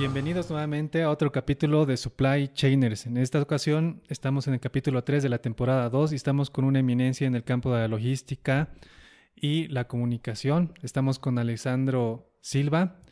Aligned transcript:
Bienvenidos 0.00 0.48
nuevamente 0.48 1.02
a 1.02 1.10
otro 1.10 1.30
capítulo 1.30 1.84
de 1.84 1.98
Supply 1.98 2.48
Chainers. 2.54 3.04
En 3.04 3.18
esta 3.18 3.38
ocasión 3.38 4.00
estamos 4.08 4.48
en 4.48 4.54
el 4.54 4.60
capítulo 4.60 5.04
3 5.04 5.22
de 5.22 5.28
la 5.28 5.42
temporada 5.42 5.90
2 5.90 6.12
y 6.12 6.16
estamos 6.16 6.48
con 6.48 6.64
una 6.64 6.78
eminencia 6.78 7.26
en 7.26 7.34
el 7.34 7.44
campo 7.44 7.74
de 7.74 7.80
la 7.82 7.88
logística 7.88 8.70
y 9.36 9.68
la 9.68 9.88
comunicación. 9.88 10.72
Estamos 10.80 11.18
con 11.18 11.38
Alejandro 11.38 12.32
Silva. 12.40 13.02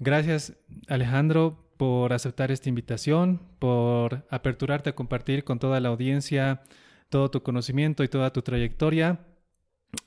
Gracias 0.00 0.54
Alejandro 0.88 1.64
por 1.76 2.12
aceptar 2.12 2.50
esta 2.50 2.68
invitación, 2.68 3.40
por 3.60 4.26
aperturarte 4.28 4.90
a 4.90 4.96
compartir 4.96 5.44
con 5.44 5.60
toda 5.60 5.78
la 5.78 5.90
audiencia 5.90 6.64
todo 7.08 7.30
tu 7.30 7.44
conocimiento 7.44 8.02
y 8.02 8.08
toda 8.08 8.32
tu 8.32 8.42
trayectoria. 8.42 9.20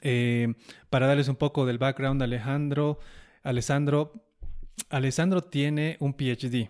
Eh, 0.02 0.54
para 0.90 1.08
darles 1.08 1.30
un 1.30 1.38
poco 1.38 1.66
del 1.66 1.78
background 1.78 2.22
Alejandro, 2.22 3.00
Alessandro 3.42 4.25
Alessandro 4.90 5.42
tiene 5.42 5.98
un 6.00 6.14
PhD, 6.14 6.70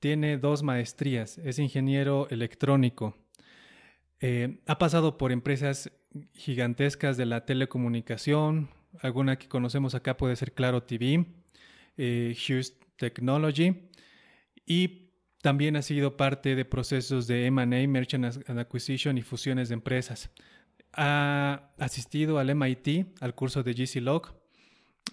tiene 0.00 0.38
dos 0.38 0.62
maestrías, 0.62 1.38
es 1.38 1.58
ingeniero 1.58 2.28
electrónico. 2.30 3.16
Eh, 4.20 4.60
ha 4.66 4.78
pasado 4.78 5.18
por 5.18 5.32
empresas 5.32 5.92
gigantescas 6.32 7.16
de 7.16 7.26
la 7.26 7.44
telecomunicación, 7.44 8.70
alguna 9.00 9.36
que 9.36 9.48
conocemos 9.48 9.94
acá 9.94 10.16
puede 10.16 10.36
ser 10.36 10.52
Claro 10.52 10.82
TV, 10.82 11.26
eh, 11.96 12.36
Hughes 12.36 12.78
Technology, 12.96 13.90
y 14.64 15.08
también 15.42 15.76
ha 15.76 15.82
sido 15.82 16.16
parte 16.16 16.56
de 16.56 16.64
procesos 16.64 17.26
de 17.26 17.46
M&A, 17.46 17.86
Merchant 17.86 18.48
and 18.48 18.58
Acquisition 18.58 19.18
y 19.18 19.22
fusiones 19.22 19.68
de 19.68 19.74
empresas. 19.74 20.30
Ha 20.92 21.70
asistido 21.78 22.38
al 22.38 22.50
MIT, 22.54 23.14
al 23.20 23.34
curso 23.34 23.62
de 23.62 23.74
GC 23.74 24.00
Log, 24.00 24.37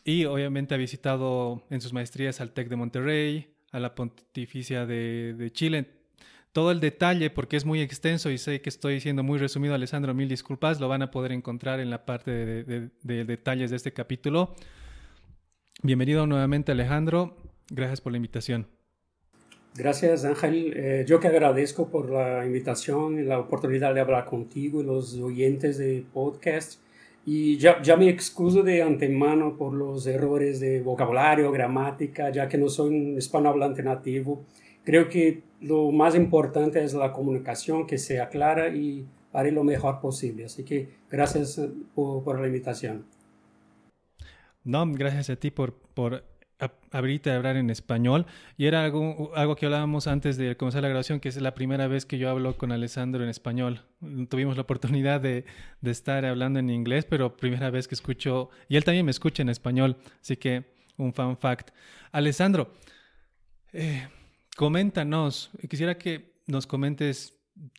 y 0.04 0.26
obviamente 0.26 0.76
ha 0.76 0.78
visitado 0.78 1.64
en 1.70 1.82
sus 1.82 1.94
maestrías 1.94 2.42
al 2.42 2.52
TEC 2.52 2.70
de 2.70 2.76
Monterrey, 2.76 3.56
a 3.72 3.80
la 3.80 3.96
Pontificia 3.96 4.86
de, 4.86 5.50
Chile. 5.54 5.88
Todo 6.52 6.72
el 6.72 6.80
detalle, 6.80 7.30
porque 7.30 7.58
es 7.58 7.66
muy 7.66 7.82
extenso 7.82 8.30
y 8.30 8.38
sé 8.38 8.62
que 8.62 8.70
estoy 8.70 9.02
siendo 9.02 9.24
muy 9.24 9.40
resumido, 9.40 9.76
Alessandro, 9.76 10.14
mil 10.14 10.30
disculpas, 10.30 10.80
lo 10.80 10.88
van 10.88 11.02
a 11.02 11.12
poder 11.12 11.32
encontrar 11.32 11.80
en 11.80 11.90
la 11.90 12.06
parte 12.06 12.32
de, 12.32 12.90
de 13.02 13.26
detalles 13.26 13.72
de 13.72 13.76
este 13.76 13.94
capítulo. 13.94 14.56
Bienvenido 15.84 16.26
nuevamente, 16.28 16.72
Alejandro. 16.72 17.36
Gracias 17.70 18.00
por 18.00 18.14
la 18.14 18.18
invitación. 18.18 18.68
Gracias, 19.78 20.24
Ángel. 20.24 20.74
Eh, 20.74 21.06
yo 21.06 21.20
que 21.20 21.28
agradezco 21.28 21.90
por 21.90 22.10
la 22.10 22.46
invitación 22.46 23.20
y 23.20 23.24
la 23.24 23.40
oportunidad 23.40 23.94
de 23.94 24.00
hablar 24.00 24.24
contigo 24.24 24.82
y 24.82 24.86
los 24.86 25.16
oyentes 25.16 25.78
de 25.78 26.06
podcast. 26.14 26.80
Y 27.28 27.58
ya, 27.58 27.82
ya 27.82 27.98
me 27.98 28.08
excuso 28.08 28.62
de 28.62 28.84
antemano 28.84 29.58
por 29.58 29.74
los 29.74 30.06
errores 30.06 30.60
de 30.60 30.82
vocabulario, 30.82 31.52
gramática, 31.52 32.30
ya 32.30 32.48
que 32.48 32.58
no 32.58 32.70
soy 32.70 32.90
un 32.90 33.18
hispanohablante 33.18 33.82
nativo. 33.82 34.46
Creo 34.84 35.10
que 35.10 35.42
lo 35.62 35.92
más 35.92 36.14
importante 36.14 36.84
es 36.84 36.94
la 36.94 37.12
comunicación, 37.12 37.88
que 37.88 37.98
sea 37.98 38.30
clara 38.30 38.70
y 38.70 39.08
haré 39.34 39.52
lo 39.52 39.64
mejor 39.64 40.00
posible. 40.00 40.46
Así 40.46 40.64
que 40.64 40.90
gracias 41.10 41.58
eh, 41.58 41.72
por, 41.96 42.24
por 42.24 42.40
la 42.40 42.46
invitación. 42.46 43.06
No, 44.64 44.86
gracias 44.92 45.32
a 45.32 45.36
ti 45.36 45.50
por, 45.50 45.74
por 45.74 46.24
abrirte 46.92 47.32
a 47.32 47.36
hablar 47.36 47.58
en 47.58 47.70
español. 47.70 48.26
Y 48.58 48.66
era 48.66 48.84
algo, 48.84 49.32
algo 49.36 49.56
que 49.56 49.66
hablábamos 49.66 50.08
antes 50.08 50.38
de 50.38 50.56
comenzar 50.56 50.82
la 50.82 50.90
grabación, 50.90 51.20
que 51.20 51.30
es 51.30 51.40
la 51.42 51.54
primera 51.54 51.88
vez 51.88 52.06
que 52.06 52.18
yo 52.18 52.30
hablo 52.30 52.58
con 52.58 52.72
Alessandro 52.72 53.24
en 53.24 53.30
español. 53.30 53.82
Tuvimos 54.30 54.56
la 54.56 54.64
oportunidad 54.64 55.22
de, 55.22 55.46
de, 55.82 55.92
estar 55.92 56.26
hablando 56.26 56.60
en 56.60 56.70
inglés, 56.70 57.06
pero 57.06 57.36
primera 57.36 57.70
vez 57.70 57.88
que 57.88 57.96
escucho, 57.96 58.50
y 58.70 58.78
él 58.78 58.84
también 58.84 59.06
me 59.06 59.12
escucha 59.12 59.42
en 59.42 59.50
español, 59.50 59.98
así 60.22 60.38
que 60.38 60.76
un 60.98 61.14
fun 61.14 61.38
fact. 61.38 61.72
Alessandro, 62.12 62.74
eh, 63.74 64.08
coméntanos, 64.56 65.52
quisiera 65.70 65.98
que 65.98 66.40
nos 66.48 66.68
comentes 66.68 67.38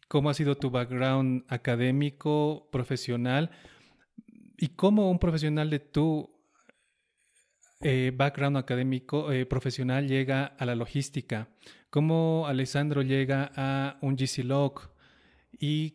cómo 0.09 0.31
ha 0.31 0.35
sido 0.35 0.57
tu 0.57 0.71
background 0.71 1.45
académico, 1.49 2.69
profesional, 2.71 3.51
y 4.59 4.69
cómo 4.69 5.11
un 5.11 5.19
profesional 5.19 5.71
de 5.71 5.81
tu 5.81 6.36
eh, 7.89 8.11
background 8.11 8.57
académico 8.57 9.31
eh, 9.31 9.47
profesional 9.47 10.09
llega 10.09 10.45
a 10.45 10.67
la 10.67 10.75
logística? 10.75 11.49
¿Cómo 11.89 12.49
Alessandro 12.49 13.03
llega 13.03 13.53
a 13.55 13.97
un 14.03 14.17
GCLog? 14.17 14.91
¿Y 15.57 15.95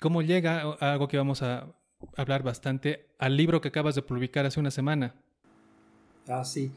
cómo 0.00 0.22
llega 0.22 0.60
a 0.60 0.92
algo 0.92 1.08
que 1.08 1.16
vamos 1.16 1.42
a 1.42 1.74
hablar 2.16 2.44
bastante, 2.44 3.08
al 3.18 3.36
libro 3.36 3.60
que 3.60 3.68
acabas 3.68 3.96
de 3.96 4.02
publicar 4.02 4.46
hace 4.46 4.60
una 4.60 4.70
semana? 4.70 5.16
Ah, 6.28 6.44
sí. 6.44 6.70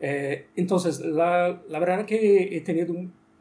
Eh, 0.00 0.46
entonces, 0.56 1.00
la, 1.00 1.60
la, 1.68 1.78
verdad 1.78 2.06
que 2.06 2.56
he 2.56 2.62
tenido 2.62 2.94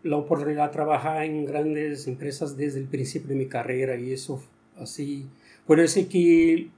la 0.03 0.17
oportunidad 0.17 0.65
de 0.67 0.73
trabajar 0.73 1.23
en 1.23 1.45
grandes 1.45 2.07
empresas 2.07 2.57
desde 2.57 2.79
el 2.79 2.87
principio 2.87 3.29
de 3.29 3.35
mi 3.35 3.47
carrera 3.47 3.95
y 3.95 4.11
eso 4.11 4.43
así, 4.77 5.29
puede 5.65 5.83
decir 5.83 6.09
que 6.09 6.69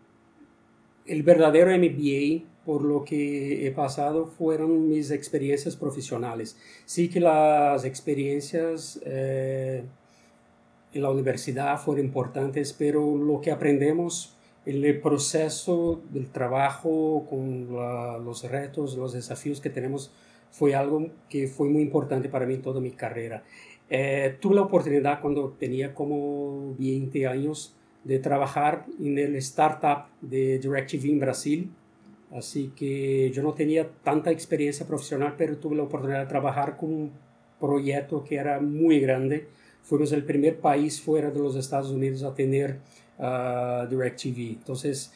el 1.07 1.23
verdadero 1.23 1.75
MBA 1.75 2.52
por 2.65 2.83
lo 2.83 3.03
que 3.03 3.67
he 3.67 3.71
pasado 3.71 4.25
fueron 4.25 4.87
mis 4.87 5.11
experiencias 5.11 5.75
profesionales. 5.75 6.57
Sí 6.85 7.09
que 7.09 7.19
las 7.19 7.83
experiencias 7.85 8.99
eh, 9.05 9.83
en 10.93 11.01
la 11.01 11.09
universidad 11.09 11.79
fueron 11.79 12.05
importantes, 12.05 12.73
pero 12.73 13.17
lo 13.17 13.41
que 13.41 13.51
aprendemos 13.51 14.35
en 14.65 14.83
el 14.83 15.01
proceso 15.01 16.01
del 16.11 16.27
trabajo, 16.27 17.25
con 17.29 17.67
los 18.23 18.49
retos, 18.49 18.95
los 18.95 19.13
desafíos 19.13 19.59
que 19.59 19.69
tenemos, 19.69 20.11
fue 20.51 20.75
algo 20.75 21.07
que 21.29 21.47
fue 21.47 21.67
muy 21.67 21.81
importante 21.81 22.29
para 22.29 22.45
mí 22.45 22.57
toda 22.57 22.79
mi 22.79 22.91
carrera. 22.91 23.43
Eh, 23.89 24.37
tuve 24.39 24.55
la 24.55 24.61
oportunidad 24.61 25.19
cuando 25.19 25.49
tenía 25.59 25.93
como 25.93 26.75
20 26.77 27.27
años 27.27 27.75
de 28.03 28.19
trabajar 28.19 28.85
en 28.99 29.17
el 29.17 29.35
startup 29.37 30.05
de 30.21 30.59
DirecTV 30.59 31.09
en 31.09 31.19
Brasil, 31.19 31.71
Así 32.35 32.73
que 32.75 33.31
yo 33.31 33.43
no 33.43 33.53
tenía 33.53 33.87
tanta 34.03 34.31
experiencia 34.31 34.87
profesional, 34.87 35.35
pero 35.37 35.57
tuve 35.57 35.75
la 35.75 35.83
oportunidad 35.83 36.21
de 36.21 36.25
trabajar 36.25 36.77
con 36.77 36.91
un 36.91 37.11
proyecto 37.59 38.23
que 38.23 38.35
era 38.35 38.59
muy 38.59 38.99
grande. 38.99 39.47
Fuimos 39.83 40.11
el 40.11 40.23
primer 40.23 40.59
país 40.59 40.99
fuera 40.99 41.29
de 41.29 41.39
los 41.39 41.55
Estados 41.55 41.91
Unidos 41.91 42.23
a 42.23 42.33
tener 42.33 42.79
uh, 43.19 43.87
DirecTV. 43.87 44.57
Entonces, 44.57 45.13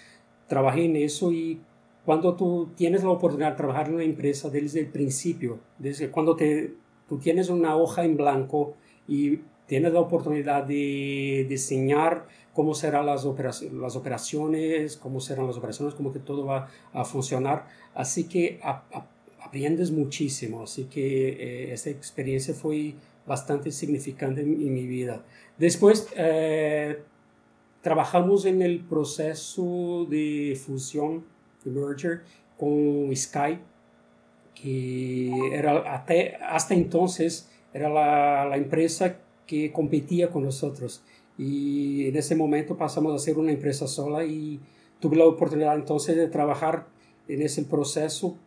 trabajé 0.48 0.86
en 0.86 0.96
eso 0.96 1.32
y 1.32 1.60
cuando 2.06 2.36
tú 2.36 2.70
tienes 2.76 3.04
la 3.04 3.10
oportunidad 3.10 3.52
de 3.52 3.58
trabajar 3.58 3.88
en 3.88 3.96
una 3.96 4.04
empresa 4.04 4.50
desde 4.50 4.80
el 4.80 4.88
principio, 4.88 5.60
desde 5.78 6.10
cuando 6.10 6.36
te, 6.36 6.74
tú 7.10 7.18
tienes 7.18 7.50
una 7.50 7.76
hoja 7.76 8.06
en 8.06 8.16
blanco 8.16 8.76
y 9.08 9.40
tienes 9.68 9.94
la 9.94 10.00
oportunidad 10.00 10.64
de 10.64 11.46
diseñar 11.48 12.26
cómo 12.54 12.74
serán 12.74 13.06
las, 13.06 13.26
operaciones, 13.26 13.74
las 13.80 13.96
operaciones, 13.96 14.98
cómo 14.98 15.20
serán 15.20 15.46
las 15.46 15.58
operaciones, 15.58 15.94
cómo 15.94 16.12
que 16.12 16.20
todo 16.20 16.46
va 16.46 16.70
a 16.92 17.06
funcionar. 17.06 17.68
Así 17.94 18.24
que 18.24 18.60
aprendes 19.40 19.92
muchísimo. 19.92 20.64
Así 20.64 20.86
que 20.86 21.30
eh, 21.30 21.74
esta 21.74 21.92
experiencia 21.92 22.56
fue 22.56 22.96
bastante 23.28 23.72
significante 23.72 24.42
en, 24.42 24.74
mi 24.74 24.88
vida. 24.88 25.24
Después 25.58 26.08
eh, 26.16 27.04
trabajamos 27.82 28.46
en 28.46 28.62
el 28.62 28.80
proceso 28.80 30.08
de 30.10 30.60
fusión, 30.66 31.26
de 31.64 31.72
merger, 31.72 32.24
con 32.58 33.16
Sky, 33.16 33.60
que 34.56 35.32
era 35.54 35.78
hasta, 35.94 36.14
hasta 36.50 36.74
entonces 36.74 37.52
era 37.74 37.90
la, 37.90 38.46
la 38.50 38.58
empresa 38.58 39.20
que 39.48 39.72
competía 39.72 40.30
con 40.30 40.44
nosotros. 40.44 41.02
Y 41.38 42.08
en 42.08 42.16
ese 42.16 42.36
momento 42.36 42.78
pasamos 42.78 43.16
a 43.16 43.24
ser 43.24 43.38
una 43.38 43.52
empresa 43.52 43.88
sola 43.88 44.26
y 44.26 44.60
tuve 45.00 45.16
la 45.16 45.26
oportunidad 45.26 45.76
entonces 45.76 46.16
de 46.16 46.28
trabajar 46.28 46.88
en 47.28 47.42
ese 47.42 47.64
proceso 47.64 48.38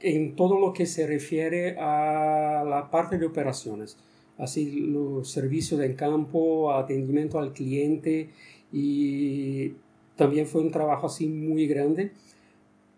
en 0.00 0.36
todo 0.36 0.58
lo 0.58 0.72
que 0.72 0.86
se 0.86 1.06
refiere 1.06 1.76
a 1.78 2.64
la 2.68 2.88
parte 2.90 3.18
de 3.18 3.26
operaciones, 3.26 3.96
así 4.36 4.70
los 4.70 5.28
servicios 5.30 5.80
en 5.80 5.94
campo, 5.94 6.72
atendimiento 6.72 7.38
al 7.38 7.52
cliente 7.52 8.30
y 8.72 9.72
también 10.16 10.46
fue 10.46 10.60
un 10.60 10.70
trabajo 10.70 11.06
así 11.06 11.28
muy 11.28 11.66
grande. 11.66 12.12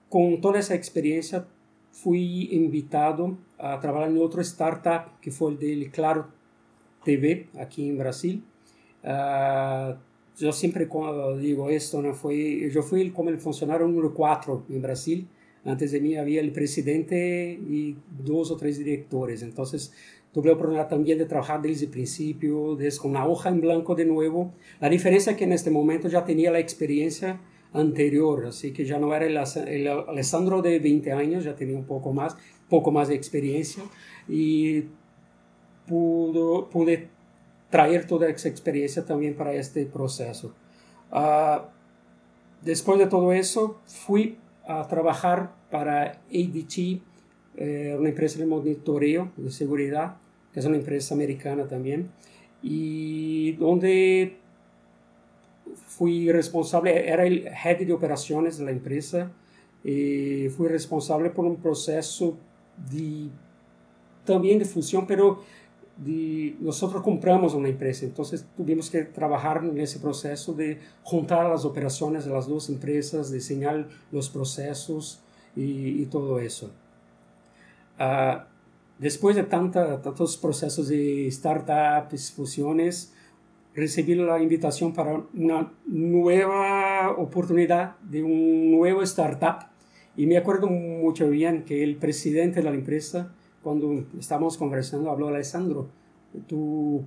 Con 0.09 0.41
toda 0.41 0.59
esa 0.59 0.75
experiencia 0.75 1.47
fui 1.93 2.49
invitado 2.53 3.39
a 3.59 3.81
trabajar 3.81 4.11
en 4.11 4.19
otro 4.19 4.43
startup 4.43 5.19
que 5.21 5.31
fue 5.31 5.53
el 5.53 5.59
del 5.59 5.91
Claro 5.91 6.29
TV 7.05 7.49
aquí 7.59 7.89
en 7.89 7.99
Brasil 7.99 8.43
Uh, 9.03 9.95
yo 10.39 10.53
siempre 10.53 10.89
digo 11.39 11.71
esto, 11.71 12.01
¿no? 12.01 12.15
Fue, 12.15 12.71
yo 12.71 12.83
fui 12.83 13.11
como 13.11 13.31
el 13.31 13.39
funcionario 13.39 13.87
número 13.87 14.15
4 14.15 14.67
en 14.71 14.83
Brasil. 14.83 15.29
Antes 15.65 15.93
de 15.93 16.01
mí 16.01 16.17
había 16.17 16.41
el 16.41 16.53
presidente 16.53 17.59
y 17.69 17.97
dos 18.25 18.51
o 18.51 18.57
tres 18.57 18.79
directores. 18.79 19.43
Entonces 19.43 19.93
tuve 20.33 20.49
la 20.49 20.55
oportunidad 20.55 20.89
también 20.89 21.19
de 21.19 21.27
trabajar 21.27 21.61
desde 21.61 21.87
el 21.87 21.91
principio, 21.91 22.75
desde 22.77 23.07
una 23.07 23.27
hoja 23.27 23.51
en 23.51 23.61
blanco 23.61 23.95
de 23.95 24.07
nuevo. 24.07 24.55
La 24.81 24.89
diferencia 24.89 25.33
es 25.33 25.39
que 25.39 25.45
en 25.45 25.53
este 25.53 25.71
momento 25.71 26.09
ya 26.09 26.25
tenía 26.25 26.51
la 26.51 26.59
experiencia 26.59 27.41
anterior, 27.73 28.47
así 28.47 28.73
que 28.73 28.85
ya 28.85 28.99
no 28.99 29.15
era 29.15 29.27
el, 29.27 29.39
el 29.69 29.89
Alessandro 29.89 30.63
de 30.63 30.79
20 30.79 31.13
años, 31.13 31.45
ya 31.45 31.55
tenía 31.55 31.77
un 31.77 31.85
poco 31.85 32.13
más, 32.13 32.37
poco 32.69 32.91
más 32.91 33.09
de 33.09 33.15
experiencia 33.15 33.83
y 34.29 34.85
pudo, 35.91 36.71
pude 36.71 37.09
traer 37.69 38.07
toda 38.07 38.29
esa 38.29 38.49
experiencia 38.49 39.05
también 39.05 39.35
para 39.35 39.53
este 39.53 39.85
proceso. 39.87 40.55
Uh, 41.13 41.63
después 42.63 42.99
de 43.01 43.07
todo 43.07 43.33
eso, 43.33 43.81
fui 43.87 44.39
a 44.67 44.87
trabajar 44.87 45.53
para 45.71 46.21
ADT, 46.31 47.03
eh, 47.57 47.97
una 47.99 48.09
empresa 48.09 48.39
de 48.39 48.47
monitoreo 48.47 49.33
de 49.37 49.51
seguridad, 49.51 50.17
que 50.53 50.61
es 50.61 50.67
una 50.67 50.77
empresa 50.77 51.15
americana 51.15 51.67
también, 51.67 52.11
y 52.63 53.53
donde 53.53 54.37
fui 55.87 56.31
responsable, 56.31 57.09
era 57.09 57.27
el 57.27 57.49
head 57.49 57.79
de 57.79 57.93
operaciones 57.93 58.59
de 58.59 58.65
la 58.65 58.71
empresa, 58.71 59.33
y 59.83 60.49
fui 60.51 60.69
responsable 60.69 61.31
por 61.31 61.45
un 61.45 61.57
proceso 61.57 62.37
de, 62.91 63.29
también 64.25 64.59
de 64.59 64.65
función, 64.65 65.07
pero 65.07 65.43
de, 66.05 66.57
nosotros 66.61 67.03
compramos 67.03 67.55
una 67.55 67.69
empresa, 67.69 68.05
entonces 68.05 68.47
tuvimos 68.57 68.91
que 68.91 69.03
trabajar 69.03 69.63
en 69.65 69.79
ese 69.79 69.99
proceso 69.99 70.53
de 70.53 70.79
juntar 71.03 71.49
las 71.49 71.65
operaciones 71.65 72.25
de 72.25 72.33
las 72.33 72.47
dos 72.47 72.69
empresas, 72.69 73.31
diseñar 73.31 73.87
los 74.11 74.29
procesos 74.29 75.21
y, 75.55 76.03
y 76.03 76.07
todo 76.07 76.41
eso. 76.41 76.71
Uh, 77.99 78.41
después 78.99 79.37
de 79.37 79.43
tanta, 79.43 80.01
tantos 80.01 80.37
procesos 80.37 80.89
de 80.89 81.29
startups, 81.31 82.33
fusiones, 82.33 83.13
recibí 83.75 84.15
la 84.15 84.41
invitación 84.41 84.93
para 84.93 85.23
una 85.35 85.73
nueva 85.87 87.11
oportunidad 87.13 87.97
de 88.01 88.23
un 88.23 88.71
nuevo 88.71 89.03
startup 89.03 89.71
y 90.17 90.27
me 90.27 90.37
acuerdo 90.37 90.67
mucho 90.67 91.29
bien 91.31 91.65
que 91.65 91.83
el 91.85 91.97
presidente 91.97 92.61
de 92.61 92.71
la 92.71 92.75
empresa 92.75 93.33
cuando 93.63 94.05
estábamos 94.19 94.57
conversando, 94.57 95.11
habló 95.11 95.29
Alessandro, 95.29 95.89
tú 96.47 97.05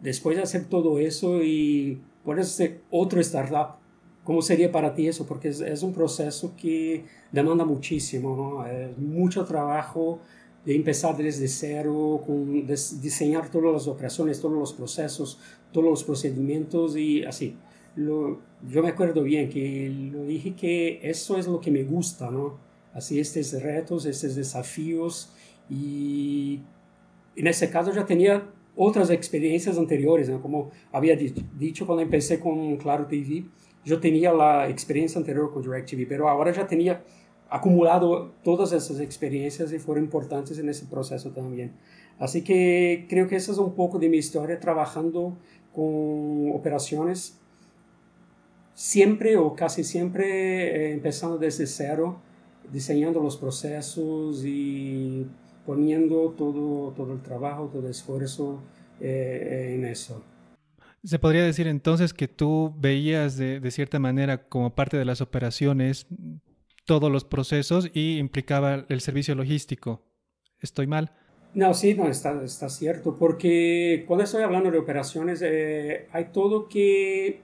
después 0.00 0.36
de 0.36 0.42
hacer 0.42 0.66
todo 0.66 0.98
eso 0.98 1.42
y 1.42 2.00
puedes 2.24 2.48
hacer 2.48 2.82
otro 2.90 3.20
startup, 3.20 3.76
¿cómo 4.24 4.42
sería 4.42 4.70
para 4.70 4.94
ti 4.94 5.08
eso? 5.08 5.26
Porque 5.26 5.48
es, 5.48 5.60
es 5.60 5.82
un 5.82 5.92
proceso 5.92 6.54
que 6.56 7.04
demanda 7.32 7.64
muchísimo, 7.64 8.36
¿no? 8.36 8.66
Es 8.66 8.96
mucho 8.98 9.44
trabajo 9.44 10.20
de 10.64 10.74
empezar 10.74 11.16
desde 11.16 11.46
cero, 11.46 12.22
con 12.26 12.66
diseñar 12.66 13.50
todas 13.50 13.72
las 13.72 13.86
operaciones, 13.86 14.40
todos 14.40 14.58
los 14.58 14.72
procesos, 14.72 15.38
todos 15.72 15.86
los 15.86 16.04
procedimientos 16.04 16.96
y 16.96 17.24
así. 17.24 17.56
Lo, 17.96 18.40
yo 18.68 18.82
me 18.82 18.88
acuerdo 18.88 19.22
bien 19.22 19.48
que 19.48 19.88
lo 20.12 20.24
dije 20.24 20.54
que 20.54 21.00
eso 21.02 21.38
es 21.38 21.46
lo 21.46 21.60
que 21.60 21.70
me 21.70 21.84
gusta, 21.84 22.30
¿no? 22.30 22.58
Así 22.94 23.20
estos 23.20 23.52
retos, 23.62 24.06
estos 24.06 24.34
desafíos 24.34 25.30
y 25.68 26.60
en 27.36 27.46
ese 27.46 27.70
caso 27.70 27.92
ya 27.92 28.04
tenía 28.04 28.50
otras 28.76 29.10
experiencias 29.10 29.78
anteriores, 29.78 30.30
como 30.42 30.70
había 30.92 31.16
dicho 31.16 31.86
cuando 31.86 32.02
empecé 32.02 32.40
con 32.40 32.76
Claro 32.76 33.06
TV, 33.06 33.44
yo 33.84 34.00
tenía 34.00 34.32
la 34.32 34.68
experiencia 34.68 35.18
anterior 35.18 35.52
con 35.52 35.62
DirecTV, 35.62 36.08
pero 36.08 36.28
ahora 36.28 36.52
ya 36.52 36.66
tenía 36.66 37.04
acumulado 37.50 38.32
todas 38.42 38.72
esas 38.72 38.98
experiencias 38.98 39.72
y 39.72 39.78
fueron 39.78 40.04
importantes 40.04 40.58
en 40.58 40.68
ese 40.68 40.86
proceso 40.86 41.30
también. 41.30 41.72
Así 42.18 42.42
que 42.42 43.06
creo 43.08 43.28
que 43.28 43.36
esa 43.36 43.52
es 43.52 43.58
un 43.58 43.74
poco 43.74 43.98
de 43.98 44.08
mi 44.08 44.16
historia 44.16 44.58
trabajando 44.58 45.36
con 45.72 46.50
operaciones, 46.52 47.38
siempre 48.74 49.36
o 49.36 49.54
casi 49.54 49.84
siempre 49.84 50.90
eh, 50.90 50.92
empezando 50.92 51.38
desde 51.38 51.66
cero, 51.66 52.18
diseñando 52.72 53.20
los 53.20 53.36
procesos 53.36 54.44
y 54.44 55.26
poniendo 55.66 56.30
todo, 56.36 56.92
todo 56.92 57.12
el 57.12 57.22
trabajo, 57.22 57.68
todo 57.72 57.82
el 57.82 57.90
esfuerzo 57.90 58.62
eh, 59.00 59.74
en 59.76 59.84
eso. 59.84 60.22
Se 61.02 61.18
podría 61.18 61.44
decir 61.44 61.66
entonces 61.66 62.14
que 62.14 62.28
tú 62.28 62.74
veías 62.78 63.36
de, 63.36 63.60
de, 63.60 63.70
cierta 63.70 63.98
manera 63.98 64.48
como 64.48 64.74
parte 64.74 64.96
de 64.96 65.04
las 65.04 65.20
operaciones 65.20 66.06
todos 66.84 67.10
los 67.10 67.24
procesos 67.24 67.90
y 67.92 68.18
implicaba 68.18 68.86
el 68.88 69.00
servicio 69.00 69.34
logístico. 69.34 70.02
¿Estoy 70.60 70.86
mal? 70.86 71.12
No, 71.54 71.72
sí, 71.72 71.94
no, 71.94 72.08
está, 72.08 72.42
está 72.42 72.68
cierto, 72.68 73.14
porque 73.16 74.04
cuando 74.08 74.24
estoy 74.24 74.42
hablando 74.42 74.70
de 74.70 74.78
operaciones 74.78 75.40
eh, 75.42 76.08
hay 76.10 76.26
todo 76.32 76.68
que, 76.68 77.42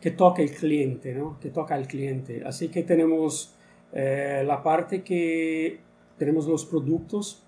que 0.00 0.10
toca 0.12 0.42
el 0.42 0.50
cliente, 0.52 1.14
¿no? 1.14 1.38
Que 1.38 1.50
toca 1.50 1.74
al 1.74 1.86
cliente. 1.86 2.42
Así 2.46 2.68
que 2.68 2.82
tenemos 2.82 3.54
eh, 3.92 4.42
la 4.46 4.62
parte 4.62 5.02
que 5.02 5.80
tenemos 6.18 6.46
los 6.46 6.64
productos 6.64 7.42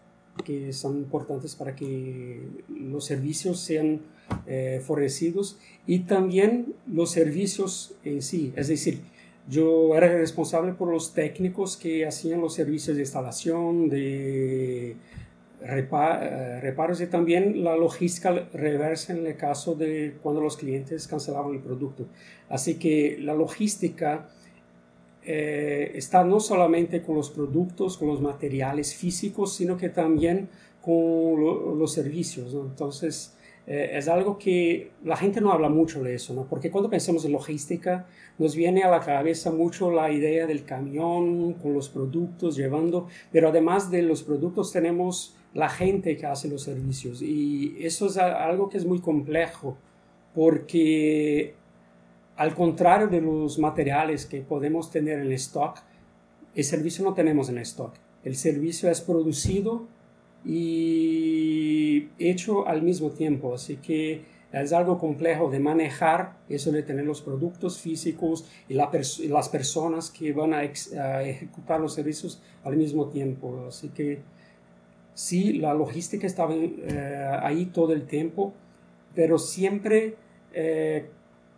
que 0.44 0.72
son 0.72 0.98
importantes 0.98 1.56
para 1.56 1.74
que 1.74 2.40
los 2.68 3.04
servicios 3.04 3.60
sean 3.60 4.00
eh, 4.46 4.80
fornecidos 4.84 5.58
y 5.86 6.00
también 6.00 6.74
los 6.86 7.10
servicios 7.10 7.94
en 8.04 8.22
sí. 8.22 8.52
Es 8.56 8.68
decir, 8.68 9.00
yo 9.48 9.96
era 9.96 10.08
responsable 10.08 10.72
por 10.74 10.92
los 10.92 11.14
técnicos 11.14 11.76
que 11.76 12.06
hacían 12.06 12.40
los 12.40 12.54
servicios 12.54 12.96
de 12.96 13.02
instalación, 13.02 13.88
de 13.88 14.96
eh, 15.60 16.60
reparos 16.62 17.00
y 17.00 17.06
también 17.06 17.64
la 17.64 17.76
logística 17.76 18.48
reversa 18.52 19.14
en 19.14 19.26
el 19.26 19.36
caso 19.36 19.74
de 19.74 20.16
cuando 20.22 20.40
los 20.40 20.56
clientes 20.56 21.08
cancelaban 21.08 21.54
el 21.54 21.60
producto. 21.60 22.06
Así 22.48 22.74
que 22.74 23.16
la 23.20 23.34
logística 23.34 24.28
eh, 25.30 25.92
está 25.94 26.24
no 26.24 26.40
solamente 26.40 27.02
con 27.02 27.16
los 27.16 27.28
productos, 27.28 27.98
con 27.98 28.08
los 28.08 28.22
materiales 28.22 28.94
físicos, 28.94 29.54
sino 29.54 29.76
que 29.76 29.90
también 29.90 30.48
con 30.80 31.78
los 31.78 31.92
servicios. 31.92 32.54
Entonces, 32.54 33.36
eh, 33.66 33.90
es 33.92 34.08
algo 34.08 34.38
que 34.38 34.92
la 35.04 35.18
gente 35.18 35.42
no 35.42 35.52
habla 35.52 35.68
mucho 35.68 36.02
de 36.02 36.14
eso, 36.14 36.32
¿no? 36.32 36.46
porque 36.48 36.70
cuando 36.70 36.88
pensamos 36.88 37.26
en 37.26 37.32
logística, 37.32 38.06
nos 38.38 38.56
viene 38.56 38.84
a 38.84 38.90
la 38.90 39.00
cabeza 39.00 39.50
mucho 39.50 39.90
la 39.90 40.10
idea 40.10 40.46
del 40.46 40.64
camión 40.64 41.52
con 41.52 41.74
los 41.74 41.90
productos 41.90 42.56
llevando, 42.56 43.08
pero 43.30 43.50
además 43.50 43.90
de 43.90 44.00
los 44.00 44.22
productos 44.22 44.72
tenemos 44.72 45.36
la 45.52 45.68
gente 45.68 46.16
que 46.16 46.24
hace 46.24 46.48
los 46.48 46.62
servicios 46.62 47.20
y 47.20 47.76
eso 47.80 48.06
es 48.06 48.16
algo 48.16 48.70
que 48.70 48.78
es 48.78 48.86
muy 48.86 49.00
complejo 49.00 49.76
porque 50.34 51.54
al 52.38 52.54
contrario 52.54 53.08
de 53.08 53.20
los 53.20 53.58
materiales 53.58 54.24
que 54.24 54.40
podemos 54.42 54.92
tener 54.92 55.18
en 55.18 55.32
stock, 55.32 55.76
el 56.54 56.62
servicio 56.62 57.04
no 57.04 57.12
tenemos 57.12 57.48
en 57.48 57.58
stock. 57.58 57.94
El 58.22 58.36
servicio 58.36 58.88
es 58.88 59.00
producido 59.00 59.88
y 60.44 62.08
hecho 62.16 62.68
al 62.68 62.82
mismo 62.82 63.10
tiempo, 63.10 63.54
así 63.54 63.78
que 63.78 64.22
es 64.52 64.72
algo 64.72 64.98
complejo 64.98 65.50
de 65.50 65.58
manejar 65.58 66.36
eso 66.48 66.70
de 66.70 66.84
tener 66.84 67.04
los 67.04 67.22
productos 67.22 67.80
físicos 67.80 68.48
y, 68.68 68.74
las 68.74 69.48
personas 69.48 70.08
que 70.08 70.32
van 70.32 70.54
a, 70.54 70.62
ejecutar 70.62 71.80
los 71.80 71.94
servicios 71.94 72.40
al 72.62 72.76
mismo 72.76 73.08
tiempo. 73.08 73.64
Así 73.66 73.88
que 73.88 74.20
sí, 75.12 75.54
la 75.54 75.74
logística 75.74 76.24
estaba 76.24 76.54
eh, 76.54 77.38
ahí 77.42 77.66
todo 77.66 77.92
el 77.92 78.06
tiempo, 78.06 78.54
pero 79.16 79.38
siempre 79.38 80.14
eh, 80.52 81.10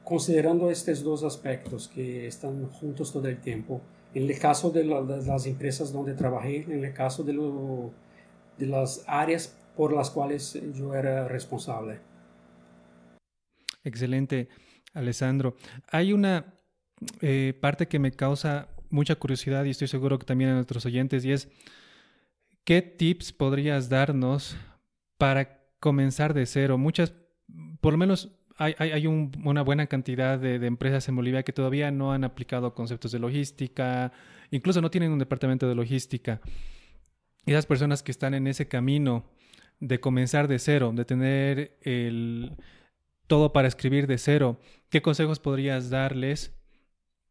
considerando 0.04 0.70
estos 0.70 1.02
dos 1.02 1.22
aspectos 1.24 1.88
que 1.88 2.26
están 2.26 2.66
juntos 2.68 3.12
todo 3.12 3.28
el 3.28 3.40
tiempo. 3.40 3.80
En 4.14 4.28
el 4.28 4.38
caso 4.38 4.70
de, 4.70 4.84
las 4.84 5.46
empresas 5.46 5.92
donde 5.92 6.14
trabajé, 6.14 6.62
en 6.62 6.84
el 6.84 6.92
caso 6.92 7.22
de, 7.22 7.32
de 8.58 8.66
las 8.66 9.04
áreas 9.06 9.56
por 9.76 9.92
las 9.92 10.10
cuales 10.10 10.58
yo 10.74 10.94
era 10.94 11.28
responsable. 11.28 12.00
Excelente, 13.84 14.48
Alessandro. 14.92 15.56
Hay 15.90 16.12
una 16.12 16.54
eh, 17.20 17.56
parte 17.60 17.88
que 17.88 17.98
me 17.98 18.12
causa 18.12 18.68
mucha 18.90 19.14
curiosidad 19.16 19.64
y 19.64 19.70
estoy 19.70 19.88
seguro 19.88 20.18
que 20.18 20.26
también 20.26 20.50
a 20.50 20.54
nuestros 20.54 20.84
oyentes 20.84 21.24
y 21.24 21.32
es, 21.32 21.48
¿qué 22.64 22.82
tips 22.82 23.32
podrías 23.32 23.88
darnos 23.88 24.56
para 25.16 25.64
comenzar 25.78 26.34
de 26.34 26.44
cero? 26.46 26.76
Muchas, 26.76 27.14
por 27.80 27.92
lo 27.92 27.98
menos 27.98 28.39
hay, 28.62 29.06
una 29.06 29.62
buena 29.62 29.86
cantidad 29.86 30.38
de, 30.38 30.54
empresas 30.66 31.08
en 31.08 31.16
Bolivia 31.16 31.42
que 31.42 31.52
todavía 31.52 31.90
no 31.90 32.12
han 32.12 32.24
aplicado 32.24 32.74
conceptos 32.74 33.10
de 33.10 33.18
logística, 33.18 34.12
incluso 34.50 34.82
no 34.82 34.90
tienen 34.90 35.12
un 35.12 35.18
departamento 35.18 35.66
de 35.66 35.74
logística. 35.74 36.42
Y 37.46 37.52
esas 37.52 37.64
personas 37.64 38.02
que 38.02 38.10
están 38.10 38.34
en 38.34 38.46
ese 38.46 38.68
camino 38.68 39.24
de 39.80 39.98
comenzar 39.98 40.46
de 40.46 40.58
cero, 40.58 40.92
de 40.94 41.06
tener 41.06 41.78
todo 43.26 43.54
para 43.54 43.66
escribir 43.66 44.06
de 44.06 44.18
cero, 44.18 44.60
¿qué 44.90 45.00
consejos 45.00 45.38
podrías 45.38 45.88
darles 45.88 46.54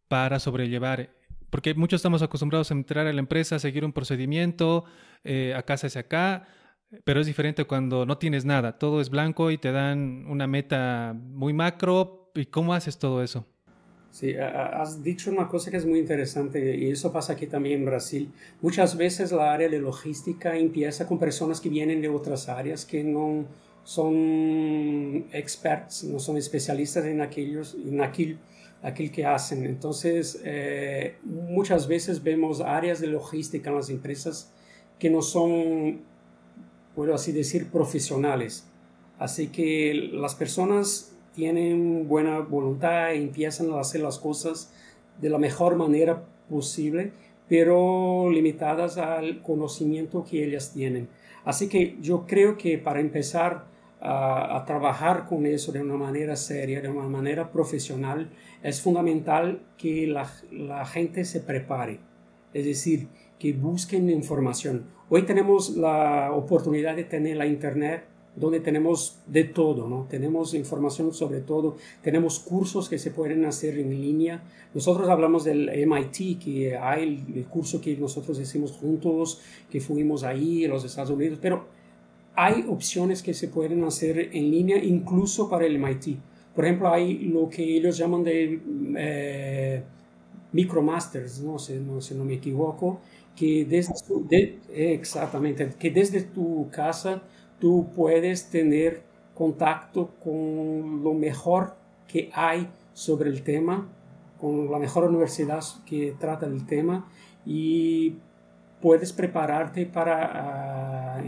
para 0.07 0.39
sobrellevar? 0.39 1.11
Porque 1.51 1.75
muchos 1.75 1.99
estamos 1.99 2.23
acostumbrados 2.23 2.71
a 2.71 2.73
entrar 2.73 3.05
a 3.05 3.13
la 3.13 3.19
empresa, 3.19 3.57
a 3.57 3.59
seguir 3.59 3.85
un 3.85 3.93
procedimiento, 3.93 4.85
eh, 5.23 5.53
acá 5.55 5.77
se 5.77 5.87
hace 5.87 5.99
acá, 5.99 6.47
pero 7.03 7.21
es 7.21 7.27
diferente 7.27 7.65
cuando 7.65 8.05
no 8.05 8.17
tienes 8.17 8.45
nada, 8.45 8.77
todo 8.77 9.01
es 9.01 9.09
blanco 9.09 9.51
y 9.51 9.57
te 9.57 9.71
dan 9.71 10.25
una 10.27 10.47
meta 10.47 11.15
muy 11.15 11.53
macro. 11.53 12.31
¿Y 12.35 12.45
cómo 12.45 12.73
haces 12.73 12.97
todo 12.97 13.23
eso? 13.23 13.45
Sí, 14.11 14.33
has 14.35 15.03
dicho 15.03 15.29
una 15.29 15.47
cosa 15.47 15.69
que 15.69 15.77
es 15.77 15.85
muy 15.85 15.99
interesante 15.99 16.75
y 16.75 16.89
eso 16.89 17.11
pasa 17.11 17.33
aquí 17.33 17.47
también 17.47 17.79
en 17.81 17.85
Brasil. 17.85 18.31
Muchas 18.61 18.97
veces 18.97 19.31
la 19.31 19.53
área 19.53 19.69
de 19.69 19.79
logística 19.79 20.57
empieza 20.57 21.07
con 21.07 21.19
personas 21.19 21.61
que 21.61 21.69
vienen 21.69 22.01
de 22.01 22.09
otras 22.09 22.49
áreas 22.49 22.85
que 22.85 23.03
no 23.03 23.45
son 23.83 25.25
experts, 25.31 26.03
no 26.03 26.19
son 26.19 26.37
especialistas 26.37 27.05
en, 27.05 27.21
aquellos, 27.21 27.75
en 27.75 28.01
aquel, 28.01 28.39
aquel 28.81 29.11
que 29.11 29.25
hacen. 29.25 29.63
Entonces, 29.65 30.41
eh, 30.43 31.17
muchas 31.23 31.87
veces 31.87 32.21
vemos 32.21 32.61
áreas 32.61 32.99
de 32.99 33.07
logística 33.07 33.69
en 33.69 33.75
las 33.75 33.89
empresas 33.89 34.51
que 34.97 35.09
no 35.09 35.21
son, 35.21 36.01
puedo 36.99 37.15
así 37.15 37.31
decir, 37.31 37.67
profesionales. 37.71 38.67
Así 39.19 39.47
que 39.47 39.93
las 40.11 40.35
personas 40.35 41.15
tienen 41.33 42.09
buena 42.09 42.39
voluntad 42.39 43.13
empiezan 43.13 43.71
a 43.71 43.79
hacer 43.79 44.01
las 44.01 44.19
cosas 44.19 44.73
de 45.21 45.29
la 45.29 45.37
mejor 45.37 45.77
manera 45.77 46.25
posible, 46.49 47.13
pero 47.47 48.29
limitadas 48.29 48.97
al 48.97 49.41
conocimiento 49.41 50.25
que 50.29 50.43
ellas 50.43 50.73
tienen. 50.73 51.07
Así 51.45 51.69
que 51.69 51.95
yo 52.01 52.25
creo 52.27 52.57
que 52.57 52.77
para 52.77 52.99
empezar 52.99 53.63
a, 54.01 54.65
trabajar 54.67 55.25
con 55.25 55.45
eso 55.45 55.71
de 55.71 55.81
una 55.81 55.95
manera 55.95 56.35
seria, 56.35 56.81
de 56.81 56.89
una 56.89 57.07
manera 57.07 57.49
profesional, 57.49 58.29
es 58.61 58.81
fundamental 58.81 59.61
que 59.77 60.05
la, 60.05 60.29
la 60.51 60.85
gente 60.85 61.23
se 61.23 61.39
prepare, 61.39 62.01
es 62.53 62.65
decir, 62.65 63.07
que 63.39 63.53
busquen 63.53 64.09
información. 64.09 64.98
Hoy 65.11 65.23
tenemos 65.23 65.75
la 65.75 66.31
oportunidad 66.33 66.95
de 66.95 67.03
tener 67.03 67.37
la 67.37 67.47
Internet 67.47 68.03
donde 68.35 68.59
tenemos 68.59 69.17
de 69.25 69.43
todo, 69.43 69.89
¿no? 69.89 70.05
Tenemos 70.07 70.53
información 70.53 71.11
sobre 71.13 71.41
todo, 71.41 71.77
tenemos 72.03 72.39
cursos 72.39 72.87
que 72.87 72.99
se 72.99 73.09
pueden 73.09 73.43
hacer 73.45 73.79
en 73.79 73.89
línea. 73.89 74.43
Nosotros 74.73 75.09
hablamos 75.09 75.43
del 75.43 75.67
MIT, 75.87 76.39
que 76.39 76.77
hay 76.77 77.25
el, 77.35 77.45
curso 77.45 77.81
que 77.81 77.97
nosotros 77.97 78.39
hicimos 78.39 78.73
juntos, 78.73 79.41
que 79.71 79.81
fuimos 79.81 80.23
ahí 80.23 80.65
en 80.65 80.69
los 80.69 80.85
Estados 80.85 81.09
Unidos, 81.09 81.39
pero 81.41 81.65
hay 82.35 82.63
opciones 82.69 83.23
que 83.23 83.33
se 83.33 83.47
pueden 83.47 83.83
hacer 83.85 84.29
en 84.31 84.51
línea 84.51 84.77
incluso 84.77 85.49
para 85.49 85.65
el 85.65 85.79
MIT. 85.79 86.17
Por 86.53 86.65
ejemplo, 86.65 86.87
hay 86.87 87.17
lo 87.17 87.49
que 87.49 87.63
ellos 87.63 87.97
llaman 87.97 88.23
de 88.23 88.61
eh, 88.95 89.83
micromasters, 90.51 91.41
¿no? 91.41 91.57
Si, 91.57 91.73
no, 91.73 91.99
si 91.99 92.13
no 92.13 92.23
me 92.23 92.35
equivoco, 92.35 92.99
que 93.35 93.65
desde, 93.65 94.59
exactamente, 94.69 95.73
que 95.79 95.91
desde 95.91 96.21
tu 96.21 96.69
casa 96.71 97.21
tú 97.59 97.87
puedes 97.95 98.49
tener 98.49 99.03
contacto 99.33 100.11
con 100.23 101.03
lo 101.03 101.13
mejor 101.13 101.75
que 102.07 102.29
hay 102.33 102.69
sobre 102.93 103.29
el 103.29 103.43
tema, 103.43 103.87
con 104.39 104.69
la 104.69 104.79
mejor 104.79 105.05
universidad 105.05 105.63
que 105.85 106.15
trata 106.19 106.45
el 106.45 106.65
tema 106.65 107.07
y 107.45 108.15
puedes 108.81 109.13
prepararte 109.13 109.85
para 109.85 111.19
ah, 111.19 111.23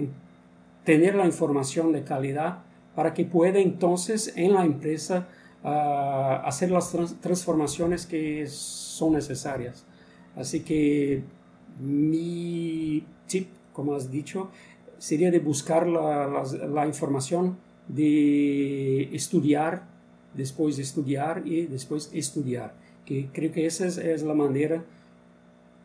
tener 0.83 1.15
la 1.15 1.25
información 1.25 1.91
de 1.91 2.03
calidad 2.03 2.59
para 2.95 3.13
que 3.13 3.25
pueda 3.25 3.59
entonces 3.59 4.33
en 4.35 4.53
la 4.53 4.65
empresa 4.65 5.27
ah, 5.63 6.41
hacer 6.45 6.71
las 6.71 6.91
transformaciones 7.21 8.05
que 8.05 8.45
son 8.47 9.13
necesarias. 9.13 9.85
Así 10.35 10.61
que 10.61 11.23
mi 11.79 13.03
tip, 13.27 13.47
como 13.73 13.95
has 13.95 14.11
dicho, 14.11 14.49
sería 14.97 15.31
de 15.31 15.39
buscar 15.39 15.87
la, 15.87 16.85
información, 16.85 17.57
de 17.87 19.13
estudiar, 19.15 19.83
después 20.35 20.77
de 20.77 20.83
estudiar 20.83 21.41
y 21.45 21.65
después 21.65 22.11
estudiar. 22.13 22.73
Que 23.05 23.29
creo 23.33 23.51
que 23.51 23.65
esa 23.65 23.87
es, 23.87 24.23
la 24.23 24.33
manera 24.33 24.83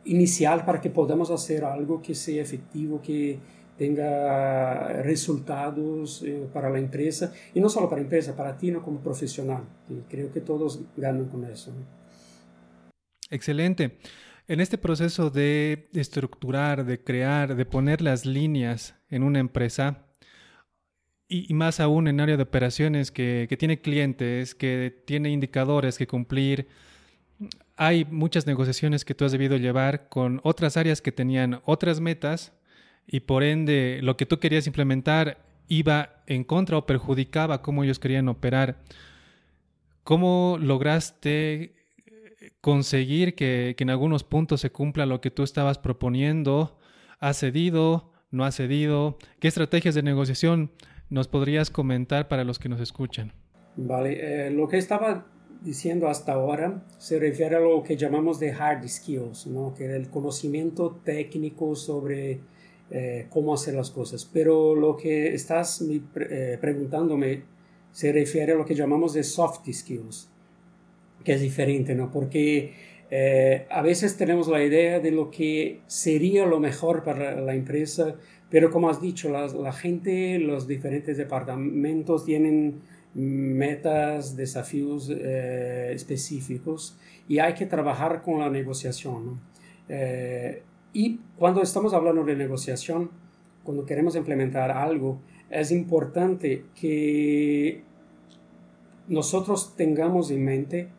inicial 0.05 0.65
para 0.65 0.81
que 0.81 0.91
podamos 0.91 1.31
hacer 1.31 1.65
algo 1.65 2.03
que 2.03 2.15
sea 2.15 2.43
efectivo, 2.43 3.01
que 3.01 3.39
tenga 3.79 5.03
resultados 5.03 6.23
eh, 6.23 6.47
para 6.53 6.71
la 6.71 6.79
empresa 6.79 7.33
y 7.55 7.61
no 7.61 7.69
solo 7.69 7.89
para 7.89 8.01
la 8.01 8.05
empresa, 8.05 8.37
para 8.37 8.57
ti 8.57 8.71
no 8.71 8.83
como 8.83 9.01
profesional. 9.01 9.65
Creo 10.09 10.31
que 10.31 10.41
todos 10.41 10.81
ganan 10.97 11.27
con 11.27 11.45
eso. 11.45 11.73
Excelente. 13.31 13.99
En 14.49 14.61
este 14.61 14.79
proceso 14.79 15.31
de 15.31 15.89
estructurar, 15.93 16.85
de 16.85 17.03
crear, 17.03 17.57
de 17.57 17.65
poner 17.65 18.01
las 18.01 18.25
líneas 18.27 18.95
en 19.09 19.25
una 19.25 19.41
empresa, 19.41 20.07
y, 21.29 21.53
más 21.55 21.81
aún 21.81 22.07
en 22.07 22.21
área 22.21 22.37
de 22.37 22.45
operaciones 22.45 23.11
que, 23.11 23.55
tiene 23.59 23.81
clientes, 23.81 24.55
que 24.55 25.03
tiene 25.05 25.31
indicadores 25.31 25.99
que 25.99 26.07
cumplir, 26.07 26.69
hay 27.77 28.05
muchas 28.05 28.47
negociaciones 28.47 29.05
que 29.05 29.15
tú 29.15 29.25
has 29.25 29.33
debido 29.33 29.57
llevar 29.57 30.09
con 30.09 30.41
otras 30.45 30.77
áreas 30.77 31.03
que 31.03 31.13
tenían 31.13 31.61
otras 31.65 32.01
metas 32.01 32.53
y 33.07 33.21
por 33.21 33.43
ende 33.43 34.01
lo 34.03 34.17
que 34.17 34.27
tú 34.27 34.39
querías 34.39 34.67
implementar 34.67 35.45
iba 35.69 36.23
en 36.27 36.45
contra 36.45 36.79
o 36.79 36.87
perjudicaba 36.87 37.61
cómo 37.61 37.85
ellos 37.85 37.99
querían 37.99 38.29
operar. 38.29 38.79
¿Cómo 40.05 40.57
lograste 40.61 41.76
conseguir 42.61 43.35
que, 43.35 43.75
en 43.79 43.91
algunos 43.91 44.25
puntos 44.25 44.61
se 44.61 44.71
cumpla 44.71 45.07
lo 45.07 45.21
que 45.21 45.31
tú 45.31 45.43
estabas 45.43 45.79
proponiendo? 45.79 46.79
¿Ha 47.21 47.33
cedido? 47.35 48.13
¿No 48.31 48.45
ha 48.45 48.53
cedido? 48.53 49.19
¿Qué 49.41 49.49
estrategias 49.49 49.95
de 49.95 50.03
negociación 50.03 50.73
nos 51.09 51.29
podrías 51.29 51.71
comentar 51.71 52.29
para 52.29 52.45
los 52.45 52.59
que 52.59 52.69
nos 52.69 52.81
escuchan? 52.81 53.33
Vale, 53.77 54.47
eh, 54.47 54.51
lo 54.51 54.69
que 54.69 54.79
estaba 54.79 55.27
diciendo 55.63 56.09
hasta 56.09 56.33
ahora 56.33 56.87
se 56.99 57.19
refiere 57.19 57.57
a 57.57 57.61
lo 57.61 57.83
que 57.83 57.97
llamamos 57.97 58.39
de 58.39 58.53
hard 58.53 58.89
skills, 58.89 59.47
¿no? 59.47 59.75
que 59.75 59.87
es 59.87 59.93
el 59.93 60.09
conocimiento 60.09 61.01
técnico 61.05 61.75
sobre 61.75 62.41
eh, 62.91 63.27
cómo 63.31 63.55
hacer 63.55 63.75
las 63.75 63.91
cosas. 63.91 64.25
Pero 64.25 64.75
lo 64.75 64.97
que 64.97 65.35
estás 65.35 65.83
eh, 65.83 66.59
preguntándome 66.61 67.43
se 67.91 68.13
refiere 68.13 68.53
a 68.53 68.57
lo 68.57 68.65
que 68.65 68.75
llamamos 68.75 69.15
de 69.15 69.25
soft 69.25 69.69
skills, 69.73 70.31
que 71.27 71.33
es 71.33 71.41
diferente, 71.41 71.97
¿no? 71.97 72.09
Porque 72.13 72.73
eh, 73.11 73.67
a 73.69 73.83
veces 73.83 74.17
tenemos 74.17 74.47
la 74.47 74.63
idea 74.63 75.01
de 75.01 75.11
lo 75.11 75.29
que 75.29 75.81
sería 75.89 76.47
lo 76.47 76.61
mejor 76.61 77.03
para 77.03 77.41
la 77.41 77.53
empresa, 77.57 78.15
pero 78.49 78.71
como 78.71 78.89
has 78.89 79.03
dicho, 79.03 79.29
la, 79.29 79.49
la 79.49 79.73
gente, 79.73 80.39
los 80.39 80.69
diferentes 80.69 81.17
departamentos 81.17 82.25
tienen 82.25 82.81
metas, 83.15 84.37
desafíos 84.37 85.11
eh, 85.11 85.91
específicos 85.93 86.97
y 87.27 87.41
hay 87.41 87.55
que 87.55 87.67
trabajar 87.67 88.23
con 88.23 88.39
la 88.39 88.49
negociación. 88.49 89.27
¿no? 89.27 89.41
Eh, 89.89 90.63
y 90.93 91.19
cuando 91.37 91.61
estamos 91.61 91.93
hablando 91.93 92.23
de 92.23 92.37
negociación, 92.37 93.11
cuando 93.65 93.85
queremos 93.85 94.15
implementar 94.15 94.71
algo, 94.71 95.19
es 95.51 95.73
importante 95.73 96.67
que 96.81 97.83
nosotros 99.09 99.75
tengamos 99.75 100.31
en 100.31 100.45
mente 100.45 100.96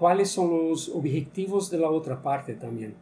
cuáles 0.00 0.30
son 0.30 0.70
los 0.70 0.88
objetivos 0.88 1.70
de 1.70 1.76
la 1.76 1.90
otra 1.90 2.22
parte 2.22 2.54
también. 2.54 2.94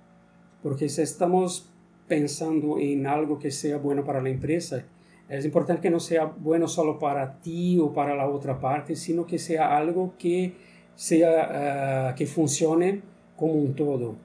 Porque 0.64 0.88
si 0.88 1.00
estamos 1.00 1.70
pensando 2.08 2.76
en 2.80 3.06
algo 3.06 3.38
que 3.38 3.52
sea 3.52 3.78
bueno 3.78 4.04
para 4.04 4.20
la 4.20 4.30
empresa, 4.30 4.84
es 5.28 5.44
importante 5.44 5.82
que 5.82 5.90
no 5.90 6.00
sea 6.00 6.24
bueno 6.24 6.66
solo 6.66 6.98
para 6.98 7.38
ti 7.40 7.78
o 7.78 7.92
para 7.92 8.16
la 8.16 8.28
otra 8.28 8.58
parte, 8.58 8.96
sino 8.96 9.26
que 9.26 9.38
sea 9.38 9.76
algo 9.76 10.14
que, 10.18 10.54
sea, 10.96 12.08
ah, 12.08 12.14
que 12.16 12.26
funcione 12.26 13.02
como 13.36 13.52
un 13.52 13.74
todo. 13.76 14.16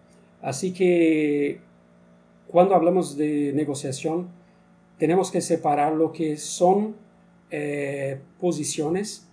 Así 0.41 0.73
que 0.73 1.59
cuando 2.47 2.73
hablamos 2.73 3.15
de 3.15 3.53
negociación, 3.53 4.29
tenemos 4.97 5.29
que 5.29 5.41
separar 5.41 5.93
lo 5.93 6.11
que 6.11 6.37
son 6.37 6.95
eh, 7.51 8.19
posiciones 8.39 9.27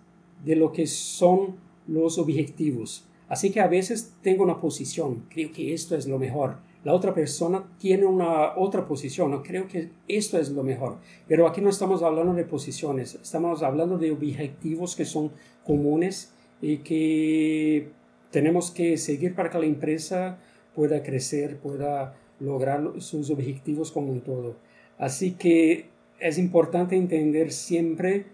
de 0.44 0.56
lo 0.56 0.72
que 0.72 0.86
son 0.86 1.56
los 1.86 2.18
objetivos. 2.18 3.06
Así 3.30 3.52
que 3.52 3.60
a 3.60 3.68
veces 3.68 4.12
tengo 4.22 4.42
una 4.42 4.60
posición, 4.60 5.24
creo 5.30 5.52
que 5.52 5.72
esto 5.72 5.96
es 5.96 6.08
lo 6.08 6.18
mejor. 6.18 6.56
La 6.82 6.92
otra 6.92 7.14
persona 7.14 7.62
tiene 7.78 8.04
una 8.04 8.56
otra 8.56 8.86
posición, 8.86 9.30
no 9.30 9.44
creo 9.44 9.68
que 9.68 9.90
esto 10.08 10.36
es 10.36 10.50
lo 10.50 10.64
mejor. 10.64 10.98
Pero 11.28 11.46
aquí 11.46 11.60
no 11.60 11.70
estamos 11.70 12.02
hablando 12.02 12.34
de 12.34 12.44
posiciones, 12.44 13.14
estamos 13.14 13.62
hablando 13.62 13.98
de 13.98 14.10
objetivos 14.10 14.96
que 14.96 15.04
son 15.04 15.30
comunes 15.64 16.32
y 16.60 16.78
que 16.78 17.90
tenemos 18.32 18.72
que 18.72 18.98
seguir 18.98 19.36
para 19.36 19.48
que 19.48 19.60
la 19.60 19.66
empresa 19.66 20.38
pueda 20.74 21.04
crecer, 21.04 21.58
pueda 21.58 22.16
lograr 22.40 22.94
sus 22.98 23.30
objetivos 23.30 23.92
como 23.92 24.10
un 24.10 24.22
todo. 24.22 24.56
Así 24.98 25.34
que 25.34 25.86
es 26.18 26.36
importante 26.36 26.96
entender 26.96 27.52
siempre 27.52 28.26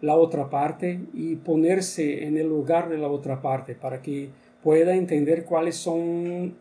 la 0.00 0.16
otra 0.16 0.48
parte 0.48 1.00
y 1.12 1.36
ponerse 1.36 2.24
en 2.24 2.36
el 2.36 2.48
lugar 2.48 2.88
de 2.88 2.98
la 2.98 3.08
otra 3.08 3.42
parte 3.42 3.74
para 3.74 4.00
que 4.00 4.30
pueda 4.62 4.94
entender 4.94 5.44
cuáles 5.44 5.76
son 5.76 6.54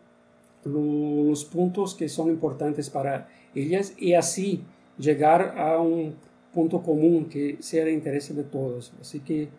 los 0.66 1.46
puntos 1.46 1.96
que 1.96 2.10
son 2.10 2.30
importantes 2.30 2.90
para 2.90 3.30
ellas 3.56 3.94
y 3.98 4.14
así 4.14 4.64
llegar 4.98 5.56
a 5.58 5.80
un 5.80 6.16
punto 6.54 6.82
común 6.82 7.26
que 7.26 7.58
sea 7.60 7.86
de 7.86 7.94
interés 7.94 8.36
de 8.36 8.44
todos. 8.44 8.94
Así 9.00 9.22
que 9.22 9.50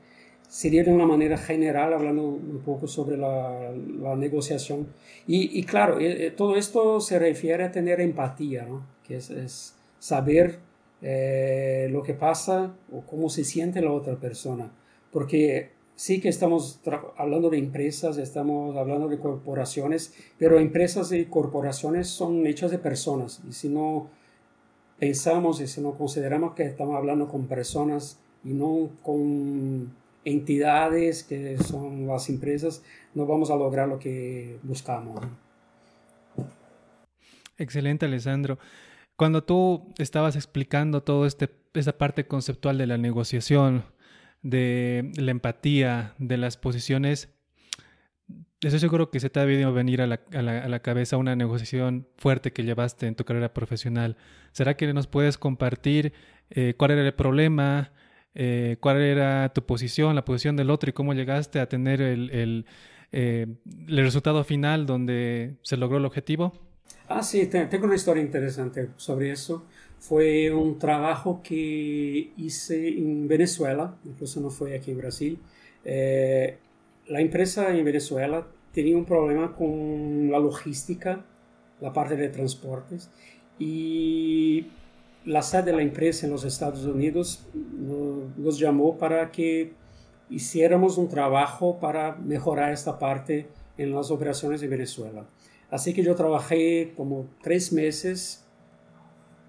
sería 0.47 0.85
de 0.85 0.93
una 0.93 1.07
manera 1.07 1.39
general, 1.39 1.95
hablando 1.95 2.25
un 2.25 2.63
poco 2.65 2.87
sobre 2.87 3.17
la, 3.17 3.73
negociación. 4.17 4.89
Y, 5.27 5.63
claro, 5.63 6.01
eh, 6.01 6.27
eh, 6.27 6.31
todo 6.33 6.57
esto 6.57 7.01
se 7.01 7.19
refiere 7.19 7.65
a 7.65 7.71
tener 7.71 8.01
empatía, 8.01 8.65
¿no? 8.65 8.85
que 9.07 9.17
es 9.17 9.75
saber 9.99 10.59
eh, 11.03 11.89
lo 11.91 12.03
que 12.03 12.15
pasa 12.15 12.75
o 12.93 13.01
cómo 13.03 13.31
se 13.31 13.45
siente 13.45 13.81
la 13.81 13.93
otra 13.93 14.17
persona. 14.17 14.71
Porque 15.11 15.71
sí 15.97 16.21
que 16.21 16.29
estamos 16.29 16.81
hablando 17.17 17.51
de 17.51 17.59
empresas, 17.59 18.19
estamos 18.19 18.77
hablando 18.77 19.09
de 19.09 19.19
corporaciones, 19.19 20.15
pero 20.39 20.59
empresas 20.59 21.13
y 21.13 21.27
corporaciones 21.27 22.09
son 22.09 22.47
hechas 22.47 22.71
de 22.71 22.79
personas. 22.79 23.43
Y 23.49 23.53
si 23.53 23.69
no 23.69 24.09
pensamos 24.99 25.61
y 25.61 25.67
si 25.67 25.81
no 25.81 25.97
consideramos 25.97 26.55
que 26.55 26.65
estamos 26.65 26.97
hablando 26.97 27.29
con 27.29 27.47
personas 27.47 28.19
y 28.45 28.53
no 28.53 28.91
con 29.03 29.93
entidades 30.25 31.25
que 31.25 31.59
son 31.59 32.07
las 32.07 32.29
empresas, 32.29 32.83
no 33.15 33.27
vamos 33.27 33.51
a 33.51 33.57
lograr 33.57 33.89
lo 33.89 33.99
que 33.99 34.59
buscamos. 34.63 35.21
Excelente, 37.59 38.07
Alessandro. 38.07 38.59
Cuando 39.21 39.45
tú 39.45 39.93
estabas 39.99 40.35
explicando 40.35 41.03
toda 41.03 41.27
este, 41.27 41.51
esta 41.75 41.99
parte 41.99 42.27
conceptual 42.27 42.79
de 42.79 42.87
la 42.87 42.97
negociación, 42.97 43.85
de 44.41 45.13
la 45.15 45.31
empatía, 45.31 46.15
de 46.17 46.39
las 46.39 46.57
posiciones, 46.57 47.29
estoy 48.63 48.81
seguro 48.81 49.11
que 49.11 49.21
se 49.21 49.29
te 49.29 49.39
ha 49.39 49.45
debido 49.45 49.75
venir 49.75 50.01
a 50.01 50.07
la, 50.07 50.23
a, 50.33 50.41
la, 50.41 50.81
cabeza 50.81 51.19
una 51.19 51.37
negociación 51.37 52.09
fuerte 52.17 52.55
que 52.55 52.65
llevaste 52.65 53.09
en 53.09 53.15
tu 53.15 53.27
carrera 53.27 53.53
profesional. 53.53 54.17
¿Será 54.53 54.79
que 54.79 54.91
nos 54.95 55.07
puedes 55.07 55.37
compartir 55.37 56.15
eh, 56.49 56.73
cuál 56.79 56.93
era 56.93 57.03
el 57.03 57.13
problema, 57.13 57.93
eh, 58.35 58.79
cuál 58.81 59.03
era 59.03 59.51
tu 59.51 59.67
posición, 59.67 60.15
la 60.15 60.25
posición 60.25 60.57
del 60.57 60.71
otro 60.71 60.89
y 60.89 60.95
cómo 60.95 61.13
llegaste 61.13 61.61
a 61.61 61.69
tener 61.69 62.01
el, 62.01 62.31
el, 62.31 62.65
eh, 63.13 63.49
el 63.87 63.99
resultado 63.99 64.45
final 64.45 64.87
donde 64.87 65.59
se 65.61 65.77
logró 65.77 65.99
el 65.99 66.07
objetivo? 66.07 66.70
Ah, 67.09 67.23
sí, 67.23 67.47
tengo 67.47 67.87
una 67.87 67.97
historia 67.97 68.23
interesante 68.23 68.91
sobre 68.97 69.33
eso. 69.33 69.65
Fue 69.99 70.53
un 70.53 70.79
trabajo 70.79 71.41
que 71.43 72.33
hice 72.37 72.89
en 72.89 73.27
Venezuela, 73.27 73.97
incluso 74.05 74.41
no 74.41 74.51
fue 74.51 74.77
aquí 74.77 74.93
en 74.93 74.99
Brasil. 74.99 75.39
Eh, 75.85 76.59
la 77.09 77.21
empresa 77.21 77.77
en 77.77 77.85
Venezuela 77.85 78.47
tenía 78.73 78.97
un 78.97 79.05
problema 79.05 79.55
con 79.57 80.31
la 80.31 80.39
logística, 80.39 81.25
la 81.81 81.93
parte 81.93 82.17
de 82.17 82.29
transportes, 82.29 83.11
y 83.59 84.67
la 85.25 85.43
sede 85.43 85.65
de 85.65 85.73
la 85.73 85.83
empresa 85.83 86.27
en 86.27 86.33
los 86.33 86.45
Estados 86.45 86.85
Unidos 86.85 87.47
nos 87.53 88.59
llamó 88.59 88.97
para 88.97 89.31
que 89.31 89.73
hiciéramos 90.31 90.97
un 90.97 91.09
trabajo 91.09 91.79
para 91.79 92.15
mejorar 92.15 92.73
esta 92.73 92.99
parte 92.99 93.49
en 93.77 93.95
las 93.95 94.11
operaciones 94.11 94.61
de 94.61 94.69
Venezuela. 94.69 95.27
Así 95.71 95.95
que 95.95 96.03
yo 96.03 96.15
trabajé 96.15 96.93
como 96.97 97.29
tres 97.43 97.73
meses 97.73 98.45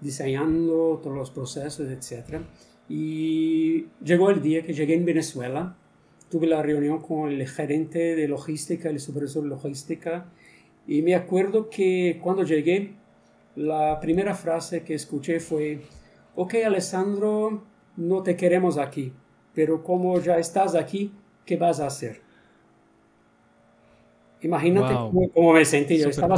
diseñando 0.00 1.00
todos 1.02 1.16
los 1.16 1.30
procesos, 1.30 1.88
etc. 1.88 2.42
Y 2.88 3.86
llegó 4.04 4.30
el 4.30 4.42
día 4.42 4.62
que 4.62 4.74
llegué 4.74 4.94
en 4.94 5.04
Venezuela, 5.04 5.76
tuve 6.30 6.46
la 6.46 6.62
reunión 6.62 7.00
con 7.00 7.30
el 7.30 7.48
gerente 7.48 8.16
de 8.16 8.28
logística, 8.28 8.88
el 8.88 9.00
supervisor 9.00 9.42
de 9.42 9.48
logística, 9.48 10.26
y 10.86 11.02
me 11.02 11.14
acuerdo 11.14 11.70
que 11.70 12.18
cuando 12.22 12.42
llegué, 12.42 12.94
la 13.54 14.00
primera 14.00 14.34
frase 14.34 14.82
que 14.82 14.94
escuché 14.94 15.38
fue, 15.38 15.82
ok 16.34 16.54
Alessandro, 16.66 17.64
no 17.96 18.22
te 18.22 18.36
queremos 18.36 18.78
aquí, 18.78 19.12
pero 19.54 19.82
como 19.82 20.18
ya 20.20 20.38
estás 20.38 20.74
aquí, 20.74 21.12
¿qué 21.44 21.56
vas 21.56 21.80
a 21.80 21.86
hacer? 21.86 22.22
Imagínate 24.42 24.94
cómo, 25.34 25.52
me 25.52 25.64
sentí. 25.64 25.98
Yo 25.98 26.08
estaba, 26.08 26.36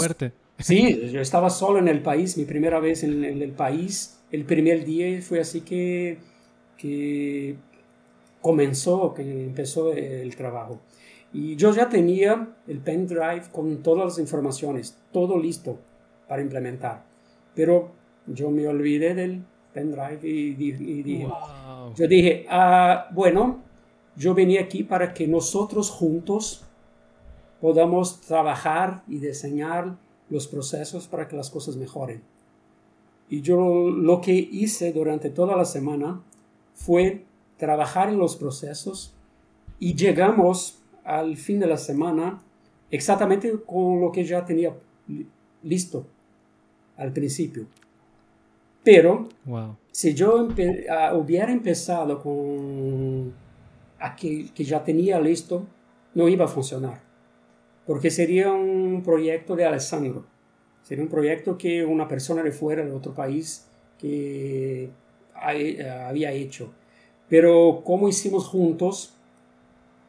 Sí, 0.58 1.08
yo 1.12 1.20
estaba 1.20 1.50
solo 1.50 1.78
en 1.78 1.88
el 1.88 2.00
país, 2.00 2.36
mi 2.36 2.44
primera 2.44 2.80
vez 2.80 3.02
en, 3.02 3.24
el 3.24 3.52
país. 3.52 4.20
El 4.30 4.44
primer 4.44 4.84
día 4.84 5.20
fue 5.22 5.40
así 5.40 5.60
que, 5.60 6.18
que 6.76 7.56
comenzó, 8.40 9.14
que 9.14 9.22
empezó 9.22 9.92
el 9.92 10.34
trabajo. 10.36 10.80
Y 11.32 11.56
yo 11.56 11.72
ya 11.72 11.88
tenía 11.88 12.48
el 12.68 12.78
pendrive 12.78 13.42
con 13.50 13.82
todas 13.82 14.04
las 14.04 14.18
informaciones, 14.18 14.96
todo 15.12 15.38
listo 15.38 15.78
para 16.28 16.42
implementar. 16.42 17.04
Pero 17.54 17.90
yo 18.26 18.50
me 18.50 18.66
olvidé 18.68 19.14
del 19.14 19.42
pendrive 19.72 20.20
y, 20.22 20.54
dije, 20.54 21.26
yo 21.96 22.06
dije, 22.06 22.46
ah, 22.48 23.08
bueno, 23.12 23.62
yo 24.16 24.34
venía 24.34 24.62
aquí 24.62 24.84
para 24.84 25.12
que 25.12 25.26
nosotros 25.26 25.90
juntos 25.90 26.64
podamos 27.64 28.20
trabajar 28.20 29.02
y 29.08 29.20
diseñar 29.20 29.96
los 30.28 30.46
procesos 30.46 31.08
para 31.08 31.26
que 31.26 31.34
las 31.34 31.48
cosas 31.48 31.76
mejoren. 31.76 32.20
Y 33.30 33.40
yo 33.40 33.88
lo 33.88 34.20
que 34.20 34.34
hice 34.34 34.92
durante 34.92 35.30
toda 35.30 35.56
la 35.56 35.64
semana 35.64 36.20
fue 36.74 37.24
trabajar 37.56 38.10
en 38.10 38.18
los 38.18 38.36
procesos 38.36 39.14
y 39.78 39.94
llegamos 39.94 40.82
al 41.04 41.38
fin 41.38 41.58
de 41.58 41.66
la 41.66 41.78
semana 41.78 42.42
exactamente 42.90 43.58
con 43.64 43.98
lo 43.98 44.12
que 44.12 44.26
ya 44.26 44.44
tenía 44.44 44.76
listo 45.62 46.06
al 46.98 47.14
principio. 47.14 47.64
Pero 48.82 49.30
si 49.90 50.12
yo 50.12 50.50
ah, 50.90 51.14
hubiera 51.14 51.50
empezado 51.50 52.20
con 52.20 53.32
aquel 53.98 54.52
que 54.52 54.64
ya 54.64 54.84
tenía 54.84 55.18
listo, 55.18 55.64
no 56.14 56.28
iba 56.28 56.44
a 56.44 56.48
funcionar. 56.48 57.13
Porque 57.86 58.10
sería 58.10 58.52
un 58.52 59.02
proyecto 59.04 59.56
de 59.56 59.64
Alessandro. 59.64 60.24
Sería 60.82 61.04
un 61.04 61.10
proyecto 61.10 61.56
que 61.56 61.84
una 61.84 62.08
persona 62.08 62.42
de 62.42 62.52
fuera 62.52 62.84
de 62.84 62.92
otro 62.92 63.14
país 63.14 63.66
que 63.98 64.90
había 65.34 66.32
hecho. 66.32 66.72
Pero 67.28 67.82
como 67.84 68.08
hicimos 68.08 68.46
juntos, 68.46 69.14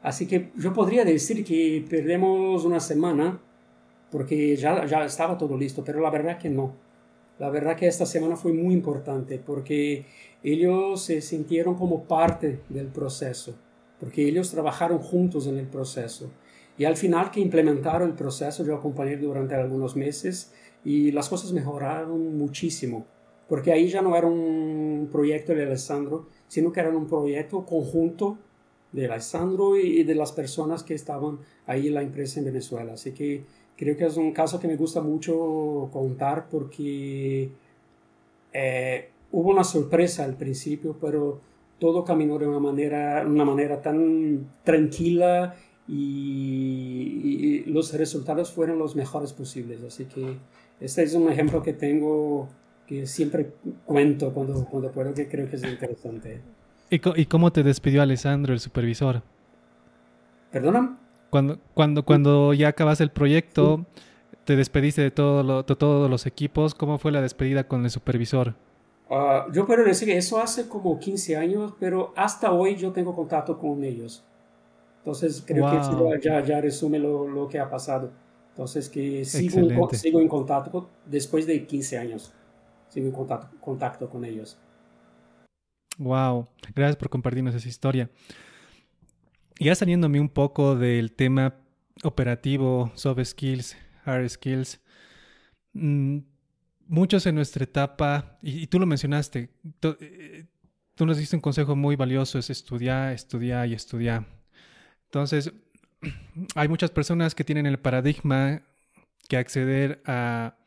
así 0.04 0.28
que 0.28 0.52
yo 0.58 0.74
podría 0.74 1.06
decir 1.06 1.44
que 1.44 1.86
perdemos 1.90 2.66
una 2.66 2.80
semana 2.80 3.40
porque 4.12 4.56
ya, 4.56 4.86
ya 4.86 5.04
estaba 5.06 5.38
todo 5.38 5.58
listo, 5.58 5.84
pero 5.84 6.00
la 6.00 6.10
verdad 6.10 6.38
que 6.38 6.50
no. 6.50 6.74
La 7.40 7.50
verdad 7.50 7.76
que 7.76 7.88
esta 7.88 8.06
semana 8.06 8.38
fue 8.38 8.54
muy 8.54 8.74
importante 8.74 9.40
porque 9.40 10.06
ellos 10.44 11.02
se 11.04 11.22
sintieron 11.22 11.76
como 11.76 12.04
parte 12.04 12.62
del 12.70 12.88
proceso, 12.88 13.56
porque 14.00 14.26
ellos 14.26 14.52
trabajaron 14.52 15.00
juntos 15.00 15.48
en 15.48 15.58
el 15.58 15.68
proceso. 15.68 16.32
Y 16.78 16.86
al 16.86 16.98
final 16.98 17.32
que 17.32 17.40
implementaron 17.40 18.10
el 18.10 18.16
proceso, 18.16 18.66
yo 18.66 18.76
acompañé 18.76 19.18
durante 19.18 19.56
algunos 19.56 19.96
meses 19.96 20.54
y 20.84 21.12
las 21.12 21.30
cosas 21.30 21.52
mejoraron 21.54 22.38
muchísimo, 22.38 23.06
porque 23.48 23.72
ahí 23.72 23.88
ya 23.88 24.02
no 24.02 24.16
era 24.16 24.28
un 24.28 25.08
proyecto 25.12 25.54
de 25.54 25.64
Alessandro, 25.64 26.28
sino 26.48 26.72
que 26.72 26.82
era 26.82 26.90
un 26.90 27.08
proyecto 27.08 27.66
conjunto 27.66 28.38
de 28.92 29.06
Alessandro 29.06 29.78
y 29.78 30.04
de 30.04 30.16
las 30.16 30.32
personas 30.32 30.84
que 30.84 30.94
estaban 30.94 31.40
ahí 31.66 31.88
en 31.88 31.96
la 31.96 32.02
empresa 32.02 32.40
en 32.40 32.46
Venezuela. 32.46 32.94
Así 32.94 33.12
que 33.12 33.44
creo 33.78 33.98
que 33.98 34.06
es 34.06 34.18
un 34.18 34.32
caso 34.32 34.60
que 34.60 34.68
me 34.68 34.76
gusta 34.76 35.02
mucho 35.02 35.90
contar 35.92 36.48
porque 36.50 37.50
eh, 38.54 39.10
hubo 39.32 39.52
una 39.52 39.64
sorpresa 39.64 40.24
al 40.24 40.36
principio, 40.36 40.96
pero 41.00 41.42
todo 41.80 42.06
caminó 42.06 42.40
de 42.40 42.48
una 42.48 42.60
manera, 42.60 43.26
una 43.28 43.44
manera 43.44 43.82
tan 43.82 44.48
tranquila 44.64 45.56
y, 45.88 47.64
los 47.68 47.94
resultados 47.94 48.52
fueron 48.52 48.80
los 48.80 48.96
mejores 48.96 49.34
posibles. 49.34 49.84
Así 49.84 50.06
que 50.06 50.38
este 50.80 51.04
es 51.04 51.14
un 51.14 51.32
ejemplo 51.32 51.62
que 51.62 51.74
tengo 51.74 52.48
que 52.88 53.08
siempre 53.08 53.54
cuento 53.86 54.34
cuando, 54.34 54.66
cuando 54.66 54.92
puedo, 54.92 55.14
que 55.14 55.28
creo 55.28 55.50
que 55.50 55.56
es 55.56 55.64
interesante. 55.64 56.42
¿Y, 56.90 57.26
cómo 57.26 57.52
te 57.52 57.64
despidió 57.64 58.02
Alessandro, 58.02 58.54
el 58.54 58.60
supervisor? 58.60 59.24
¿Perdona? 60.52 61.00
Cuando, 61.32 61.60
cuando, 61.74 62.06
cuando 62.06 62.54
ya 62.54 62.70
acabas 62.70 63.02
el 63.02 63.10
proyecto, 63.10 63.86
te 64.46 64.56
despediste 64.56 65.02
de, 65.02 65.12
todo 65.12 65.64
de 65.64 65.76
todos 65.76 66.10
los 66.10 66.26
equipos. 66.28 66.76
¿Cómo 66.76 67.00
fue 67.00 67.12
la 67.12 67.22
despedida 67.22 67.68
con 67.68 67.84
el 67.84 67.90
supervisor? 67.90 68.54
Ah, 69.10 69.48
yo 69.52 69.66
puedo 69.66 69.84
decir 69.84 70.08
que 70.08 70.18
eso 70.18 70.40
hace 70.40 70.68
como 70.68 71.00
15 71.00 71.36
años, 71.36 71.74
pero 71.80 72.14
hasta 72.16 72.52
hoy 72.52 72.76
yo 72.76 72.92
tengo 72.92 73.16
contacto 73.16 73.58
con 73.58 73.84
ellos. 73.84 74.24
Entonces 75.06 75.44
creo 75.46 75.70
que 75.70 76.20
ya, 76.28 76.44
ya 76.44 76.60
resume 76.60 76.98
lo, 76.98 77.28
lo, 77.28 77.48
que 77.48 77.60
ha 77.60 77.70
pasado. 77.70 78.12
Entonces 78.50 78.90
que 78.90 79.24
sigo, 79.24 79.88
sigo 79.94 80.20
en 80.20 80.28
contacto 80.28 80.90
después 81.06 81.46
de 81.46 81.64
15 81.64 82.00
años. 82.00 82.34
Sigo 82.90 83.06
en 83.06 83.12
contacto, 83.12 83.56
contacto 83.60 84.10
con 84.10 84.26
ellos. 84.26 84.58
Wow, 86.00 86.48
gracias 86.74 86.96
por 86.96 87.10
compartirnos 87.10 87.54
esa 87.54 87.68
historia. 87.68 88.10
Ya 89.60 89.76
saliéndome 89.76 90.20
un 90.20 90.28
poco 90.28 90.76
del 90.76 91.12
tema 91.12 91.54
operativo, 92.04 92.92
soft 92.96 93.24
skills, 93.26 93.78
hard 94.06 94.28
skills, 94.28 94.82
mm, 95.74 96.18
muchos 96.88 97.28
en 97.28 97.36
nuestra 97.36 97.64
etapa, 97.64 98.40
y, 98.42 98.66
tú 98.66 98.80
lo 98.80 98.88
mencionaste, 98.88 99.52
tú, 99.80 99.96
eh, 100.00 100.46
tú 100.96 101.06
nos 101.06 101.18
diste 101.18 101.36
un 101.36 101.44
consejo 101.44 101.76
muy 101.76 101.96
valioso, 101.96 102.40
es 102.40 102.50
estudiar, 102.50 103.14
estudiar 103.14 103.68
y 103.68 103.74
estudiar. 103.74 104.26
Entonces, 105.16 105.54
hay 106.56 106.68
muchas 106.68 106.92
personas 106.92 107.36
que 107.36 107.46
tienen 107.46 107.66
el 107.66 107.80
paradigma 107.80 108.64
que 109.30 109.38
acceder 109.38 110.02
a, 110.06 110.58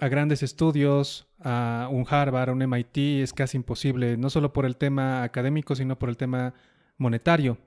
grandes 0.00 0.42
estudios, 0.42 1.28
a 1.38 1.86
un 1.88 2.04
Harvard, 2.08 2.48
a 2.48 2.52
un 2.52 2.66
MIT, 2.66 3.22
es 3.22 3.32
casi 3.32 3.58
imposible, 3.58 4.16
no 4.16 4.28
solo 4.28 4.52
por 4.52 4.66
el 4.66 4.76
tema 4.76 5.22
académico, 5.22 5.76
sino 5.76 6.00
por 6.00 6.08
el 6.08 6.16
tema 6.16 6.52
monetario. 6.98 7.58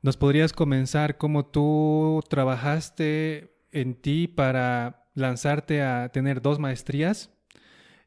¿Nos 0.00 0.16
podrías 0.16 0.52
comenzar 0.52 1.18
cómo 1.18 1.46
tú 1.46 2.22
trabajaste 2.28 3.52
en 3.72 3.96
ti 3.96 4.28
para 4.28 5.08
lanzarte 5.14 5.82
a 5.82 6.08
tener 6.10 6.40
dos 6.40 6.60
maestrías? 6.60 7.30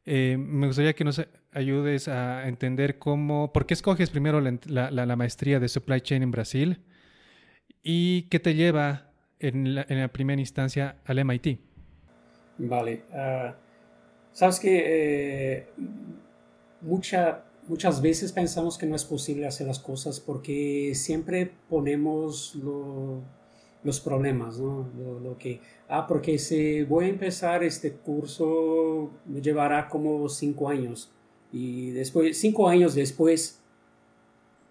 Eh, 0.06 0.38
me 0.38 0.68
gustaría 0.68 0.94
que 0.94 1.04
nos 1.04 1.20
ayudes 1.52 2.08
a 2.08 2.48
entender 2.48 2.98
cómo, 2.98 3.52
por 3.52 3.66
qué 3.66 3.74
escoges 3.74 4.08
primero 4.08 4.40
la, 4.40 5.16
maestría 5.16 5.60
de 5.60 5.68
Supply 5.68 6.00
Chain 6.00 6.22
en 6.22 6.30
Brasil 6.30 6.80
y 7.82 8.22
qué 8.22 8.40
te 8.40 8.54
lleva 8.54 9.12
en 9.38 9.74
la, 9.74 10.08
primera 10.08 10.40
instancia 10.40 10.96
al 11.04 11.24
MIT. 11.24 11.60
Vale. 12.58 13.04
Ah, 13.12 13.54
Sabes 14.32 14.60
que 14.60 14.82
eh, 14.86 15.66
muchas 16.80 18.00
veces 18.00 18.32
pensamos 18.32 18.78
que 18.78 18.86
no 18.86 18.94
es 18.94 19.04
posible 19.04 19.46
hacer 19.46 19.66
las 19.66 19.78
cosas 19.78 20.20
porque 20.20 20.92
siempre 20.94 21.50
ponemos 21.68 22.56
los 23.82 24.00
problemas, 24.00 24.58
¿no? 24.58 24.88
Lo, 25.22 25.36
que, 25.36 25.60
ah, 25.88 26.06
porque 26.06 26.38
si 26.38 26.84
voy 26.84 27.06
a 27.06 27.08
empezar 27.08 27.64
este 27.64 27.92
curso 27.92 29.10
me 29.26 29.40
llevará 29.40 29.88
como 29.88 30.28
cinco 30.28 30.68
años 30.68 31.10
y 31.52 31.90
después, 31.90 32.38
cinco 32.38 32.68
años 32.68 32.94
después, 32.94 33.60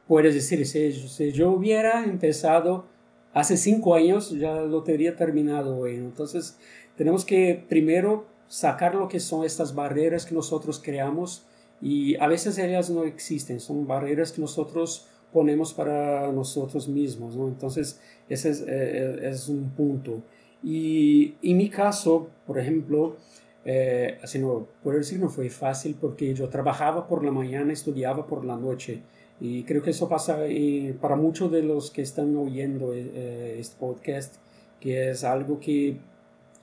puedes 0.07 0.33
decir, 0.33 0.65
si, 0.65 0.93
si 0.93 1.31
yo 1.33 1.51
hubiera 1.51 2.03
empezado 2.05 2.85
hace 3.33 3.57
cinco 3.57 3.95
años, 3.95 4.31
ya 4.31 4.61
lo 4.61 4.83
tendría 4.83 5.15
terminado. 5.15 5.87
Entonces, 5.87 6.57
tenemos 6.95 7.25
que 7.25 7.65
primero 7.67 8.25
sacar 8.47 8.95
lo 8.95 9.07
que 9.07 9.19
son 9.19 9.45
estas 9.45 9.75
barreras 9.75 10.25
que 10.25 10.35
nosotros 10.35 10.81
creamos 10.83 11.45
y 11.81 12.15
a 12.17 12.27
veces 12.27 12.57
ellas 12.57 12.89
no 12.89 13.03
existen, 13.03 13.59
son 13.59 13.87
barreras 13.87 14.31
que 14.31 14.41
nosotros 14.41 15.07
ponemos 15.31 15.73
para 15.73 16.31
nosotros 16.31 16.87
mismos. 16.87 17.35
Entonces, 17.35 18.01
ese 18.27 18.49
es, 18.49 18.65
eh, 18.67 19.29
es, 19.29 19.47
un 19.47 19.69
punto. 19.69 20.23
Y 20.63 21.35
en 21.41 21.57
mi 21.57 21.69
caso, 21.69 22.29
por 22.45 22.59
ejemplo, 22.59 23.15
eh, 23.63 24.17
así 24.23 24.39
no, 24.39 24.67
puedo 24.83 24.97
decir 24.97 25.19
no 25.19 25.29
fue 25.29 25.49
fácil 25.49 25.95
porque 25.99 26.33
yo 26.33 26.49
trabajaba 26.49 27.07
por 27.07 27.23
la 27.23 27.31
mañana, 27.31 27.71
estudiaba 27.71 28.25
por 28.25 28.43
la 28.43 28.55
noche. 28.55 29.03
Y 29.41 29.63
creo 29.63 29.81
que 29.81 29.91
eso 29.91 30.09
pasa 30.09 30.45
eh, 30.45 30.95
para 30.99 31.15
muchos 31.15 31.51
de 31.51 31.63
los 31.63 31.91
que 31.91 32.01
están 32.01 32.35
oyendo 32.35 32.93
eh, 32.93 33.57
este 33.59 33.75
podcast, 33.79 34.35
que 34.79 35.11
es 35.11 35.23
algo 35.23 35.59
que 35.59 35.97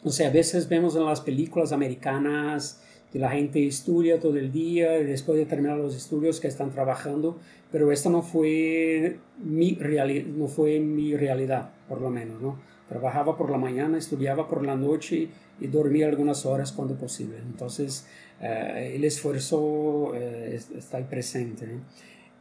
o 0.07 0.11
sea, 0.11 0.29
a 0.29 0.33
veces 0.33 0.69
vemos 0.69 0.95
en 0.95 1.05
las 1.05 1.21
películas 1.21 1.73
americanas 1.73 2.81
que 3.13 3.19
la 3.19 3.31
gente 3.31 3.67
estudia 3.67 4.21
todo 4.21 4.37
el 4.37 4.53
día 4.53 4.99
y 5.01 5.05
después 5.05 5.37
de 5.37 5.47
terminar 5.47 5.79
los 5.79 5.97
estudios 5.97 6.39
que 6.39 6.47
están 6.47 6.71
trabajando, 6.71 7.39
pero 7.73 7.91
esta 7.91 8.09
no 8.09 8.23
fue 8.23 9.19
mi, 9.43 9.75
realidad, 9.75 10.27
no 10.27 10.47
fue 10.47 10.79
mi 10.79 11.17
realidad, 11.17 11.71
por 11.89 12.01
lo 12.01 12.11
menos, 12.11 12.41
¿no? 12.41 12.61
Trabajaba 12.89 13.37
por 13.37 13.51
la 13.51 13.59
mañana, 13.59 13.99
estudiaba 13.99 14.49
por 14.49 14.65
la 14.65 14.77
noche 14.77 15.29
y 15.61 15.67
dormía 15.67 16.07
algunas 16.07 16.47
horas 16.47 16.71
cuando 16.71 16.95
posible. 16.95 17.39
Entonces, 17.39 18.07
eh, 18.41 18.93
el 18.95 19.05
esfuerzo 19.05 20.13
eh, 20.15 20.61
está 20.77 20.99
ahí 20.99 21.07
presente. 21.11 21.67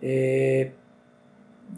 Eh, 0.01 0.73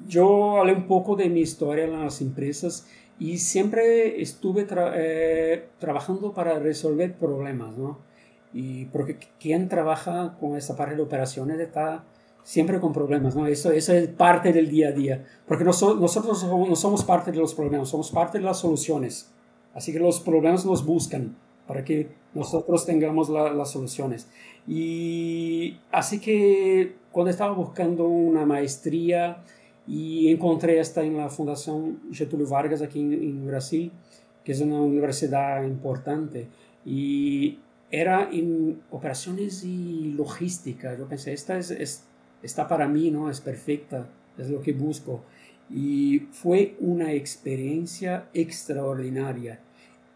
yo 0.08 0.58
hablé 0.58 0.74
un 0.74 0.88
poco 0.88 1.16
de 1.16 1.30
mi 1.30 1.42
historia 1.42 1.86
en 1.86 2.04
las 2.04 2.22
empresas 2.22 2.88
y 3.20 3.38
siempre 3.38 4.22
estuve 4.22 4.68
eh, 4.70 5.68
trabajando 5.80 6.34
para 6.34 6.60
resolver 6.60 7.16
problemas, 7.16 7.78
¿no? 7.78 8.00
Y 8.54 8.86
porque 8.86 9.18
quien 9.40 9.70
trabaja 9.70 10.38
con 10.40 10.56
esa 10.56 10.76
parte 10.76 10.96
de 10.96 11.02
operaciones 11.02 11.60
está 11.60 12.04
siempre 12.44 12.80
con 12.80 12.94
problemas, 12.94 13.36
¿no? 13.36 13.48
Eso, 13.48 13.72
eso 13.72 13.94
es 13.94 14.08
parte 14.08 14.54
del 14.54 14.70
día 14.70 14.90
a 14.90 14.92
día, 14.92 15.26
porque 15.48 15.64
nosotros, 15.64 16.00
nosotros 16.00 16.44
no 16.44 16.76
somos 16.76 17.04
parte 17.04 17.32
de 17.32 17.38
los 17.38 17.54
problemas, 17.54 17.90
somos 17.90 18.12
parte 18.12 18.38
de 18.38 18.46
las 18.46 18.60
soluciones. 18.60 19.32
Así 19.74 19.92
que 19.92 20.00
los 20.00 20.20
problemas 20.22 20.66
nos 20.66 20.86
buscan 20.86 21.36
para 21.68 21.84
que 21.84 22.10
nosotros 22.34 22.86
tengamos 22.86 23.30
las 23.30 23.72
soluciones. 23.72 24.28
Y 24.68 25.78
así 25.92 26.20
que 26.20 26.96
cuando 27.12 27.30
estaba 27.30 27.54
buscando 27.54 28.08
una 28.08 28.46
maestría, 28.46 29.44
y 29.88 30.30
encontrei 30.30 30.78
esta 30.78 31.04
en 31.04 31.16
la 31.16 31.30
Fundación 31.30 32.00
Getúlio 32.12 32.48
Vargas 32.48 32.82
aquí 32.82 33.00
en, 33.00 33.48
Brasil, 33.48 33.92
que 34.44 34.52
es 34.52 34.60
una 34.60 34.82
universidad 34.82 35.64
importante. 35.64 36.48
Y 36.86 37.60
era 37.90 38.30
en 38.32 38.82
operaciones 38.92 39.64
y 39.64 40.14
logística. 40.18 40.98
Yo 40.98 41.08
pensé, 41.08 41.32
esta 41.32 41.58
es, 41.58 41.72
es, 41.72 42.04
está 42.44 42.68
para 42.68 42.88
mí, 42.88 43.10
¿no? 43.12 43.30
Es 43.30 43.40
perfecta, 43.40 44.10
es 44.38 44.50
lo 44.50 44.62
que 44.62 44.74
busco. 44.74 45.22
Y 45.70 46.20
fue 46.32 46.76
una 46.80 47.14
experiencia 47.14 48.28
extraordinaria. 48.34 49.60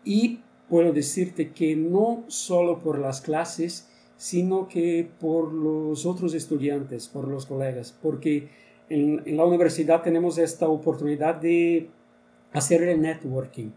Y 0.03 0.39
puedo 0.71 0.93
decirte 0.93 1.51
que 1.51 1.75
no 1.75 2.23
solo 2.29 2.79
por 2.79 2.97
las 2.97 3.19
clases, 3.19 3.89
sino 4.15 4.69
que 4.69 5.05
por 5.19 5.51
los 5.51 6.05
otros 6.05 6.34
estudiantes, 6.34 7.10
por 7.10 7.27
los 7.27 7.45
colegas, 7.45 7.93
porque 8.01 8.47
en, 8.88 9.21
la 9.36 9.43
universidad 9.43 10.01
tenemos 10.01 10.38
esta 10.38 10.69
oportunidad 10.69 11.36
de 11.36 11.89
hacer 12.53 12.84
el 12.84 13.01
networking. 13.01 13.71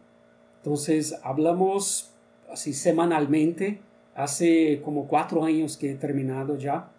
Entonces, 0.59 1.17
hablamos 1.25 2.13
así 2.49 2.73
semanalmente. 2.73 3.81
Hace 4.15 4.81
como 4.85 5.09
cuatro 5.09 5.43
años 5.43 5.77
que 5.77 5.91
he 5.91 5.95
terminado 5.97 6.57
ya, 6.57 6.93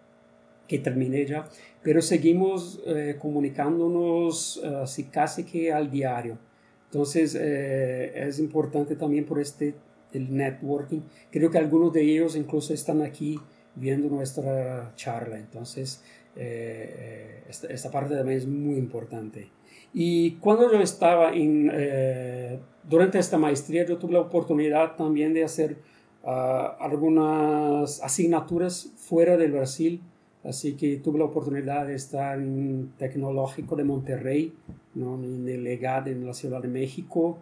que 0.68 0.78
terminé 0.78 1.24
ya, 1.24 1.48
pero 1.82 2.02
seguimos 2.02 2.82
eh, 2.84 3.16
comunicándonos 3.18 4.60
eh, 4.62 4.80
así 4.82 5.04
casi 5.04 5.44
que 5.44 5.72
al 5.72 5.90
diario. 5.90 6.36
Entonces, 6.90 7.34
eh, 7.34 8.12
es 8.28 8.38
importante 8.38 8.94
también 8.94 9.24
por 9.24 9.40
este 9.40 9.74
el 10.16 10.34
networking. 10.34 11.00
Creo 11.30 11.50
que 11.50 11.58
algunos 11.58 11.92
de 11.92 12.02
ellos 12.02 12.36
incluso 12.36 12.74
están 12.74 13.02
aquí 13.02 13.38
viendo 13.74 14.08
nuestra 14.08 14.92
charla. 14.96 15.38
Entonces, 15.38 16.02
eh, 16.34 17.42
esta, 17.48 17.90
parte 17.90 18.14
también 18.14 18.38
es 18.38 18.46
muy 18.46 18.76
importante. 18.76 19.50
Y 19.92 20.32
cuando 20.32 20.70
yo 20.70 20.80
estaba 20.80 21.32
en, 21.32 21.70
eh, 21.72 22.58
durante 22.88 23.18
esta 23.18 23.38
maestría, 23.38 23.86
yo 23.86 23.96
tuve 23.98 24.14
la 24.14 24.20
oportunidad 24.20 24.96
también 24.96 25.32
de 25.32 25.44
hacer 25.44 25.76
ah, 26.24 26.76
algunas 26.80 28.02
asignaturas 28.02 28.92
fuera 28.96 29.36
del 29.36 29.52
Brasil. 29.52 30.02
Así 30.44 30.74
que 30.74 30.98
tuve 30.98 31.18
la 31.18 31.24
oportunidad 31.24 31.86
de 31.86 31.94
estar 31.94 32.38
en 32.38 32.92
Tecnológico 32.98 33.74
de 33.74 33.84
Monterrey, 33.84 34.54
¿no? 34.94 35.16
en 35.16 35.48
el 35.48 35.66
EGAD 35.66 36.08
en 36.08 36.24
la 36.24 36.34
Ciudad 36.34 36.62
de 36.62 36.68
México, 36.68 37.38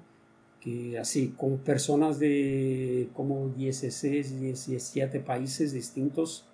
así 1.01 1.35
con 1.37 1.59
personas 1.59 2.19
de 2.19 3.09
como 3.15 3.49
16, 3.51 4.41
17 4.41 5.21
países 5.21 5.73
distintos 5.73 6.47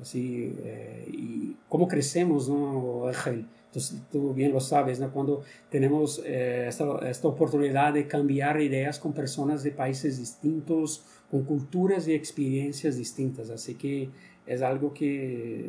así, 0.00 0.54
eh, 0.64 1.08
y 1.08 1.56
cómo 1.68 1.88
crecemos, 1.88 2.48
¿no, 2.48 3.06
Ángel? 3.08 3.46
Entonces, 3.66 4.02
tú 4.10 4.32
bien 4.32 4.52
lo 4.52 4.60
sabes, 4.60 5.00
¿no? 5.00 5.12
Cuando 5.12 5.42
tenemos 5.70 6.22
eh, 6.24 6.66
esta, 6.68 7.08
esta, 7.08 7.28
oportunidad 7.28 7.92
de 7.92 8.06
cambiar 8.06 8.60
ideas 8.60 8.98
con 8.98 9.12
personas 9.12 9.62
de 9.62 9.70
países 9.70 10.18
distintos, 10.18 11.04
con 11.30 11.44
culturas 11.44 12.08
y 12.08 12.14
experiencias 12.14 12.96
distintas. 12.96 13.50
Así 13.50 13.74
que 13.74 14.08
es 14.46 14.62
algo 14.62 14.94
que, 14.94 15.68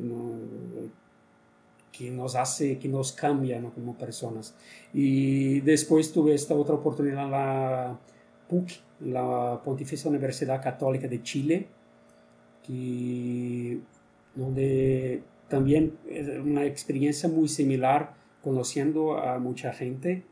que 1.97 2.11
nos 2.11 2.35
hace, 2.35 2.77
que 2.77 2.87
nos 2.87 3.11
cambia 3.11 3.59
¿no? 3.59 3.73
como 3.73 3.97
personas. 3.97 4.55
Y 4.93 5.61
después 5.61 6.11
tuve 6.11 6.33
esta 6.33 6.53
otra 6.53 6.75
oportunidad 6.75 7.25
en 7.25 7.31
la 7.31 7.99
PUC, 8.47 8.69
la 9.01 9.61
Pontificia 9.63 10.09
Universidad 10.09 10.61
Católica 10.61 11.07
de 11.07 11.23
Chile, 11.23 11.67
que 12.65 13.79
donde 14.35 15.23
también 15.47 15.97
es 16.09 16.27
una 16.27 16.65
experiencia 16.65 17.29
muy 17.29 17.47
similar 17.47 18.13
conociendo 18.43 19.17
a 19.17 19.39
mucha 19.39 19.73
gente 19.73 20.23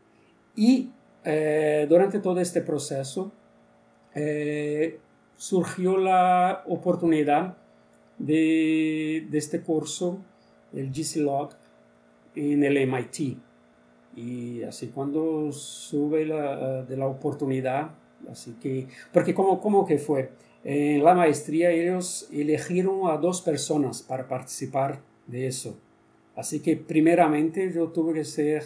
y 0.56 0.92
eh, 1.24 1.86
durante 1.90 2.20
todo 2.20 2.40
este 2.40 2.62
proceso 2.62 3.32
eh, 4.14 5.00
surgió 5.36 5.98
la 5.98 6.64
oportunidad 6.68 7.58
de, 8.18 9.28
de, 9.30 9.38
este 9.38 9.62
curso, 9.62 10.20
el 10.76 10.92
GCLOG, 10.92 11.52
en 12.36 12.64
el 12.64 12.88
MIT. 12.88 13.38
Y 14.16 14.64
así 14.64 14.88
cuando 14.88 15.52
sube 15.52 16.26
la, 16.26 16.84
de 16.84 16.98
la 16.98 17.08
oportunidad, 17.08 17.92
así 18.30 18.56
que, 18.62 18.88
porque 19.12 19.34
como, 19.34 19.60
como 19.60 19.86
que 19.86 19.98
fue, 19.98 20.32
en 20.64 21.04
la 21.04 21.14
maestría 21.14 21.72
ellos 21.72 22.28
eligieron 22.32 23.10
a 23.10 23.18
dos 23.18 23.42
personas 23.42 24.02
para 24.02 24.28
participar 24.28 25.02
de 25.28 25.48
eso. 25.48 25.80
Así 26.36 26.60
que 26.60 26.76
primeramente 26.76 27.72
yo 27.74 27.90
tuve 27.90 28.14
que 28.14 28.26
ser 28.26 28.64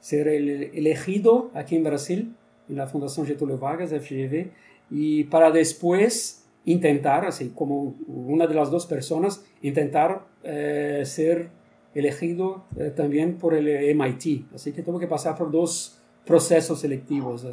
ser 0.00 0.28
elegido 0.28 1.50
aquí 1.54 1.76
en 1.76 1.84
Brasil, 1.84 2.34
en 2.68 2.76
la 2.76 2.86
Fundación 2.86 3.26
Getúlio 3.26 3.58
Vargas, 3.58 3.90
FGV, 3.90 4.50
y 4.90 5.24
para 5.24 5.50
después 5.50 6.46
intentar, 6.64 7.24
así 7.24 7.52
como 7.54 7.94
una 8.06 8.46
de 8.46 8.54
las 8.54 8.70
dos 8.70 8.86
personas, 8.86 9.44
intentar 9.62 10.26
eh, 10.42 11.02
ser 11.04 11.50
elegido 11.94 12.64
eh, 12.76 12.92
también 12.94 13.36
por 13.36 13.54
el 13.54 13.94
MIT. 13.96 14.54
Así 14.54 14.72
que 14.72 14.82
tuvo 14.82 14.98
que 14.98 15.06
pasar 15.06 15.36
por 15.36 15.50
dos 15.50 15.98
procesos 16.24 16.80
selectivos 16.80 17.46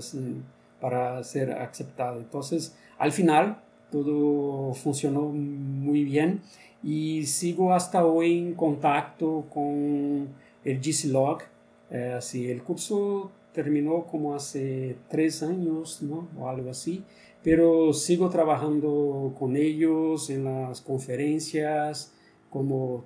para 0.80 1.24
ser 1.24 1.52
aceptado. 1.52 2.20
Entonces, 2.20 2.76
al 2.98 3.12
final, 3.12 3.62
todo 3.92 4.74
funcionó 4.74 5.22
muy 5.24 6.04
bien 6.04 6.42
y 6.84 7.26
sigo 7.26 7.74
hasta 7.74 8.06
hoy 8.06 8.38
en 8.38 8.54
contacto 8.54 9.46
con 9.50 10.28
el 10.64 10.80
GCLog. 10.80 11.40
Eh, 11.90 12.14
así, 12.18 12.50
el 12.52 12.64
curso 12.64 13.32
terminó 13.54 14.06
como 14.06 14.36
hace 14.36 14.98
tres 15.10 15.42
años, 15.42 16.02
¿no? 16.02 16.28
O 16.40 16.48
algo 16.48 16.70
así, 16.70 17.04
pero 17.44 17.94
sigo 17.94 18.30
trabajando 18.30 19.34
con 19.38 19.56
ellos 19.56 20.30
en 20.30 20.44
las 20.44 20.82
conferencias 20.82 22.14
como 22.50 23.06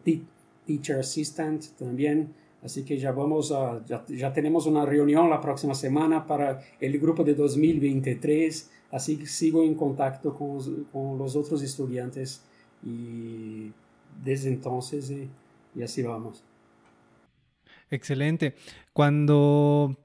teacher 0.66 1.00
assistant 1.00 1.66
también. 1.78 2.34
Así 2.64 2.84
que 2.84 2.98
ya 2.98 3.12
vamos 3.12 3.52
a, 3.52 3.84
ya, 3.86 4.06
ya, 4.08 4.32
tenemos 4.32 4.68
una 4.68 4.86
reunión 4.86 5.30
la 5.30 5.42
próxima 5.42 5.74
semana 5.74 6.26
para 6.28 6.62
el 6.80 7.00
grupo 7.00 7.24
de 7.24 7.34
2023. 7.34 8.70
Así 8.92 9.18
que 9.18 9.26
sigo 9.26 9.64
en 9.64 9.74
contacto 9.76 10.36
con, 10.36 10.86
con 10.92 11.18
los 11.18 11.36
otros 11.36 11.64
estudiantes 11.64 12.44
y 12.86 13.72
desde 14.24 14.50
entonces 14.50 15.10
y, 15.10 15.28
y 15.76 15.82
así 15.82 16.04
vamos. 16.04 16.44
Excelente. 17.90 18.56
Cuando 18.94 19.98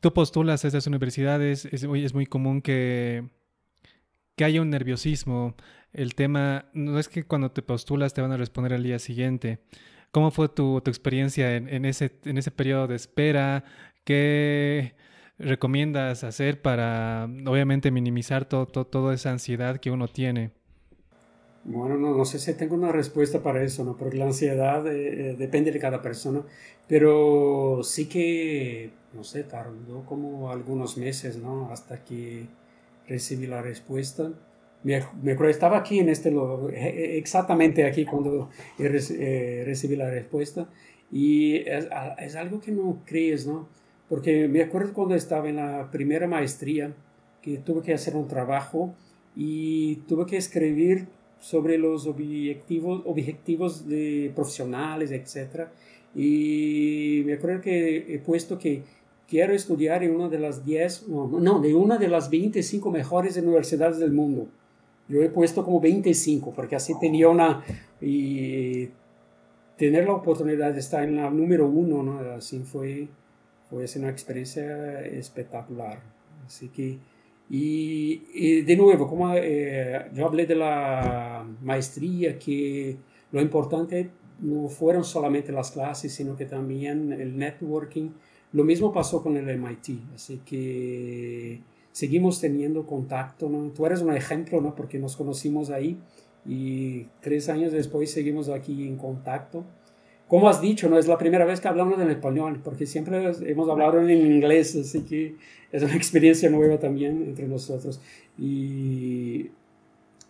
tú 0.00 0.12
postulas 0.12 0.64
a 0.64 0.68
estas 0.68 0.86
universidades, 0.86 1.64
es, 1.66 1.84
es 1.84 2.14
muy 2.14 2.26
común 2.26 2.60
que, 2.60 3.24
que 4.40 4.46
haya 4.46 4.62
un 4.62 4.70
nerviosismo. 4.70 5.54
El 5.92 6.14
tema 6.14 6.64
no 6.72 6.98
es 6.98 7.08
que 7.08 7.24
cuando 7.24 7.50
te 7.50 7.60
postulas 7.60 8.14
te 8.14 8.22
van 8.22 8.32
a 8.32 8.38
responder 8.38 8.72
al 8.72 8.82
día 8.82 8.98
siguiente. 8.98 9.58
¿Cómo 10.12 10.30
fue 10.30 10.48
tu, 10.48 10.80
tu 10.80 10.90
experiencia 10.90 11.56
en, 11.56 11.84
ese, 11.84 12.18
en 12.24 12.38
ese 12.38 12.50
periodo 12.50 12.86
de 12.86 12.96
espera? 12.96 13.64
¿Qué 14.02 14.94
recomiendas 15.38 16.24
hacer 16.24 16.62
para, 16.62 17.28
obviamente, 17.44 17.90
minimizar 17.90 18.46
todo, 18.46 18.64
todo, 18.64 18.86
toda 18.86 19.12
esa 19.12 19.30
ansiedad 19.30 19.76
que 19.76 19.90
uno 19.90 20.08
tiene? 20.08 20.52
Bueno, 21.64 21.98
no, 21.98 22.16
no, 22.16 22.24
sé 22.24 22.38
si 22.38 22.54
tengo 22.54 22.76
una 22.76 22.92
respuesta 22.92 23.42
para 23.42 23.62
eso, 23.62 23.84
¿no? 23.84 23.98
Porque 23.98 24.16
la 24.16 24.24
ansiedad 24.24 24.86
eh, 24.86 25.32
eh, 25.32 25.36
depende 25.38 25.70
de 25.70 25.78
cada 25.78 26.00
persona, 26.00 26.40
pero 26.88 27.82
sí 27.84 28.08
que, 28.08 28.90
no 29.12 29.22
sé, 29.22 29.44
tardó 29.44 30.06
como 30.06 30.50
algunos 30.50 30.96
meses, 30.96 31.36
¿no? 31.36 31.70
Hasta 31.70 32.02
que 32.02 32.46
recibí 33.10 33.46
la 33.46 33.60
respuesta. 33.60 34.32
Me, 34.82 34.96
acuerdo, 34.96 35.48
estaba 35.48 35.76
aquí 35.76 35.98
en 35.98 36.08
este, 36.08 36.30
lo, 36.30 36.70
exactamente 36.70 37.84
aquí 37.84 38.06
cuando 38.06 38.48
eh, 38.78 39.62
recibí 39.66 39.94
la 39.94 40.08
respuesta 40.08 40.70
y 41.12 41.56
es, 41.56 41.86
es, 42.18 42.36
algo 42.36 42.60
que 42.60 42.72
no 42.72 43.02
crees, 43.04 43.46
¿no? 43.46 43.68
Porque 44.08 44.48
me 44.48 44.62
acuerdo 44.62 44.94
cuando 44.94 45.14
estaba 45.14 45.50
en 45.50 45.56
la 45.56 45.90
primera 45.90 46.26
maestría 46.26 46.94
que 47.42 47.58
tuve 47.58 47.82
que 47.82 47.92
hacer 47.92 48.16
un 48.16 48.26
trabajo 48.26 48.94
y 49.36 49.96
tuve 50.08 50.24
que 50.24 50.38
escribir 50.38 51.08
sobre 51.38 51.76
los 51.76 52.06
objetivos, 52.06 53.02
objetivos 53.04 53.86
de 53.86 54.32
profesionales, 54.34 55.10
etc. 55.10 55.68
Y 56.14 57.22
me 57.26 57.34
acuerdo 57.34 57.60
que 57.60 58.14
he 58.14 58.18
puesto 58.18 58.58
que 58.58 58.82
quiero 59.30 59.54
estudiar 59.54 60.02
en 60.02 60.14
una 60.14 60.28
de 60.28 60.38
las 60.38 60.64
10, 60.64 61.08
no, 61.08 61.60
de 61.60 61.74
una 61.74 61.96
de 61.96 62.08
las 62.08 62.28
25 62.28 62.90
mejores 62.90 63.36
universidades 63.38 63.98
del 63.98 64.12
mundo. 64.12 64.48
Yo 65.08 65.22
he 65.22 65.30
puesto 65.30 65.64
como 65.64 65.80
25, 65.80 66.52
porque 66.52 66.76
así 66.76 66.92
tenía 67.00 67.28
una... 67.28 67.64
Y 68.00 68.90
tener 69.76 70.04
la 70.04 70.12
oportunidad 70.12 70.74
de 70.74 70.80
estar 70.80 71.04
en 71.04 71.16
la 71.16 71.30
número 71.30 71.66
uno, 71.66 72.02
¿no? 72.02 72.18
Así 72.34 72.58
fue, 72.58 73.08
fue 73.70 73.86
una 73.96 74.10
experiencia 74.10 75.00
espectacular. 75.00 76.00
Así 76.46 76.68
que 76.68 76.98
y, 77.52 78.62
de 78.62 78.76
nuevo, 78.76 79.08
como 79.08 79.34
eh, 79.34 80.06
yo 80.14 80.24
hablé 80.24 80.46
de 80.46 80.54
la 80.54 81.44
maestría, 81.62 82.38
que 82.38 82.96
lo 83.32 83.40
importante 83.40 84.08
no 84.38 84.68
fueron 84.68 85.02
solamente 85.02 85.50
las 85.50 85.72
clases, 85.72 86.14
sino 86.14 86.36
que 86.36 86.46
también 86.46 87.12
el 87.12 87.36
networking. 87.36 88.10
Lo 88.52 88.64
mismo 88.64 88.92
pasó 88.92 89.22
con 89.22 89.36
el 89.36 89.46
MIT, 89.58 90.14
así 90.14 90.40
que 90.44 91.60
seguimos 91.92 92.40
teniendo 92.40 92.86
contacto. 92.86 93.48
¿no? 93.48 93.70
Tú 93.70 93.86
eres 93.86 94.02
un 94.02 94.14
ejemplo, 94.14 94.60
¿no? 94.60 94.74
porque 94.74 94.98
nos 94.98 95.16
conocimos 95.16 95.70
ahí 95.70 95.98
y 96.46 97.04
tres 97.20 97.48
años 97.48 97.72
después 97.72 98.10
seguimos 98.10 98.48
aquí 98.48 98.86
en 98.86 98.96
contacto 98.96 99.64
como 100.30 100.48
has 100.48 100.60
dicho, 100.60 100.88
no 100.88 100.96
es 100.96 101.08
la 101.08 101.18
primera 101.18 101.44
vez 101.44 101.60
que 101.60 101.66
hablamos 101.66 102.00
en 102.00 102.08
español, 102.08 102.60
porque 102.62 102.86
siempre 102.86 103.32
hemos 103.46 103.68
hablado 103.68 104.00
en 104.00 104.10
inglés, 104.10 104.76
así 104.76 105.00
que 105.00 105.34
es 105.72 105.82
una 105.82 105.96
experiencia 105.96 106.48
nueva 106.48 106.78
también 106.78 107.24
entre 107.24 107.48
nosotros. 107.48 108.00
Y, 108.38 109.50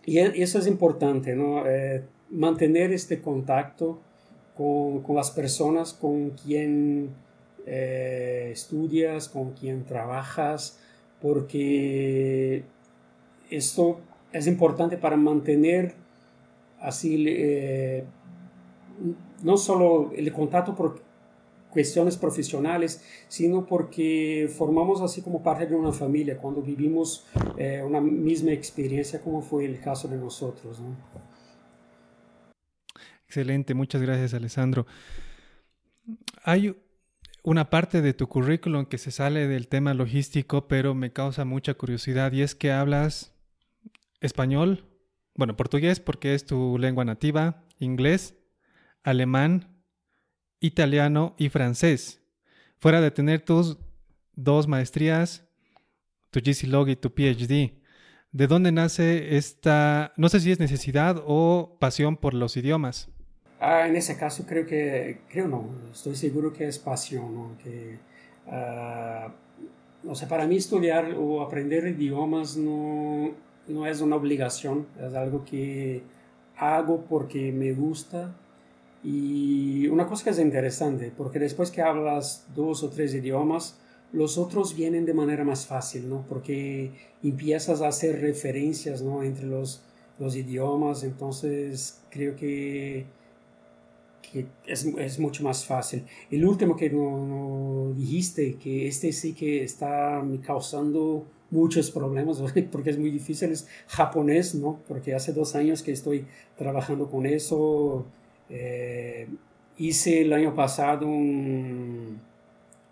y 0.03 0.17
e, 0.17 0.41
eso 0.41 0.57
es 0.57 0.65
importante, 0.65 1.35
¿no? 1.35 1.67
Eh, 1.67 2.01
mantener 2.31 2.91
este 2.91 3.21
contacto 3.21 4.01
con, 4.57 5.03
con, 5.03 5.17
las 5.17 5.29
personas 5.29 5.93
con 5.93 6.31
quien 6.31 7.11
eh, 7.65 8.49
estudias, 8.51 9.29
con 9.29 9.51
quien 9.51 9.85
trabajas, 9.85 10.79
porque 11.21 12.63
esto 13.49 13.99
es 14.31 14.47
importante 14.47 14.97
para 14.97 15.17
mantener 15.17 15.93
así 16.79 17.23
eh, 17.27 18.03
no 19.43 19.57
solo 19.57 20.11
el 20.15 20.31
contacto 20.31 20.75
por 20.75 21.01
cuestiones 21.71 22.17
profesionales, 22.17 23.03
sino 23.27 23.65
porque 23.65 24.49
formamos 24.53 25.01
así 25.01 25.21
como 25.21 25.41
parte 25.41 25.65
de 25.65 25.75
una 25.75 25.91
familia 25.91 26.37
cuando 26.37 26.61
vivimos 26.61 27.25
eh, 27.57 27.81
una 27.83 28.01
misma 28.01 28.51
experiencia 28.51 29.21
como 29.21 29.41
fue 29.41 29.65
el 29.65 29.79
caso 29.79 30.07
de 30.07 30.17
nosotros. 30.17 30.79
¿no? 30.79 30.95
Excelente, 33.25 33.73
muchas 33.73 34.01
gracias 34.01 34.33
Alessandro. 34.33 34.85
Hay 36.43 36.75
una 37.43 37.69
parte 37.69 38.01
de 38.01 38.13
tu 38.13 38.27
currículum 38.27 38.85
que 38.85 38.97
se 38.97 39.11
sale 39.11 39.47
del 39.47 39.67
tema 39.67 39.93
logístico, 39.93 40.67
pero 40.67 40.93
me 40.93 41.11
causa 41.11 41.45
mucha 41.45 41.73
curiosidad 41.73 42.31
y 42.31 42.41
es 42.41 42.55
que 42.55 42.71
hablas 42.71 43.33
español, 44.19 44.85
bueno, 45.35 45.57
portugués 45.57 45.99
porque 45.99 46.35
es 46.35 46.45
tu 46.45 46.77
lengua 46.77 47.05
nativa, 47.05 47.63
inglés, 47.79 48.35
alemán, 49.03 49.83
italiano 50.59 51.35
y 51.37 51.49
francés. 51.49 52.21
Fuera 52.77 53.01
de 53.01 53.11
tener 53.11 53.41
tus 53.41 53.77
dos 54.35 54.67
maestrías, 54.67 55.47
tu 56.29 56.39
GC 56.39 56.67
Log 56.67 56.89
y 56.89 56.95
tu 56.95 57.09
PhD. 57.13 57.81
¿De 58.31 58.47
dónde 58.47 58.71
nace 58.71 59.35
esta, 59.35 60.13
no 60.15 60.29
sé 60.29 60.39
si 60.39 60.51
es 60.51 60.59
necesidad 60.59 61.21
o 61.25 61.77
pasión 61.79 62.17
por 62.17 62.33
los 62.33 62.55
idiomas? 62.55 63.09
Ah, 63.63 63.87
en 63.87 63.95
ese 63.95 64.17
caso 64.17 64.43
creo 64.47 64.65
que, 64.65 65.19
creo 65.29 65.47
no, 65.47 65.69
estoy 65.93 66.15
seguro 66.15 66.51
que 66.51 66.67
es 66.67 66.79
pasión, 66.79 67.35
¿no? 67.35 67.51
que, 67.63 67.99
uh, 68.47 70.09
o 70.09 70.15
sea, 70.15 70.27
para 70.27 70.47
mí 70.47 70.55
estudiar 70.55 71.13
o 71.13 71.43
aprender 71.43 71.85
idiomas 71.87 72.57
no, 72.57 73.29
no 73.67 73.85
es 73.85 74.01
una 74.01 74.15
obligación, 74.15 74.87
es 74.99 75.13
algo 75.13 75.45
que 75.45 76.01
hago 76.57 77.05
porque 77.07 77.51
me 77.51 77.71
gusta 77.73 78.33
y 79.03 79.87
una 79.89 80.07
cosa 80.07 80.23
que 80.23 80.29
es 80.31 80.39
interesante, 80.39 81.11
porque 81.15 81.37
después 81.37 81.69
que 81.69 81.83
hablas 81.83 82.47
dos 82.55 82.81
o 82.81 82.89
tres 82.89 83.13
idiomas, 83.13 83.77
los 84.11 84.39
otros 84.39 84.75
vienen 84.75 85.05
de 85.05 85.13
manera 85.13 85.43
más 85.43 85.67
fácil, 85.67 86.09
¿no? 86.09 86.25
Porque 86.27 86.91
empiezas 87.21 87.81
a 87.83 87.89
hacer 87.89 88.21
referencias, 88.21 89.03
¿no? 89.03 89.21
Entre 89.21 89.45
los, 89.45 89.83
los 90.17 90.35
idiomas, 90.35 91.03
entonces 91.03 92.01
creo 92.09 92.35
que, 92.35 93.05
que 94.21 94.45
es, 94.65 94.85
es, 94.85 95.19
mucho 95.19 95.43
más 95.43 95.65
fácil. 95.65 96.05
El 96.29 96.45
último 96.45 96.75
que 96.75 96.89
no, 96.89 97.25
no, 97.25 97.93
dijiste, 97.93 98.55
que 98.55 98.87
este 98.87 99.11
sí 99.11 99.33
que 99.33 99.63
está 99.63 100.23
causando 100.45 101.25
muchos 101.49 101.91
problemas, 101.91 102.41
porque 102.71 102.89
es 102.89 102.97
muy 102.97 103.11
difícil, 103.11 103.51
es 103.51 103.67
japonés, 103.87 104.55
¿no? 104.55 104.79
Porque 104.87 105.13
hace 105.13 105.33
dos 105.33 105.55
años 105.55 105.83
que 105.83 105.91
estoy 105.91 106.25
trabajando 106.57 107.09
con 107.09 107.25
eso 107.25 108.05
eh, 108.49 109.27
hice 109.77 110.21
el 110.21 110.33
año 110.33 110.53
pasado 110.53 111.07
un, 111.07 112.19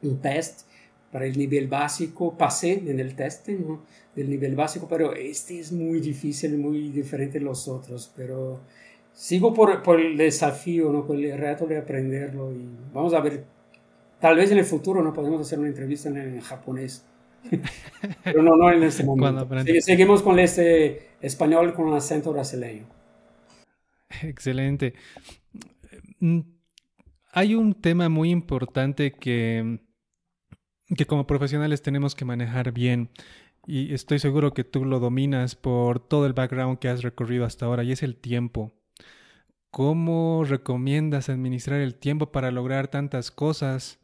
un, 0.02 0.22
test 0.22 0.62
para 1.12 1.26
el 1.26 1.38
nivel 1.38 1.68
básico, 1.68 2.38
pasé 2.38 2.74
en 2.74 3.00
el 3.00 3.15
test 3.15 3.50
¿no? 3.50 3.82
del 4.15 4.30
nivel 4.30 4.56
básico, 4.56 4.88
pero 4.88 5.13
este 5.13 5.60
es 5.60 5.72
muy 5.72 6.00
difícil, 6.00 6.58
muy 6.58 6.89
diferente 6.89 7.39
de 7.39 7.46
los 7.46 7.68
otros, 7.68 8.12
pero 8.15 8.62
sigo 9.13 9.54
por, 9.54 9.82
por 9.84 10.00
el 10.00 10.17
desafío, 10.17 10.91
¿no? 10.91 11.06
por 11.06 11.15
el 11.15 11.38
reto 11.38 11.65
de 11.65 11.78
aprenderlo 11.78 12.52
y 12.52 12.69
vamos 12.93 13.13
a 13.13 13.19
ver 13.19 13.45
Tal 14.19 14.36
vez 14.36 14.52
en 14.52 14.58
el 14.58 14.65
futuro 14.65 15.02
no 15.02 15.13
podemos 15.13 15.41
hacer 15.41 15.60
una 15.60 15.69
entrevista 15.69 16.10
en, 16.10 16.41
japonés. 16.41 17.06
Pero 18.24 18.43
no, 18.43 18.56
no 18.58 18.72
en 18.72 18.84
este 18.84 19.04
momento. 19.04 19.48
seguimos 19.80 20.22
con 20.22 20.39
este 20.39 21.12
español 21.22 21.74
con 21.74 21.93
acento 21.93 22.34
brasileño. 22.34 22.86
Excelente. 24.22 24.93
Mm, 26.19 26.41
hay 27.32 27.56
un 27.56 27.76
tema 27.76 28.10
muy 28.10 28.30
importante 28.30 29.13
que, 29.13 29.80
que 30.98 31.06
como 31.06 31.26
profesionales 31.26 31.82
tenemos 31.82 32.13
que 32.13 32.26
manejar 32.26 32.74
bien 32.74 33.10
y 33.65 33.93
estoy 33.93 34.19
seguro 34.19 34.54
que 34.54 34.65
tú 34.65 34.84
lo 34.84 35.00
dominas 35.00 35.56
por 35.56 36.06
todo 36.06 36.26
el 36.26 36.34
background 36.34 36.80
que 36.80 36.89
has 36.89 37.04
recorrido 37.04 37.45
hasta 37.45 37.67
ahora 37.67 37.86
y 37.86 37.93
es 37.93 38.04
el 38.04 38.17
tiempo. 38.17 38.74
¿Cómo 39.71 40.43
recomiendas 40.45 41.29
administrar 41.29 41.79
el 41.82 41.95
tiempo 41.95 42.32
para 42.32 42.51
lograr 42.51 42.88
tantas 42.88 43.32
cosas? 43.32 43.99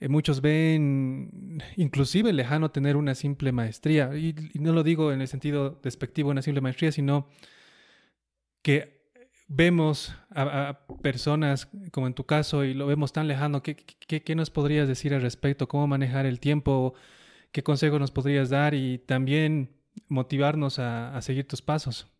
Eh, 0.00 0.08
muchos 0.08 0.40
ven 0.40 1.62
inclusive 1.76 2.32
lejano 2.32 2.70
tener 2.72 2.96
una 2.96 3.14
simple 3.14 3.52
maestría 3.52 4.16
y, 4.16 4.34
no 4.54 4.72
lo 4.72 4.82
digo 4.82 5.12
en 5.12 5.20
el 5.20 5.28
sentido 5.28 5.80
despectivo 5.82 6.30
una 6.30 6.42
simple 6.42 6.60
maestría, 6.60 6.92
sino 6.92 7.28
que 8.62 9.02
vemos 9.48 10.14
a, 10.30 10.86
personas 11.02 11.68
como 11.92 12.06
en 12.06 12.14
tu 12.14 12.24
caso 12.26 12.64
y 12.64 12.74
lo 12.74 12.86
vemos 12.86 13.12
tan 13.12 13.28
lejano, 13.28 13.62
¿qué, 13.62 13.76
¿qué, 13.76 14.34
nos 14.34 14.50
podrías 14.50 14.88
decir 14.88 15.14
al 15.14 15.22
respecto? 15.22 15.68
¿Cómo 15.68 15.86
manejar 15.86 16.26
el 16.26 16.40
tiempo? 16.40 16.94
¿Qué 17.52 17.62
consejo 17.62 17.98
nos 17.98 18.10
podrías 18.10 18.50
dar? 18.50 18.74
Y 18.74 18.98
también 18.98 19.70
motivarnos 20.08 20.78
a, 20.78 21.20
seguir 21.22 21.46
tus 21.46 21.62
pasos. 21.62 22.11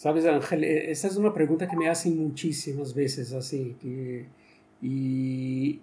Sabes, 0.00 0.24
Ángel, 0.24 0.64
e, 0.64 0.90
esa 0.90 1.08
es 1.08 1.16
una 1.16 1.34
pregunta 1.34 1.68
que 1.68 1.76
me 1.76 1.86
hacen 1.86 2.16
muchísimas 2.16 2.94
veces 2.94 3.34
así. 3.34 3.76
y 4.80 5.80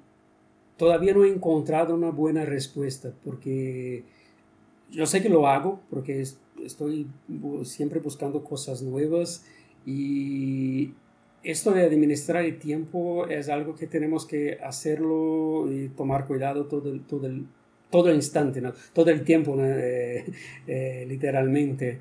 todavía 0.75 1.13
no 1.13 1.23
he 1.23 1.29
encontrado 1.29 1.93
una 1.93 2.09
buena 2.09 2.43
respuesta 2.43 3.13
porque 3.23 4.03
yo 4.89 5.05
sé 5.05 5.21
que 5.21 5.29
lo 5.29 5.47
hago 5.47 5.81
porque 5.91 6.23
estoy 6.63 7.05
siempre 7.63 7.99
buscando 7.99 8.43
cosas 8.43 8.81
nuevas 8.81 9.45
y 9.85 10.93
esto 11.43 11.71
de 11.71 11.85
administrar 11.85 12.43
el 12.43 12.57
tiempo 12.57 13.27
es 13.27 13.49
algo 13.49 13.75
que 13.75 13.85
tenemos 13.85 14.25
que 14.25 14.57
hacerlo 14.63 15.71
y 15.71 15.89
tomar 15.89 16.25
cuidado 16.25 16.65
todo 16.65 16.91
el, 16.91 17.01
todo 17.01 17.29
todo 17.91 18.09
el 18.09 18.15
instante, 18.15 18.61
todo 18.93 19.09
el 19.11 19.23
tiempo, 19.23 19.55
eh, 19.63 20.25
eh, 20.67 21.05
literalmente. 21.07 21.99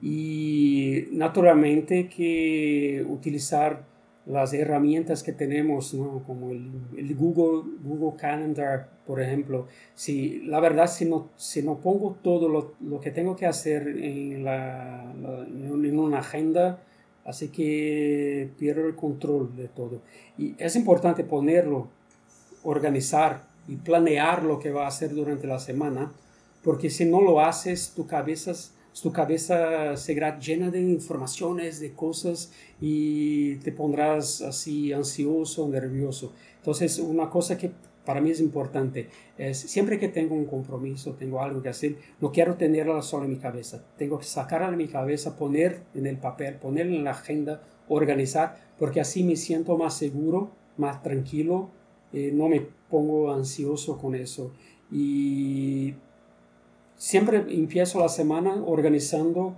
Y 0.00 1.08
naturalmente 1.12 2.08
que 2.08 3.04
utilizar 3.08 3.84
las 4.26 4.52
herramientas 4.52 5.22
que 5.22 5.32
tenemos, 5.32 5.94
¿no? 5.94 6.22
como 6.26 6.50
el, 6.50 6.70
el, 6.96 7.14
Google, 7.14 7.70
Google 7.82 8.16
Calendar, 8.18 8.90
por 9.06 9.22
ejemplo. 9.22 9.66
Si, 9.94 10.42
la 10.42 10.60
verdad, 10.60 10.86
si 10.86 11.06
no, 11.06 11.30
si 11.36 11.62
no 11.62 11.78
pongo 11.78 12.16
todo 12.22 12.48
lo, 12.48 12.74
lo 12.80 13.00
que 13.00 13.10
tengo 13.10 13.36
que 13.36 13.46
hacer 13.46 13.88
en, 13.88 14.44
la, 14.44 15.12
en 15.12 15.98
una 15.98 16.18
agenda, 16.18 16.82
Así 17.28 17.48
que 17.48 18.50
pierdo 18.58 18.86
el 18.86 18.96
control 18.96 19.54
de 19.54 19.68
todo. 19.68 20.00
Y 20.38 20.54
es 20.56 20.76
importante 20.76 21.24
ponerlo, 21.24 21.88
organizar 22.62 23.46
y 23.68 23.76
planear 23.76 24.42
lo 24.44 24.58
que 24.58 24.70
va 24.70 24.86
a 24.86 24.88
hacer 24.88 25.14
durante 25.14 25.46
la 25.46 25.58
semana, 25.58 26.10
porque 26.64 26.88
si 26.88 27.04
no 27.04 27.20
lo 27.20 27.42
haces, 27.42 27.92
tu 27.94 28.06
cabeza, 28.06 28.54
tu 29.00 29.12
cabeza 29.12 29.96
seguirá 29.96 30.38
llena 30.38 30.70
de 30.70 30.80
informaciones, 30.80 31.80
de 31.80 31.92
cosas 31.92 32.52
y 32.80 33.56
te 33.56 33.72
pondrás 33.72 34.42
así 34.42 34.92
ansioso, 34.92 35.68
nervioso. 35.68 36.32
Entonces, 36.56 36.98
una 36.98 37.30
cosa 37.30 37.56
que 37.56 37.70
para 38.08 38.22
mí 38.22 38.30
es 38.30 38.40
importante. 38.40 39.10
Es, 39.36 39.58
siempre 39.58 39.98
que 39.98 40.08
tengo 40.08 40.34
un 40.34 40.46
compromiso, 40.46 41.12
tengo 41.12 41.42
algo 41.42 41.60
que 41.60 41.68
hacer, 41.68 41.96
no 42.22 42.32
quiero 42.32 42.54
tenerlo 42.54 43.02
solo 43.02 43.26
en 43.26 43.32
mi 43.32 43.36
cabeza. 43.36 43.84
Tengo 43.98 44.18
que 44.18 44.24
sacarla 44.24 44.70
de 44.70 44.78
mi 44.78 44.88
cabeza, 44.88 45.36
poner 45.36 45.82
en 45.94 46.06
el 46.06 46.16
papel, 46.16 46.54
poner 46.54 46.86
en 46.86 47.04
la 47.04 47.10
agenda, 47.10 47.62
organizar, 47.86 48.56
porque 48.78 49.02
así 49.02 49.24
me 49.24 49.36
siento 49.36 49.76
más 49.76 49.92
seguro, 49.92 50.52
más 50.78 51.02
tranquilo, 51.02 51.68
eh, 52.14 52.30
no 52.32 52.48
me 52.48 52.66
pongo 52.88 53.30
ansioso 53.30 53.98
con 53.98 54.14
eso. 54.14 54.52
Y 54.90 55.92
siempre 56.98 57.46
empiezo 57.48 58.00
la 58.00 58.10
semana 58.10 58.62
organizando, 58.66 59.54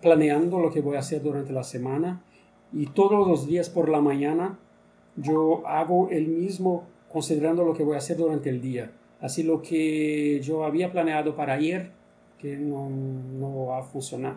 planeando 0.00 0.58
lo 0.58 0.72
que 0.72 0.80
voy 0.80 0.96
a 0.96 1.00
hacer 1.00 1.22
durante 1.22 1.52
la 1.52 1.62
semana. 1.62 2.24
Y 2.72 2.86
todos 2.86 3.28
los 3.28 3.46
días 3.46 3.70
por 3.70 3.88
la 3.88 4.00
mañana 4.00 4.58
yo 5.16 5.64
hago 5.66 6.08
el 6.08 6.26
mismo 6.26 6.84
considerando 7.12 7.64
lo 7.64 7.74
que 7.74 7.84
voy 7.84 7.94
a 7.94 7.98
hacer 7.98 8.16
durante 8.16 8.48
el 8.48 8.60
día. 8.60 8.90
Así 9.20 9.44
lo 9.44 9.62
que 9.62 10.40
yo 10.40 10.64
había 10.64 10.90
planeado 10.90 11.36
para 11.36 11.52
ayer, 11.52 11.92
que 12.38 12.56
no, 12.56 12.88
no, 12.90 13.74
ha 13.74 13.86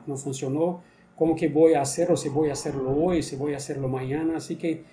no 0.05 0.17
funcionó, 0.17 0.81
como 1.15 1.35
que 1.35 1.47
voy 1.47 1.73
a 1.73 1.81
hacerlo, 1.81 2.17
si 2.17 2.29
voy 2.29 2.49
a 2.49 2.53
hacerlo 2.53 2.91
hoy, 2.91 3.23
si 3.23 3.37
voy 3.37 3.53
a 3.53 3.57
hacerlo 3.57 3.87
mañana. 3.87 4.37
Así 4.37 4.57
que 4.57 4.83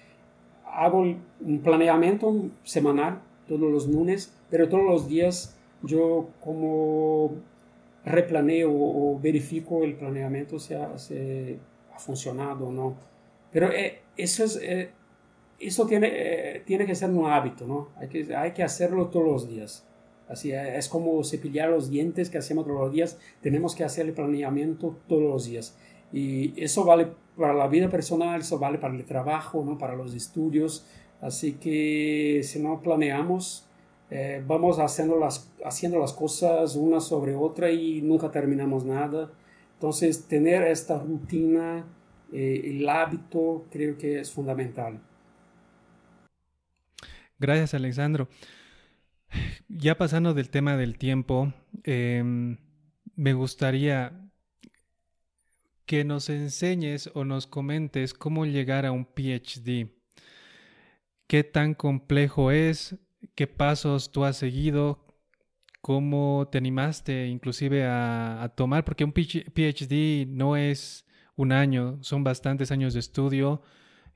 hago 0.64 1.00
un 1.00 1.60
planeamiento 1.62 2.32
semanal 2.62 3.20
todos 3.48 3.70
los 3.70 3.88
lunes, 3.88 4.32
pero 4.48 4.68
todos 4.68 4.84
los 4.84 5.08
días 5.08 5.58
yo 5.82 6.30
como 6.40 7.32
replaneo 8.04 8.70
o 8.72 9.18
verifico 9.20 9.84
el 9.84 9.94
planeamiento 9.94 10.58
si 10.58 10.74
ha, 10.74 10.90
funcionado 11.98 12.68
o 12.68 12.72
no. 12.72 12.96
Pero 13.52 13.70
eh, 13.70 14.00
eso 14.16 14.44
es... 14.44 14.58
Eh, 14.62 14.90
eso 15.60 15.86
tiene, 15.86 16.08
eh, 16.10 16.62
tiene 16.66 16.84
que 16.84 16.94
ser 16.96 17.10
un 17.10 17.24
hábito, 17.30 17.68
¿no? 17.68 17.90
Hay 17.96 18.08
que, 18.08 18.34
hay 18.34 18.50
que 18.50 18.64
hacerlo 18.64 19.06
todos 19.06 19.26
los 19.26 19.48
días. 19.48 19.86
Así 20.28 20.50
es 20.50 20.88
como 20.88 21.22
cepillar 21.22 21.68
los 21.68 21.90
dientes 21.90 22.30
que 22.30 22.38
hacemos 22.38 22.64
todos 22.64 22.80
los 22.80 22.92
días. 22.92 23.18
Tenemos 23.40 23.74
que 23.74 23.84
hacer 23.84 24.06
el 24.06 24.12
planeamiento 24.12 24.98
todos 25.06 25.22
los 25.22 25.44
días. 25.44 25.76
Y 26.12 26.60
eso 26.60 26.84
vale 26.84 27.08
para 27.36 27.54
la 27.54 27.68
vida 27.68 27.88
personal, 27.88 28.40
eso 28.40 28.58
vale 28.58 28.78
para 28.78 28.94
el 28.94 29.04
trabajo, 29.04 29.64
¿no? 29.64 29.78
Para 29.78 29.94
los 29.94 30.14
estudios. 30.14 30.86
Así 31.20 31.52
que 31.54 32.40
si 32.42 32.58
no 32.58 32.82
planeamos, 32.82 33.68
eh, 34.14 34.44
vamos 34.46 34.78
haciendo 34.78 35.18
las, 35.18 35.50
haciendo 35.64 35.98
las 35.98 36.12
cosas 36.12 36.76
una 36.76 37.00
sobre 37.00 37.34
otra 37.34 37.70
y 37.70 38.02
nunca 38.02 38.30
terminamos 38.30 38.84
nada. 38.84 39.32
Entonces, 39.74 40.28
tener 40.28 40.62
esta 40.62 40.98
rutina, 40.98 41.84
el 42.32 42.88
hábito, 42.88 43.66
creo 43.70 43.98
que 43.98 44.20
es 44.20 44.30
fundamental. 44.30 45.00
Gracias, 47.38 47.74
Alexandro. 47.74 48.28
Ya 49.68 49.96
pasando 49.96 50.34
del 50.34 50.50
tema 50.50 50.76
del 50.76 50.98
tiempo, 50.98 51.52
em, 51.84 52.58
me 53.16 53.32
gustaría 53.32 54.12
que 55.86 56.04
nos 56.04 56.30
enseñes 56.30 57.10
o 57.14 57.24
nos 57.24 57.46
comentes 57.46 58.14
cómo 58.14 58.46
llegar 58.46 58.86
a 58.86 58.92
un 58.92 59.04
PhD. 59.04 59.90
¿Qué 61.26 61.44
tan 61.44 61.74
complejo 61.74 62.50
es? 62.50 62.96
¿Qué 63.34 63.46
pasos 63.46 64.12
tú 64.12 64.24
has 64.24 64.36
seguido? 64.36 65.06
¿Cómo 65.80 66.48
te 66.50 66.58
animaste 66.58 67.26
inclusive 67.26 67.84
a, 67.84 68.52
tomar? 68.56 68.84
Porque 68.84 69.04
un 69.04 69.12
PhD 69.12 70.26
no 70.28 70.56
es 70.56 71.06
un 71.36 71.52
año, 71.52 71.98
son 72.02 72.22
bastantes 72.24 72.70
años 72.70 72.94
de 72.94 73.00
estudio 73.00 73.62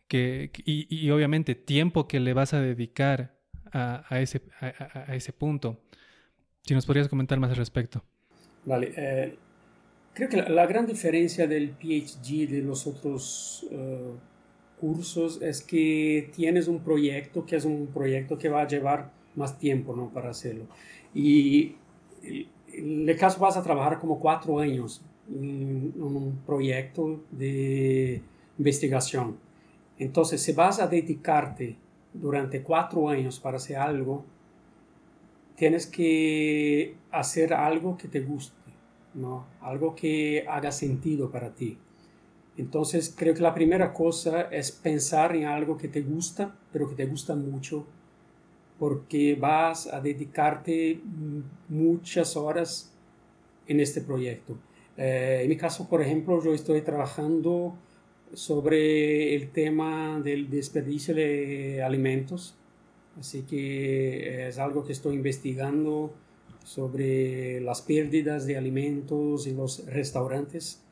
y, 0.09 1.11
obviamente 1.11 1.55
tiempo 1.55 2.07
que 2.07 2.21
le 2.21 2.35
vas 2.35 2.55
a 2.55 2.61
dedicar 2.61 3.37
a, 3.73 4.21
ese, 4.21 4.43
a, 4.61 5.15
ese 5.15 5.33
punto. 5.33 5.83
Si 6.63 6.75
nos 6.75 6.87
podrías 6.87 7.09
comentar 7.09 7.39
más 7.39 7.51
al 7.51 7.57
respecto. 7.57 8.05
Vale. 8.65 8.93
Eh, 8.97 9.37
creo 10.15 10.29
que 10.29 10.37
la, 10.37 10.67
gran 10.67 10.87
diferencia 10.87 11.47
del 11.47 11.71
PhD 11.71 12.49
de 12.49 12.63
los 12.63 12.87
otros 12.87 13.67
eh, 13.71 14.13
cursos 14.81 15.41
es 15.43 15.63
que 15.63 16.31
tienes 16.35 16.69
un 16.69 16.81
proyecto 16.81 17.47
que 17.47 17.57
es 17.57 17.65
un 17.65 17.89
proyecto 17.89 18.39
que 18.39 18.49
va 18.49 18.63
a 18.63 18.69
llevar 18.69 19.11
más 19.35 19.59
tiempo 19.59 19.95
¿no? 19.95 20.11
para 20.11 20.31
hacerlo. 20.31 20.67
Y 21.15 21.77
en 22.73 23.09
el 23.09 23.17
caso 23.17 23.41
vas 23.41 23.57
a 23.57 23.63
trabajar 23.63 23.99
como 23.99 24.19
cuatro 24.19 24.59
años 24.59 25.03
en 25.29 25.93
un 26.01 26.41
proyecto 26.47 27.21
de 27.31 28.23
investigación. 28.59 29.37
Entonces, 29.99 30.43
si 30.43 30.53
vas 30.53 30.79
a 30.79 30.87
dedicarte 30.87 31.77
durante 32.13 32.63
cuatro 32.63 33.09
años 33.09 33.41
para 33.41 33.57
hacer 33.57 33.77
algo, 33.77 34.25
tienes 35.57 35.87
que 35.87 36.97
hacer 37.11 37.55
algo 37.55 37.97
que 37.97 38.09
te 38.09 38.21
guste, 38.21 38.71
¿no? 39.15 39.47
algo 39.61 39.95
que 39.95 40.45
haga 40.49 40.71
sentido 40.71 41.31
para 41.31 41.55
ti. 41.55 41.79
Entonces, 42.57 43.15
creo 43.17 43.35
que 43.35 43.43
la 43.43 43.55
primera 43.55 43.93
cosa 43.93 44.43
es 44.43 44.73
pensar 44.73 45.37
en 45.37 45.45
algo 45.45 45.77
que 45.77 45.89
te 45.89 46.01
gusta, 46.01 46.57
pero 46.73 46.89
que 46.89 46.95
te 46.95 47.07
gusta 47.07 47.35
mucho, 47.35 47.87
porque 48.79 49.35
vas 49.35 49.87
a 49.87 50.01
dedicarte 50.01 51.01
muchas 51.69 52.37
horas 52.37 52.93
en 53.67 53.81
este 53.81 54.01
proyecto. 54.01 54.57
Eh, 54.97 55.41
en 55.43 55.49
mi 55.49 55.57
caso, 55.57 55.89
por 55.89 56.01
ejemplo, 56.01 56.43
yo 56.43 56.55
estoy 56.55 56.81
trabajando 56.81 57.77
sobre 58.33 59.35
el 59.35 59.51
tema 59.51 60.21
del 60.21 60.49
desperdicio 60.49 61.15
de 61.15 61.83
alimentos 61.83 62.57
Así 63.19 63.43
que 63.43 64.49
es 64.49 64.59
algo 64.59 64.85
que 64.85 64.93
estoy 64.93 65.15
investigando 65.17 66.13
sobre 66.65 67.61
las 67.61 67.81
pérdidas 67.81 68.47
de 68.47 68.59
alimentos 68.59 69.47
en 69.47 69.57
los 69.57 69.87
restaurantes, 69.87 70.83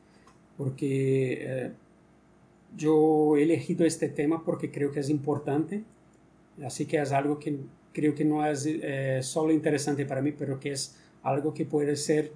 porque 0.57 1.37
eh, 1.41 1.71
yo 2.75 3.37
he 3.37 3.43
elegido 3.43 3.85
este 3.85 4.09
tema 4.09 4.43
porque 4.43 4.71
creo 4.71 4.91
que 4.91 4.99
es 4.99 5.09
importante, 5.09 5.83
así 6.63 6.85
que 6.85 7.01
es 7.01 7.11
algo 7.11 7.39
que 7.39 7.59
creo 7.93 8.13
que 8.13 8.25
no 8.25 8.45
es 8.45 8.65
eh, 8.67 9.19
solo 9.23 9.53
interesante 9.53 10.05
para 10.05 10.21
mí, 10.21 10.33
pero 10.33 10.59
que 10.59 10.71
es 10.71 10.97
algo 11.23 11.53
que 11.53 11.65
puede 11.65 11.95
ser 11.95 12.33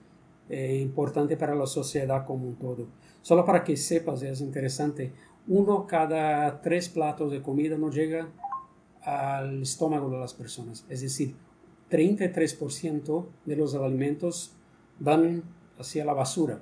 eh, 0.50 0.78
importante 0.78 1.38
para 1.38 1.54
la 1.54 1.68
sociedad 1.68 2.26
como 2.26 2.48
un 2.48 2.56
todo. 2.56 2.88
Solo 3.22 3.46
para 3.46 3.64
que 3.64 3.76
sepas, 3.76 4.24
es 4.24 4.42
interesante, 4.42 5.12
uno 5.48 5.86
cada 5.86 6.62
tres 6.62 6.90
platos 6.90 7.32
de 7.32 7.42
comida 7.42 7.78
no 7.78 7.92
llega 7.92 8.30
al 9.02 9.62
estómago 9.62 10.10
de 10.10 10.18
las 10.18 10.34
personas. 10.34 10.86
Es 10.90 11.02
decir, 11.02 11.36
33% 11.90 13.26
de 13.46 13.56
los 13.56 13.76
alimentos 13.76 14.54
van 15.00 15.44
hacia 15.78 16.06
la 16.06 16.14
basura. 16.14 16.62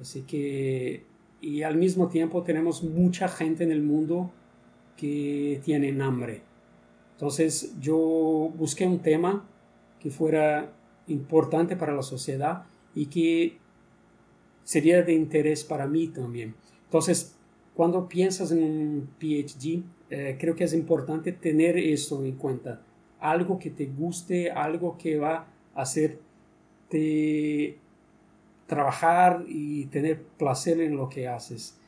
Así 0.00 0.22
que, 0.22 1.04
y 1.40 1.62
al 1.62 1.76
mismo 1.76 2.08
tiempo 2.08 2.42
tenemos 2.42 2.82
mucha 2.82 3.28
gente 3.28 3.64
en 3.64 3.70
el 3.70 3.82
mundo 3.82 4.30
que 4.96 5.60
tiene 5.64 5.90
hambre. 6.02 6.42
Entonces 7.12 7.74
yo 7.80 7.96
busqué 8.56 8.86
un 8.86 9.00
tema 9.00 9.48
que 10.00 10.10
fuera 10.10 10.72
importante 11.06 11.76
para 11.76 11.94
la 11.94 12.02
sociedad 12.02 12.64
y 12.94 13.06
que 13.06 13.58
sería 14.64 15.02
de 15.02 15.14
interés 15.14 15.64
para 15.64 15.86
mí 15.86 16.08
también. 16.08 16.54
Entonces, 16.84 17.36
cuando 17.74 18.08
piensas 18.08 18.52
en 18.52 18.62
un 18.62 19.08
PhD, 19.18 19.82
eh, 20.10 20.36
creo 20.38 20.54
que 20.54 20.64
es 20.64 20.74
importante 20.74 21.32
tener 21.32 21.78
eso 21.78 22.24
en 22.24 22.36
cuenta. 22.36 22.82
Algo 23.20 23.58
que 23.58 23.70
te 23.70 23.86
guste, 23.86 24.50
algo 24.50 24.96
que 24.98 25.18
va 25.18 25.46
a 25.74 25.82
hacerte 25.82 27.78
trabajar 28.66 29.44
y 29.46 29.86
tener 29.86 30.22
placer 30.38 30.80
en 30.80 30.96
lo 30.96 31.08
que 31.08 31.28
haces. 31.28 31.78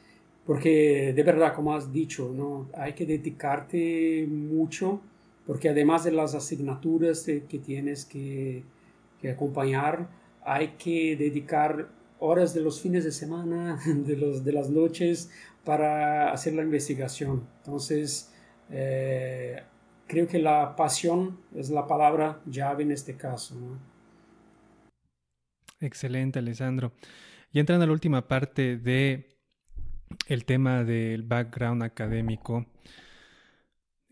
Porque 0.47 1.12
de 1.14 1.22
verdad, 1.22 1.55
como 1.55 1.74
has 1.74 1.93
dicho, 1.93 2.33
¿no? 2.35 2.68
hay 2.74 2.95
que 2.95 3.05
dedicarte 3.05 4.26
mucho, 4.29 5.01
porque 5.47 5.68
además 5.68 6.05
de 6.05 6.12
las 6.12 6.35
asignaturas 6.35 7.24
que 7.24 7.59
tienes 7.59 8.05
que, 8.05 8.64
que 9.20 9.31
acompañar, 9.31 10.09
hay 10.43 10.68
que 10.79 11.16
dedicar 11.16 11.89
horas 12.18 12.55
de 12.55 12.61
los 12.61 12.81
fines 12.81 13.05
de 13.05 13.12
semana, 13.12 13.79
de, 13.87 14.16
los, 14.16 14.45
de 14.45 14.53
las 14.53 14.70
noches, 14.70 15.31
para 15.64 16.33
hacer 16.33 16.55
la 16.55 16.62
investigación. 16.62 17.47
Entonces, 17.59 18.33
eh, 18.70 19.62
creo 20.07 20.26
que 20.26 20.39
la 20.39 20.74
pasión 20.74 21.39
es 21.55 21.70
la 21.70 21.87
palabra 21.87 22.41
llave 22.47 22.83
en 22.83 22.93
este 22.93 23.14
caso. 23.14 23.55
Excelente, 25.81 26.39
Alessandro. 26.39 26.93
Y 27.53 27.61
entrando 27.61 27.85
a 27.85 27.87
la 27.87 27.93
última 27.93 28.29
parte 28.29 28.76
de 28.76 29.39
el 30.26 30.45
tema 30.45 30.85
del 30.85 31.22
background 31.22 31.83
académico, 31.83 32.66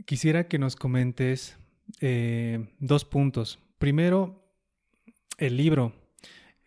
quisiera 0.05 0.49
que 0.49 0.59
nos 0.59 0.77
comentes 0.77 1.59
eh, 2.01 2.69
dos 2.79 3.05
puntos. 3.05 3.59
Primero, 3.79 4.53
el 5.39 5.57
libro. 5.57 5.93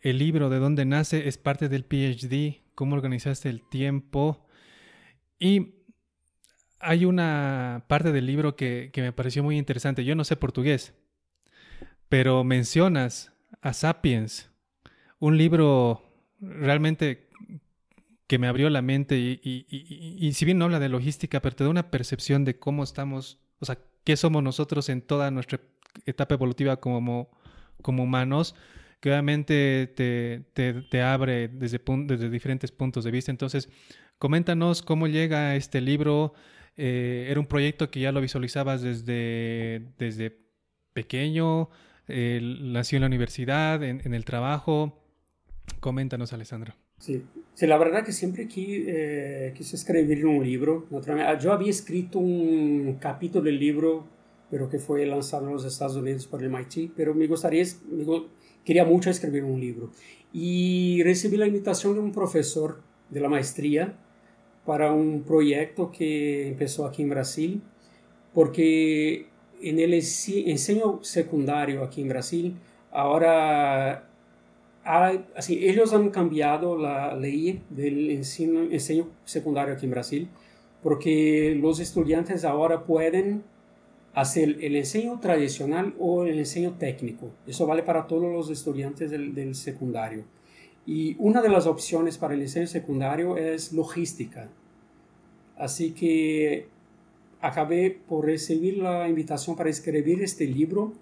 El 0.01 0.17
libro 0.17 0.49
de 0.49 0.59
dónde 0.59 0.85
nace 0.85 1.27
es 1.27 1.37
parte 1.37 1.67
del 1.67 1.83
PhD, 1.83 2.61
cómo 2.73 2.95
organizaste 2.95 3.49
el 3.49 3.67
tiempo, 3.67 4.45
y 5.39 5.75
hay 6.79 7.05
una 7.05 7.85
parte 7.87 8.11
del 8.11 8.25
libro 8.25 8.55
que, 8.55 8.91
me 8.95 9.13
pareció 9.13 9.41
muy 9.41 9.57
interesante. 9.57 10.03
Yo 10.03 10.15
no 10.15 10.25
sé 10.25 10.35
portugués, 10.35 10.93
pero 12.09 12.43
mencionas 12.43 13.31
a 13.61 13.73
Sapiens, 13.73 14.48
un 15.19 15.37
libro 15.37 16.03
realmente 16.39 17.29
que 18.27 18.37
me 18.37 18.47
abrió 18.47 18.69
la 18.69 18.81
mente 18.81 19.17
y, 19.17 19.39
y, 19.43 20.33
si 20.33 20.45
bien 20.45 20.59
no 20.59 20.65
habla 20.65 20.79
de 20.79 20.89
logística, 20.89 21.41
pero 21.41 21.55
te 21.55 21.63
da 21.63 21.69
una 21.69 21.89
percepción 21.89 22.45
de 22.45 22.59
cómo 22.59 22.83
estamos, 22.83 23.39
o 23.59 23.65
sea, 23.65 23.79
qué 24.03 24.15
somos 24.15 24.43
nosotros 24.43 24.87
en 24.89 25.01
toda 25.01 25.31
nuestra 25.31 25.61
etapa 26.05 26.35
evolutiva 26.35 26.77
como, 26.77 27.31
como 27.81 28.03
humanos, 28.03 28.55
que 28.99 29.09
obviamente 29.09 29.91
te, 29.95 30.45
te, 30.53 31.01
abre 31.01 31.47
desde, 31.47 31.81
desde 32.05 32.29
diferentes 32.29 32.71
puntos 32.71 33.03
de 33.03 33.11
vista. 33.11 33.31
Entonces, 33.31 33.69
Coméntanos 34.19 34.81
cómo 34.81 35.07
llega 35.07 35.55
este 35.55 35.79
libro. 35.79 36.33
Eh, 36.75 37.27
¿Era 37.29 37.39
un 37.39 37.45
proyecto 37.47 37.89
que 37.89 38.01
ya 38.01 38.11
lo 38.11 38.19
visualizabas 38.19 38.81
desde, 38.81 39.93
desde 39.97 40.37
pequeño? 40.93 41.69
¿Nació 42.07 42.97
en 42.97 43.01
la 43.01 43.07
universidad, 43.07 43.81
en, 43.81 44.13
el 44.13 44.25
trabajo? 44.25 44.98
Coméntanos, 45.79 46.33
Alessandro. 46.33 46.73
Sí, 46.97 47.23
sí 47.53 47.67
la 47.67 47.77
verdad 47.77 48.03
que 48.03 48.11
siempre 48.11 48.47
eh, 48.55 49.53
quise 49.55 49.75
escribir 49.75 50.25
un 50.25 50.43
libro. 50.43 50.87
Yo 51.39 51.53
había 51.53 51.69
escrito 51.69 52.19
un 52.19 52.97
capítulo 52.99 53.45
del 53.45 53.59
libro, 53.59 54.05
pero 54.51 54.69
que 54.69 54.79
fue 54.79 55.05
lanzado 55.05 55.47
en 55.47 55.53
los 55.53 55.65
Estados 55.65 55.95
Unidos 55.95 56.27
por 56.27 56.43
el 56.43 56.49
MIT, 56.49 56.91
pero 56.95 57.13
me 57.13 57.27
gustaría, 57.27 57.63
quería 58.65 58.83
mucho 58.83 59.09
escribir 59.09 59.43
un 59.43 59.59
libro. 59.59 59.91
Y 60.33 61.01
recibí 61.03 61.37
la 61.37 61.47
invitación 61.47 61.93
de 61.93 62.01
un 62.01 62.11
profesor 62.11 62.81
de 63.09 63.19
la 63.21 63.29
maestría 63.29 63.97
para 64.65 64.91
un 64.91 65.23
proyecto 65.23 65.91
que 65.91 66.49
empezó 66.49 66.85
aquí 66.85 67.03
en 67.03 67.09
Brasil, 67.09 67.61
porque 68.33 69.27
en 69.61 69.79
el 69.79 69.93
enseño 69.93 70.99
secundario 71.03 71.83
aquí 71.83 72.01
en 72.01 72.09
Brasil, 72.09 72.55
ahora 72.91 74.08
así, 74.89 75.67
ellos 75.67 75.93
han 75.93 76.09
cambiado 76.09 76.77
la 76.77 77.15
ley 77.15 77.61
del 77.69 78.09
enseño 78.09 79.09
secundario 79.23 79.75
aquí 79.75 79.85
en 79.85 79.91
Brasil, 79.91 80.29
porque 80.81 81.55
los 81.61 81.79
estudiantes 81.79 82.43
ahora 82.43 82.85
pueden 82.85 83.43
hacer 84.15 84.57
el 84.61 84.75
enseño 84.75 85.19
tradicional 85.19 85.93
o 85.99 86.25
el 86.25 86.39
enseño 86.39 86.73
técnico. 86.79 87.29
Eso 87.45 87.67
vale 87.67 87.83
para 87.83 88.07
todos 88.07 88.31
los 88.33 88.49
estudiantes 88.49 89.11
del, 89.11 89.35
del 89.35 89.53
secundario. 89.53 90.23
Y 90.87 91.15
una 91.19 91.43
de 91.43 91.49
las 91.49 91.67
opciones 91.67 92.17
para 92.17 92.33
el 92.33 92.41
enseño 92.41 92.65
secundario 92.65 93.37
es 93.37 93.71
logística. 93.73 94.49
Así 95.55 95.91
que 95.91 96.67
acabé 97.41 97.91
por 98.07 98.25
recibir 98.25 98.77
la 98.77 99.07
invitación 99.07 99.55
para 99.55 99.69
escribir 99.69 100.23
este 100.23 100.45
libro 100.45 100.93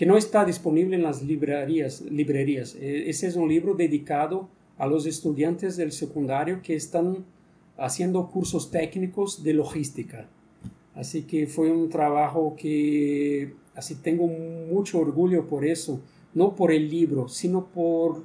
que 0.00 0.06
no 0.06 0.16
está 0.16 0.46
disponible 0.46 0.96
en 0.96 1.02
las 1.02 1.20
librerías. 1.22 2.00
librerías. 2.00 2.74
Ese 2.80 3.26
es 3.26 3.36
un 3.36 3.50
libro 3.50 3.74
dedicado 3.74 4.48
a 4.78 4.86
los 4.86 5.04
estudiantes 5.04 5.76
del 5.76 5.92
secundario 5.92 6.62
que 6.62 6.74
están 6.74 7.26
haciendo 7.76 8.30
cursos 8.30 8.70
técnicos 8.70 9.42
de 9.42 9.52
logística. 9.52 10.26
Así 10.94 11.24
que 11.24 11.46
fue 11.46 11.70
un 11.70 11.90
trabajo 11.90 12.56
que 12.56 13.52
así 13.74 13.96
tengo 13.96 14.26
mucho 14.26 15.00
orgullo 15.00 15.46
por 15.46 15.66
eso, 15.66 16.00
no 16.32 16.56
por 16.56 16.72
el 16.72 16.88
libro, 16.88 17.28
sino 17.28 17.66
por 17.66 18.22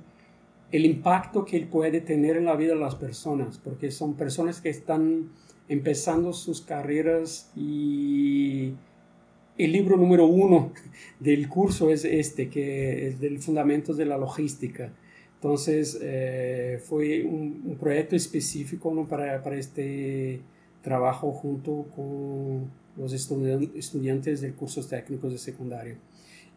el 0.72 0.86
impacto 0.86 1.44
que 1.44 1.58
él 1.58 1.68
puede 1.68 2.00
tener 2.00 2.38
en 2.38 2.46
la 2.46 2.56
vida 2.56 2.74
de 2.74 2.80
las 2.80 2.96
personas, 2.96 3.58
porque 3.58 3.92
son 3.92 4.14
personas 4.14 4.62
que 4.62 4.70
están 4.70 5.30
empezando 5.68 6.32
sus 6.32 6.62
carreras 6.62 7.52
y 7.54 8.76
el 9.58 9.72
libro 9.72 9.98
número 9.98 10.26
uno 10.26 10.72
del 11.20 11.48
curso 11.48 11.90
es 11.90 12.06
este, 12.06 12.50
que 12.50 13.08
es 13.08 13.20
del 13.20 13.40
Fundamentos 13.40 13.98
de 13.98 14.06
la 14.06 14.18
Logística. 14.18 14.92
Entonces, 15.36 16.00
eh, 16.02 16.82
fue 16.84 17.24
un, 17.24 17.78
proyecto 17.80 18.16
específico 18.16 19.06
para, 19.08 19.38
este 19.58 20.42
trabajo 20.82 21.32
junto 21.32 21.86
con 21.96 22.70
los 22.98 23.14
estudiantes 23.14 24.42
del 24.42 24.54
cursos 24.54 24.88
técnicos 24.90 25.32
de 25.32 25.38
secundario. 25.38 25.96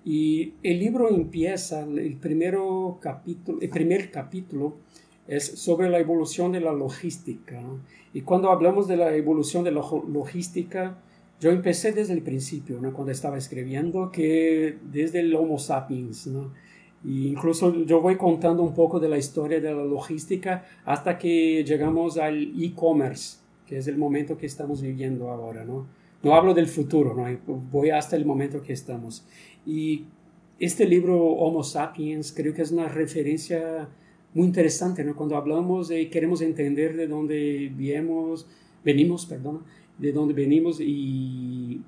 Y 0.05 0.55
el 0.63 0.79
libro 0.79 1.11
empieza, 1.11 1.83
el, 1.83 2.17
primero 2.17 2.99
capítulo, 3.01 3.61
el 3.61 3.69
primer 3.69 4.11
capítulo 4.11 4.77
es 5.27 5.45
sobre 5.45 5.91
la 5.91 5.99
evolución 5.99 6.53
de 6.53 6.61
la 6.61 6.73
logística. 6.73 7.61
Y 8.15 8.23
cuando 8.23 8.51
hablamos 8.51 8.89
de 8.89 8.97
la 8.97 9.15
evolución 9.15 9.65
de 9.65 9.73
la 9.73 9.83
logística, 10.09 10.99
yo 11.41 11.51
empecé 11.51 11.93
desde 11.93 12.15
el 12.15 12.23
principio, 12.23 12.81
¿no? 12.81 12.93
cuando 12.93 13.13
estaba 13.13 13.39
escribiendo, 13.39 14.11
que 14.11 14.79
desde 14.91 15.21
el 15.21 15.35
Homo 15.35 15.59
sapiens. 15.59 16.27
¿no? 16.27 16.53
Y 17.05 17.29
incluso 17.29 17.85
yo 17.85 18.01
voy 18.01 18.17
contando 18.17 18.63
un 18.63 18.75
poco 18.75 18.99
de 18.99 19.09
la 19.09 19.19
historia 19.19 19.61
de 19.61 19.73
la 19.73 19.85
logística 19.85 20.65
hasta 20.85 21.17
que 21.17 21.65
llegamos 21.65 22.19
al 22.19 22.53
e-commerce, 22.61 23.39
que 23.67 23.79
es 23.79 23.87
el 23.87 23.97
momento 23.97 24.37
que 24.37 24.47
estamos 24.47 24.83
viviendo 24.83 25.31
ahora. 25.31 25.65
No, 25.65 25.87
no 26.23 26.35
hablo 26.35 26.55
del 26.55 26.67
futuro, 26.67 27.15
¿no? 27.15 27.39
voy 27.71 27.91
hasta 27.91 28.17
el 28.17 28.25
momento 28.25 28.61
que 28.63 28.73
estamos. 28.73 29.25
Y 29.65 30.07
este 30.59 30.87
libro 30.87 31.25
Homo 31.25 31.63
Sapiens 31.63 32.33
creo 32.33 32.53
que 32.53 32.63
es 32.63 32.73
una 32.73 32.89
referencia 32.89 33.89
muy 34.35 34.47
interesante, 34.47 35.05
¿no? 35.05 35.15
Cuando 35.15 35.37
hablamos 35.37 35.91
y 35.91 36.07
queremos 36.07 36.43
entender 36.43 36.97
de 36.97 37.07
dónde 37.07 37.73
venimos, 37.75 38.47
venimos, 38.85 39.27
perdón, 39.27 39.63
de 39.99 40.13
dónde 40.13 40.35
venimos 40.35 40.81
y 40.81 41.83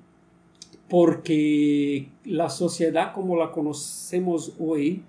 porque 0.89 2.09
la 2.25 2.49
sociedad 2.49 3.13
como 3.13 3.37
la 3.37 3.51
conocemos 3.51 4.53
hoy 4.59 5.03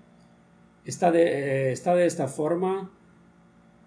está 0.85 1.11
de, 1.11 1.23
eh, 1.23 1.71
está 1.73 1.93
de 1.93 2.05
esta 2.05 2.27
forma 2.27 2.89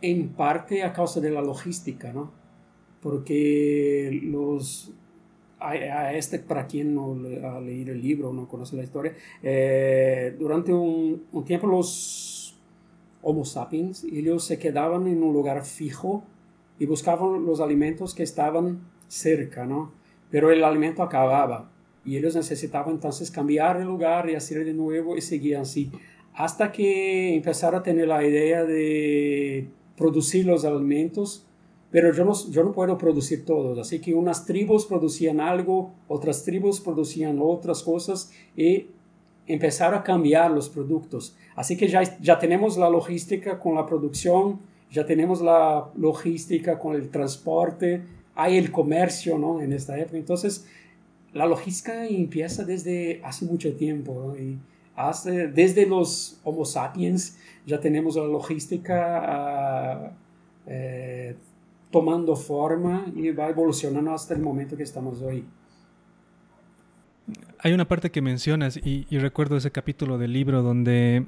en 0.03 0.29
parte 0.29 0.83
a 0.83 0.93
causa 0.93 1.21
de 1.21 1.31
la 1.31 1.41
logística, 1.41 2.12
¿no? 2.12 2.33
Porque 3.01 4.21
los, 4.25 4.93
a, 5.59 6.12
este, 6.14 6.39
para 6.39 6.67
quien 6.67 6.95
no 6.95 7.17
ha 7.49 7.61
leído 7.61 7.93
el 7.93 8.03
libro, 8.03 8.33
no 8.33 8.47
conoce 8.47 8.77
la 8.77 8.83
historia, 8.83 9.14
eh, 9.43 10.37
durante 10.39 10.73
un, 10.73 11.25
un, 11.33 11.45
tiempo 11.45 11.67
los 11.67 12.59
Homo 13.23 13.45
sapiens, 13.45 14.05
ellos 14.05 14.45
se 14.45 14.59
quedaban 14.59 15.07
en 15.07 15.23
un 15.23 15.33
lugar 15.33 15.64
fijo 15.64 16.25
y 16.79 16.87
buscaban 16.87 17.45
los 17.45 17.61
alimentos 17.61 18.14
que 18.14 18.23
estaban 18.23 18.81
cerca, 19.09 19.66
¿no? 19.66 19.92
Pero 20.30 20.50
el 20.50 20.62
alimento 20.64 21.02
acababa 21.02 21.70
y 22.04 22.16
ellos 22.16 22.36
necesitaban 22.36 22.94
entonces 22.94 23.30
cambiar 23.30 23.78
el 23.78 23.86
lugar 23.86 24.28
y 24.30 24.34
hacer 24.34 24.64
de 24.64 24.72
nuevo 24.72 25.16
y 25.16 25.20
seguían 25.20 25.62
así. 25.62 25.90
Hasta 26.34 26.70
que 26.70 27.34
empezaron 27.34 27.80
a 27.80 27.82
tener 27.82 28.09
la 28.09 28.24
idea 28.26 28.64
de 28.64 29.68
producir 29.96 30.46
los 30.46 30.64
alimentos 30.64 31.46
pero 31.90 32.12
yo 32.12 32.24
no, 32.24 32.34
yo 32.50 32.62
no 32.62 32.72
puedo 32.72 32.98
producir 32.98 33.44
todos. 33.44 33.78
Así 33.78 34.00
que 34.00 34.12
unas 34.14 34.44
tribus 34.44 34.86
producían 34.86 35.40
algo, 35.40 35.92
otras 36.09 36.44
tribus 36.44 36.80
producían 36.80 37.38
otras 37.40 37.82
cosas 37.82 38.30
y 38.57 38.88
empezaron 39.46 40.00
a 40.00 40.02
cambiar 40.02 40.50
los 40.50 40.68
productos. 40.68 41.36
Así 41.54 41.76
que 41.76 41.88
ya, 41.88 42.02
ya 42.20 42.38
tenemos 42.38 42.76
la 42.76 42.90
logística 42.90 43.59
con 43.59 43.76
la 43.76 43.86
producción, 43.86 44.61
ya 44.90 45.07
tenemos 45.07 45.40
la 45.40 45.88
logística 45.96 46.78
con 46.78 46.96
el 46.96 47.09
transporte, 47.09 48.02
hay 48.37 48.57
el 48.57 48.70
comercio 48.70 49.39
¿no? 49.39 49.61
en 49.61 49.72
esta 49.72 49.99
época. 49.99 50.16
Entonces, 50.18 50.66
la 51.32 51.47
logística 51.47 52.07
empieza 52.07 52.64
desde 52.64 53.20
hace 53.24 53.45
mucho 53.45 53.74
tiempo. 53.74 54.37
Y 54.39 54.59
hace, 54.95 55.49
desde 55.49 55.87
los 55.87 56.39
Homo 56.45 56.64
sapiens 56.64 57.39
ya 57.66 57.80
tenemos 57.80 58.14
la 58.16 58.24
logística. 58.24 60.12
Uh, 60.66 61.34
tomando 61.91 62.37
forma 62.37 63.07
y 63.14 63.30
va 63.30 63.49
evolucionando 63.49 64.12
hasta 64.12 64.34
el 64.34 64.41
momento 64.41 64.76
que 64.76 64.82
estamos 64.82 65.22
hoy. 65.22 65.45
Hay 67.59 67.72
una 67.72 67.89
parte 67.89 68.11
que 68.11 68.20
mencionas 68.20 68.76
y, 68.76 69.07
recuerdo 69.18 69.57
ese 69.57 69.70
capítulo 69.70 70.18
del 70.18 70.32
libro 70.32 70.62
donde, 70.62 71.24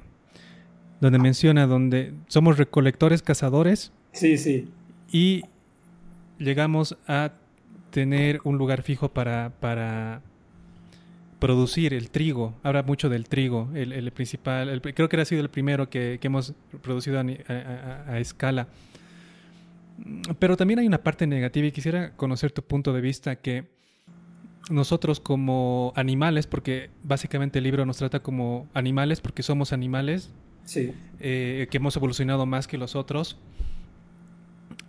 donde 1.01 1.17
menciona 1.19 1.65
donde 1.65 2.13
somos 2.27 2.57
recolectores, 2.57 3.21
cazadores. 3.21 3.91
Sí, 4.11 4.37
sí. 4.37 4.69
Y 5.11 5.45
llegamos 6.39 6.97
a 7.07 7.33
tener 7.91 8.39
un 8.43 8.57
lugar 8.57 8.81
fijo 8.81 9.09
para, 9.09 9.51
para 9.59 10.21
producir 11.39 11.93
el 11.93 12.09
trigo. 12.09 12.55
Habla 12.63 12.83
mucho 12.83 13.09
del 13.09 13.27
trigo, 13.27 13.69
el, 13.73 14.11
principal, 14.11 14.81
creo 14.81 15.09
que 15.09 15.19
ha 15.19 15.25
sido 15.25 15.41
el 15.41 15.49
primero 15.49 15.89
que, 15.89 16.19
hemos 16.21 16.53
producido 16.81 17.19
a 17.19 18.19
escala. 18.19 18.67
Pero 20.39 20.55
también 20.55 20.79
hay 20.79 20.87
una 20.87 21.03
parte 21.03 21.27
negativa 21.27 21.67
y 21.67 21.71
quisiera 21.71 22.11
conocer 22.15 22.51
tu 22.51 22.61
punto 22.63 22.93
de 22.93 23.01
vista 23.01 23.35
que 23.35 23.65
nosotros 24.69 25.19
como 25.19 25.93
animales, 25.95 26.47
porque 26.47 26.89
básicamente 27.03 27.59
el 27.59 27.63
libro 27.63 27.85
nos 27.85 27.97
trata 27.97 28.21
como 28.21 28.67
animales 28.73 29.19
porque 29.19 29.43
somos 29.43 29.73
animales, 29.73 30.31
eh, 31.19 31.67
que 31.71 31.77
hemos 31.77 31.95
evolucionado 31.95 32.45
más 32.45 32.67
que 32.67 32.77
los 32.77 32.95
otros, 32.95 33.37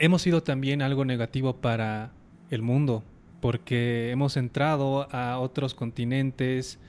hemos 0.01 0.23
sido 0.23 0.43
también 0.43 0.83
algo 0.83 1.05
negativo 1.05 1.57
para 1.57 2.11
el 2.51 2.63
mundo, 2.63 3.05
porque 3.41 4.11
hemos 4.11 4.37
entrado 4.37 5.07
a 5.13 5.39
otros 5.39 5.75
continentes 5.75 6.81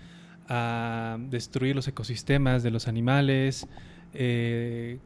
a 0.47 1.17
destruir 1.29 1.75
los 1.75 1.87
ecosistemas 1.87 2.63
de 2.63 2.71
los 2.71 2.87
animales, 2.87 3.67
eh, 4.13 4.97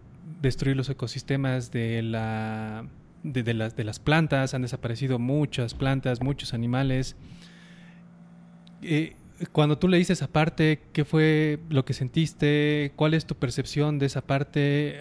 destruir 0.41 0.77
los 0.77 0.89
ecosistemas 0.89 1.71
de 1.71 2.03
la 2.03 2.87
de, 3.23 3.53
las, 3.55 3.75
de 3.75 3.83
las 3.83 3.97
plantas, 3.97 4.53
han 4.53 4.61
desaparecido 4.61 5.17
muchas 5.17 5.73
plantas, 5.73 6.21
muchos 6.21 6.53
animales. 6.53 7.15
Eh, 8.83 9.15
cuando 9.51 9.79
tú 9.79 9.87
leíste 9.87 10.13
esa 10.13 10.27
parte, 10.27 10.79
¿qué 10.93 11.05
fue 11.05 11.57
lo 11.69 11.85
que 11.85 11.93
sentiste? 11.93 12.91
¿Cuál 12.95 13.15
es 13.15 13.25
tu 13.25 13.33
percepción 13.35 13.97
de 13.97 14.05
esa 14.05 14.21
parte 14.21 14.99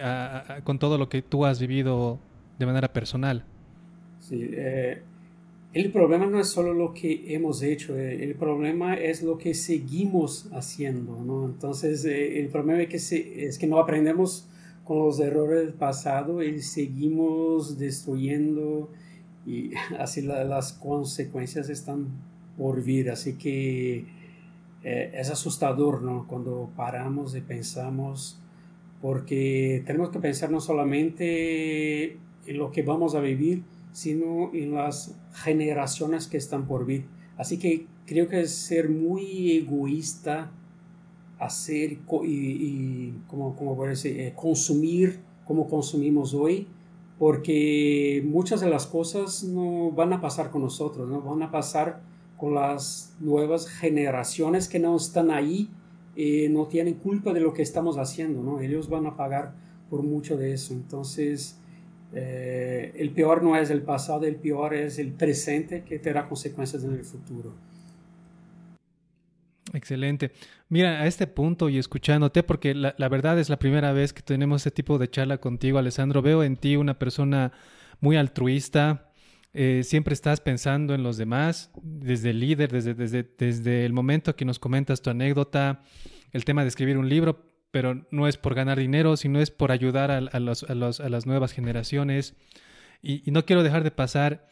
con 0.63 0.79
todo 0.79 0.97
lo 0.97 1.07
que 1.07 1.21
tú 1.21 1.45
has 1.45 1.59
vivido 1.59 2.19
de 2.57 2.65
manera 2.65 2.91
personal? 2.91 3.43
Sí, 4.19 4.49
eh, 4.51 5.01
el 5.73 5.91
problema 5.91 6.25
no 6.25 6.39
es 6.39 6.49
solo 6.49 6.73
lo 6.73 6.93
que 6.93 7.33
hemos 7.33 7.61
hecho, 7.61 7.97
eh, 7.97 8.23
el 8.23 8.35
problema 8.35 8.95
es 8.95 9.21
lo 9.21 9.37
que 9.37 9.53
seguimos 9.53 10.49
haciendo, 10.53 11.21
¿no? 11.23 11.45
Entonces, 11.45 12.05
el 12.05 12.47
problema 12.47 12.81
es 12.81 13.09
que, 13.09 13.45
es 13.45 13.57
que 13.57 13.67
no 13.67 13.79
aprendemos 13.79 14.47
con 14.85 14.99
los 14.99 15.19
errores 15.19 15.65
del 15.65 15.73
pasado 15.73 16.43
y 16.43 16.61
seguimos 16.61 17.77
destruyendo 17.77 18.89
y 19.45 19.71
así 19.99 20.21
las 20.21 20.73
consecuencias 20.73 21.69
están 21.69 22.07
por 22.57 22.83
vir. 22.83 23.09
Así 23.09 23.33
que 23.33 24.05
eh, 24.83 25.11
es 25.13 25.29
asustador 25.29 26.01
¿no? 26.01 26.27
cuando 26.27 26.71
paramos 26.75 27.35
y 27.35 27.41
pensamos, 27.41 28.39
porque 29.01 29.83
tenemos 29.85 30.09
que 30.09 30.19
pensar 30.19 30.51
no 30.51 30.61
solamente 30.61 32.17
en 32.45 32.57
lo 32.57 32.71
que 32.71 32.83
vamos 32.83 33.15
a 33.15 33.19
vivir, 33.19 33.63
sino 33.91 34.51
en 34.53 34.73
las 34.73 35.15
generaciones 35.33 36.27
que 36.27 36.37
están 36.37 36.67
por 36.67 36.85
vir. 36.85 37.05
Así 37.37 37.57
que 37.57 37.87
creo 38.05 38.27
que 38.27 38.41
es 38.41 38.51
ser 38.51 38.89
muy 38.89 39.51
egoísta 39.51 40.51
hacer 41.39 41.99
y, 42.23 43.13
como, 43.27 43.55
como 43.55 43.85
decir, 43.85 44.19
eh, 44.19 44.33
consumir 44.35 45.19
como 45.45 45.67
consumimos 45.67 46.33
hoy, 46.33 46.67
porque 47.19 48.23
muchas 48.25 48.61
de 48.61 48.69
las 48.69 48.87
cosas 48.87 49.43
no 49.43 49.91
van 49.91 50.13
a 50.13 50.21
pasar 50.21 50.49
con 50.49 50.61
nosotros, 50.61 51.07
no 51.07 51.21
van 51.21 51.43
a 51.43 51.51
pasar 51.51 52.01
con 52.37 52.55
las 52.55 53.15
nuevas 53.19 53.67
generaciones 53.67 54.67
que 54.67 54.79
no 54.79 54.95
están 54.95 55.31
ahí, 55.31 55.69
eh, 56.15 56.49
no 56.49 56.67
tienen 56.67 56.95
culpa 56.95 57.31
de 57.31 57.41
lo 57.41 57.53
que 57.53 57.61
estamos 57.61 57.97
haciendo, 57.97 58.41
¿no? 58.41 58.59
Ellos 58.59 58.89
van 58.89 59.05
a 59.05 59.15
pagar 59.15 59.53
por 59.89 60.01
mucho 60.01 60.35
de 60.35 60.53
eso. 60.53 60.73
Entonces, 60.73 61.59
eh, 62.17 62.93
el 62.95 63.11
peor 63.11 63.43
no 63.43 63.57
es 63.57 63.69
el 63.69 63.81
pasado, 63.81 64.25
el 64.25 64.37
peor 64.37 64.73
es 64.73 64.99
el 64.99 65.11
presente 65.11 65.83
que 65.83 65.99
tendrá 65.99 66.29
consecuencias 66.29 66.83
en 66.85 66.93
el 66.93 67.03
futuro. 67.03 67.53
Excelente. 69.73 70.31
Mira, 70.69 71.01
a 71.01 71.07
este 71.07 71.27
punto 71.27 71.67
y 71.67 71.77
escuchándote, 71.77 72.41
porque 72.43 72.73
la, 72.73 73.09
verdad 73.09 73.37
es 73.37 73.49
la 73.49 73.59
primera 73.59 73.91
vez 73.91 74.13
que 74.13 74.21
tenemos 74.21 74.61
este 74.61 74.71
tipo 74.71 74.97
de 74.97 75.09
charla 75.09 75.39
contigo, 75.39 75.77
Alessandro. 75.77 76.21
Veo 76.21 76.41
en 76.43 76.55
ti 76.55 76.77
una 76.77 76.97
persona 76.97 77.51
muy 77.99 78.15
altruista. 78.15 79.11
Eh, 79.53 79.81
siempre 79.83 80.13
estás 80.13 80.39
pensando 80.39 80.93
en 80.93 81.03
los 81.03 81.17
demás, 81.17 81.71
desde 81.81 82.29
el 82.29 82.39
líder, 82.39 82.71
desde, 82.71 82.93
desde, 82.93 83.29
desde 83.37 83.85
el 83.85 83.91
momento 83.91 84.37
que 84.37 84.45
nos 84.45 84.59
comentas 84.59 85.01
tu 85.01 85.09
anécdota, 85.09 85.81
el 86.31 86.45
tema 86.45 86.61
de 86.61 86.69
escribir 86.69 86.97
un 86.97 87.09
libro, 87.09 87.54
pero 87.75 88.05
no 88.09 88.25
es 88.29 88.37
por 88.37 88.55
ganar 88.55 88.79
dinero, 88.79 89.17
sino 89.17 89.41
es 89.41 89.51
por 89.51 89.73
ayudar 89.73 90.09
a, 90.09 90.21
las 90.39 91.25
nuevas 91.25 91.51
generaciones. 91.51 92.33
Y, 93.01 93.21
y 93.27 93.31
no 93.31 93.45
quiero 93.45 93.63
dejar 93.63 93.83
de 93.83 93.91
pasar 93.91 94.47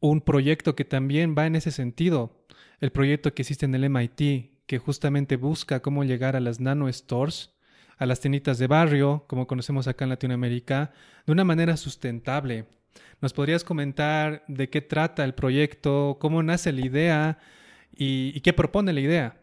un 0.00 0.20
proyecto 0.20 0.74
que 0.74 0.84
también 0.84 1.36
va 1.38 1.46
en 1.46 1.54
ese 1.54 1.70
sentido 1.70 2.44
el 2.80 2.90
proyecto 2.90 3.32
que 3.32 3.42
existe 3.42 3.64
en 3.64 3.76
el 3.76 3.88
MIT, 3.88 4.66
que 4.66 4.78
justamente 4.78 5.36
busca 5.36 5.82
cómo 5.82 6.02
llegar 6.02 6.34
a 6.34 6.40
las 6.40 6.58
nano 6.58 6.92
stores, 6.92 7.54
a 7.96 8.06
las 8.06 8.18
tienditas 8.18 8.58
de 8.58 8.66
barrio, 8.66 9.24
como 9.28 9.46
conocemos 9.46 9.86
acá 9.86 10.04
en 10.04 10.08
Latinoamérica, 10.08 10.90
de 11.26 11.32
una 11.32 11.44
manera 11.44 11.76
sustentable. 11.76 12.64
¿Nos 13.20 13.32
podrías 13.32 13.62
comentar 13.62 14.42
de 14.48 14.68
qué 14.68 14.80
trata 14.80 15.22
el 15.22 15.34
proyecto, 15.34 16.18
cómo 16.20 16.42
nace 16.42 16.72
la 16.72 16.84
idea 16.84 17.38
y, 17.94 18.40
qué 18.40 18.52
propone 18.52 18.92
la 18.92 19.00
idea? 19.00 19.39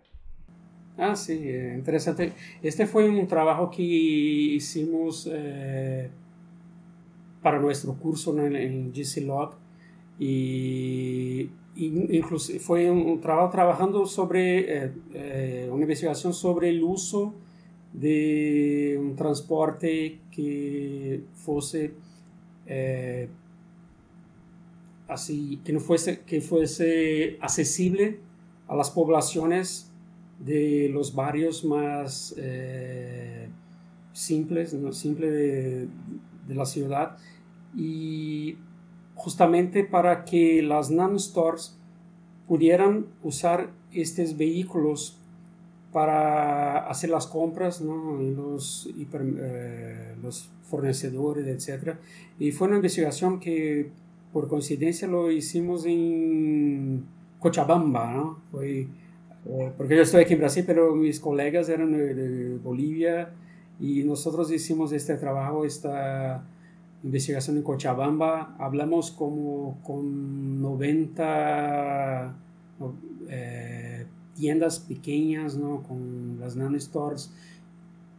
Ah, 0.98 1.16
sí, 1.16 1.34
eh, 1.44 1.76
interesante. 1.78 2.34
Este 2.64 2.88
fue 2.88 3.08
un 3.08 3.28
trabajo 3.28 3.70
que 3.70 3.84
hicimos 3.84 5.30
eh, 5.32 6.10
para 7.42 7.60
nuestro 7.60 7.94
curso 7.94 8.36
en, 8.40 8.56
en 8.56 8.92
GC 8.92 9.22
Log 9.22 9.54
y 10.20 11.52
incluso 11.76 12.58
fue 12.60 12.90
un, 12.90 13.22
trabajo 13.22 13.52
trabajando 13.52 14.08
sobre 14.08 14.86
eh, 15.14 15.70
una 15.72 15.84
investigación 15.84 16.34
sobre 16.34 16.70
el 16.70 16.84
uso 16.84 17.36
de 17.94 18.98
un 19.00 19.16
transporte 19.16 20.20
que 20.32 21.22
fuese 21.36 21.94
así 25.08 25.60
que 25.64 25.72
no 25.72 25.80
fuese 25.80 26.22
que 26.22 26.42
fuese 26.42 27.38
accesible 27.40 28.20
a 28.68 28.76
las 28.76 28.90
poblaciones 28.90 29.87
de 30.40 30.90
los 30.92 31.16
barrios 31.16 31.66
más 31.66 32.36
simples 34.18 34.74
no 34.74 34.92
simple 34.94 35.30
de, 35.30 35.88
la 36.50 36.66
ciudad 36.66 37.18
y 37.76 38.58
justamente 39.14 39.84
para 39.84 40.26
que 40.26 40.62
las 40.64 40.90
non-stores 40.90 41.78
pudieran 42.48 43.06
usar 43.22 43.70
estos 43.92 44.36
vehículos 44.38 45.18
para 45.92 46.88
hacer 46.88 47.10
las 47.10 47.28
compras, 47.28 47.82
¿no? 47.82 48.18
los, 48.22 48.90
eh, 48.96 50.16
los 50.24 50.50
fornecedores, 50.64 51.46
etc. 51.46 51.98
Y 52.40 52.52
fue 52.52 52.68
una 52.68 52.78
investigación 52.78 53.40
que 53.40 53.92
por 54.32 54.48
coincidencia 54.48 55.08
lo 55.08 55.32
hicimos 55.32 55.86
en 55.86 57.06
Cochabamba, 57.40 58.14
¿no? 58.14 58.40
Fue, 58.52 58.82
eh, 58.82 58.88
porque 59.78 59.96
yo 59.96 60.02
estoy 60.02 60.24
aquí 60.24 60.34
en 60.34 60.40
Brasil, 60.40 60.64
pero 60.66 60.94
mis 60.96 61.20
colegas 61.20 61.70
eran 61.70 61.92
de, 61.92 62.58
Bolivia 62.64 63.30
y 63.80 64.04
nosotros 64.04 64.52
hicimos 64.52 64.92
este 64.92 65.16
trabajo, 65.16 65.66
esta 65.66 66.44
investigación 67.04 67.58
en 67.58 67.64
Cochabamba. 67.64 68.56
Hablamos 68.60 69.12
como 69.12 69.80
con 69.84 70.62
90 70.62 72.36
eh, 73.30 74.06
tiendas 74.36 74.80
pequeñas, 74.80 75.58
¿no? 75.58 75.84
Con 75.84 76.38
las 76.40 76.56
nano 76.56 76.80
stores 76.80 77.32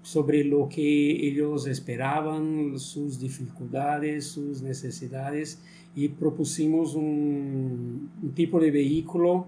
sobre 0.02 0.42
lo 0.42 0.70
que 0.70 1.28
ellos 1.28 1.66
esperaban, 1.66 2.78
sus 2.78 3.20
dificultades, 3.20 4.26
sus 4.26 4.62
necesidades 4.62 5.60
y 5.94 6.08
propusimos 6.08 6.94
un, 6.94 8.08
tipo 8.34 8.58
de 8.58 8.70
vehículo, 8.70 9.46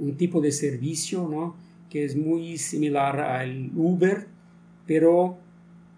un 0.00 0.16
tipo 0.16 0.40
de 0.40 0.50
servicio, 0.50 1.28
¿no? 1.28 1.54
que 1.88 2.04
es 2.04 2.16
muy 2.16 2.58
similar 2.58 3.20
al 3.20 3.70
Uber, 3.76 4.26
pero 4.86 5.38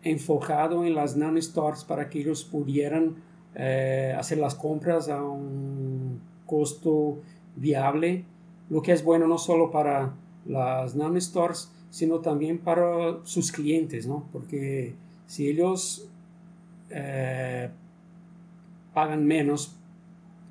enfocado 0.02 0.84
en 0.84 0.94
las 0.94 1.16
non-stores 1.16 1.84
para 1.84 2.10
que 2.10 2.20
ellos 2.20 2.44
pudieran 2.44 3.16
eh, 3.54 4.14
hacer 4.18 4.38
las 4.38 4.54
compras 4.54 5.08
a 5.08 5.22
un 5.22 6.20
costo 6.46 7.20
viable, 7.56 8.24
lo 8.68 8.82
que 8.82 8.92
es 8.92 9.04
bueno 9.04 9.26
no 9.28 9.38
solo 9.38 9.70
para 9.70 10.14
las 10.46 10.94
non-stores, 10.96 11.70
sino 11.90 12.20
también 12.20 12.58
para 12.58 13.18
sus 13.24 13.52
clientes, 13.52 14.06
¿no? 14.06 14.28
porque 14.32 14.94
si 15.26 15.48
ellos 15.48 16.08
eh, 16.90 17.70
pagan 18.92 19.24
menos 19.26 19.76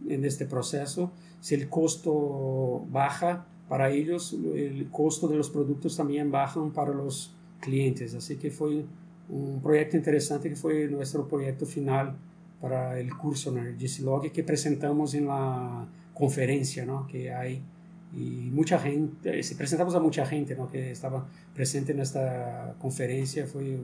en 0.07 0.25
este 0.25 0.45
proceso. 0.45 1.11
Si 1.41 1.55
el 1.55 1.67
costo 1.67 2.85
baja 2.89 3.45
para 3.67 3.89
ellos, 3.89 4.37
el 4.55 4.89
costo 4.89 5.27
de 5.27 5.35
los 5.35 5.49
productos 5.49 5.97
también 5.97 6.31
bajan 6.31 6.71
para 6.71 6.93
los 6.93 7.33
clientes. 7.59 8.13
Así 8.15 8.37
que 8.37 8.51
fue 8.51 8.85
un 9.29 9.59
proyecto 9.61 9.97
interesante 9.97 10.49
que 10.49 10.55
fue 10.55 10.87
nuestro 10.87 11.27
proyecto 11.27 11.65
final 11.65 12.15
para 12.61 12.99
el 12.99 13.15
curso 13.15 13.57
en 13.57 13.65
el 13.65 14.31
que 14.31 14.43
presentamos 14.43 15.13
en 15.15 15.27
la 15.27 15.87
conferencia 16.13 16.85
¿no? 16.85 17.07
que 17.07 17.33
hay 17.33 17.61
y 18.13 18.49
mucha 18.51 18.77
gente, 18.77 19.41
se 19.41 19.55
presentamos 19.55 19.95
a 19.95 19.99
mucha 19.99 20.25
gente 20.25 20.55
¿no? 20.55 20.69
que 20.69 20.91
estaba 20.91 21.25
presente 21.55 21.93
en 21.93 22.01
esta 22.01 22.75
conferencia, 22.79 23.47
fue, 23.47 23.79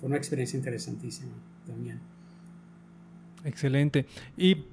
fue 0.00 0.08
una 0.08 0.16
experiencia 0.16 0.56
interesantísima 0.56 1.32
también. 1.66 1.98
Excelente. 3.44 4.06
Y 4.36 4.64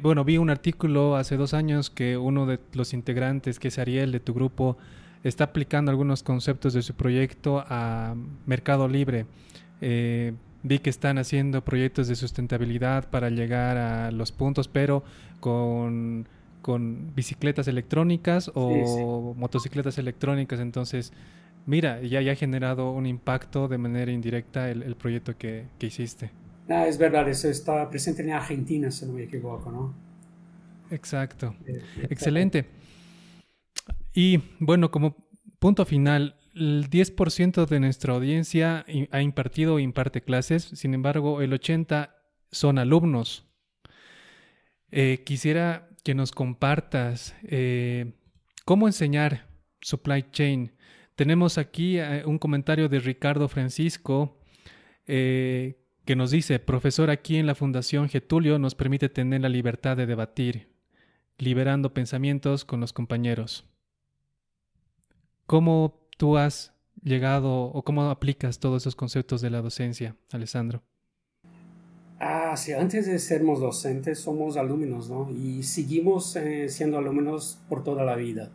bueno, 0.00 0.24
vi 0.24 0.38
un 0.38 0.50
artículo 0.50 1.16
hace 1.16 1.36
dos 1.36 1.52
años 1.52 1.90
que 1.90 2.16
uno 2.16 2.46
de 2.46 2.60
los 2.72 2.92
integrantes, 2.92 3.58
que 3.58 3.68
es 3.68 3.78
Ariel 3.78 4.12
de 4.12 4.20
tu 4.20 4.32
grupo, 4.32 4.76
está 5.24 5.44
aplicando 5.44 5.90
algunos 5.90 6.22
conceptos 6.22 6.72
de 6.72 6.82
su 6.82 6.94
proyecto 6.94 7.64
a 7.68 8.14
Mercado 8.46 8.86
Libre. 8.86 9.26
Eh, 9.80 10.34
vi 10.62 10.78
que 10.78 10.90
están 10.90 11.18
haciendo 11.18 11.64
proyectos 11.64 12.06
de 12.06 12.14
sustentabilidad 12.14 13.10
para 13.10 13.28
llegar 13.30 13.76
a 13.76 14.10
los 14.12 14.30
puntos, 14.30 14.68
pero 14.68 15.02
con, 15.40 16.28
bicicletas 17.14 17.68
electrónicas 17.68 18.50
o 18.54 19.34
motocicletas 19.36 19.98
electrónicas. 19.98 20.60
Entonces, 20.60 21.12
mira, 21.66 22.00
ya, 22.02 22.20
ha 22.20 22.34
generado 22.34 22.92
un 22.92 23.06
impacto 23.06 23.68
de 23.68 23.78
manera 23.78 24.12
indirecta 24.12 24.70
el, 24.70 24.94
proyecto 24.96 25.36
que 25.36 25.66
hiciste. 25.80 26.30
Ah, 26.68 26.86
es 26.86 26.98
verdad, 26.98 27.28
eso 27.28 27.48
está 27.48 27.88
presente 27.88 28.22
en 28.22 28.32
Argentina, 28.32 28.90
si 28.90 29.06
no 29.06 29.12
me 29.12 29.22
equivoco, 29.22 29.70
¿no? 29.70 29.94
Exacto. 30.90 31.54
Excelente. 32.10 32.66
Y 34.12 34.42
bueno, 34.58 34.90
como 34.90 35.16
punto 35.58 35.84
final, 35.84 36.36
el 36.54 36.88
10% 36.88 37.66
de 37.66 37.80
nuestra 37.80 38.14
audiencia 38.14 38.84
ha 39.10 39.20
impartido 39.20 39.74
o 39.74 39.78
imparte 39.78 40.22
clases, 40.22 40.64
sin 40.64 40.94
embargo, 40.94 41.42
el 41.42 41.52
80% 41.52 42.10
son 42.50 42.78
alumnos. 42.78 43.44
Eh, 44.90 45.22
quisiera 45.24 45.90
que 46.02 46.14
nos 46.14 46.30
compartas 46.32 47.34
eh, 47.42 48.12
cómo 48.64 48.86
enseñar 48.86 49.48
supply 49.80 50.30
chain. 50.30 50.72
Tenemos 51.16 51.58
aquí 51.58 51.98
eh, 51.98 52.22
un 52.24 52.38
comentario 52.38 52.88
de 52.88 53.00
Ricardo 53.00 53.48
Francisco 53.48 54.40
que 56.06 56.16
nos 56.16 56.30
dice, 56.30 56.60
profesor, 56.60 57.10
aquí 57.10 57.36
en 57.36 57.46
la 57.46 57.56
Fundación 57.56 58.08
Getulio 58.08 58.60
nos 58.60 58.76
permite 58.76 59.08
tener 59.08 59.40
la 59.40 59.48
libertad 59.48 59.96
de 59.96 60.06
debatir, 60.06 60.68
liberando 61.36 61.92
pensamientos 61.92 62.64
con 62.64 62.80
los 62.80 62.92
compañeros. 62.92 63.66
¿Cómo 65.46 66.08
tú 66.16 66.38
has 66.38 66.72
llegado 67.02 67.64
o 67.64 67.82
cómo 67.82 68.08
aplicas 68.08 68.60
todos 68.60 68.84
esos 68.84 68.94
conceptos 68.94 69.40
de 69.40 69.50
la 69.50 69.60
docencia, 69.60 70.14
Alessandro? 70.30 70.84
Ah, 72.20 72.56
sí, 72.56 72.72
antes 72.72 73.06
de 73.06 73.18
sermos 73.18 73.58
docentes 73.58 74.20
somos 74.20 74.56
alumnos, 74.56 75.10
¿no? 75.10 75.28
Y 75.32 75.64
seguimos 75.64 76.36
eh, 76.36 76.68
siendo 76.68 76.98
alumnos 76.98 77.58
por 77.68 77.82
toda 77.82 78.04
la 78.04 78.14
vida. 78.14 78.52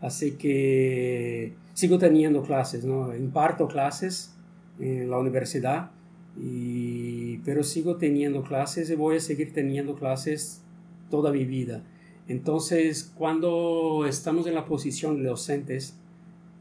Así 0.00 0.32
que 0.32 1.54
sigo 1.74 1.98
teniendo 1.98 2.42
clases, 2.42 2.82
¿no? 2.82 3.14
Imparto 3.14 3.68
clases 3.68 4.34
en 4.80 5.10
la 5.10 5.18
universidad 5.18 5.90
y, 6.36 7.38
pero 7.38 7.62
sigo 7.62 7.96
teniendo 7.96 8.42
clases 8.42 8.90
y 8.90 8.94
voy 8.94 9.16
a 9.16 9.20
seguir 9.20 9.52
teniendo 9.52 9.94
clases 9.94 10.62
toda 11.10 11.32
mi 11.32 11.44
vida. 11.44 11.82
Entonces, 12.28 13.12
cuando 13.16 14.06
estamos 14.08 14.46
en 14.46 14.54
la 14.54 14.64
posición 14.64 15.22
de 15.22 15.28
docentes, 15.28 15.96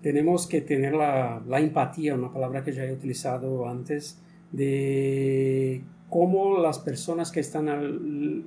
tenemos 0.01 0.47
que 0.47 0.61
tener 0.61 0.93
la, 0.93 1.41
la 1.47 1.59
empatía, 1.59 2.15
una 2.15 2.31
palabra 2.31 2.63
que 2.63 2.73
ya 2.73 2.83
he 2.83 2.91
utilizado 2.91 3.67
antes, 3.67 4.19
de 4.51 5.81
cómo 6.09 6.59
las 6.59 6.79
personas 6.79 7.31
que 7.31 7.39
están 7.39 8.45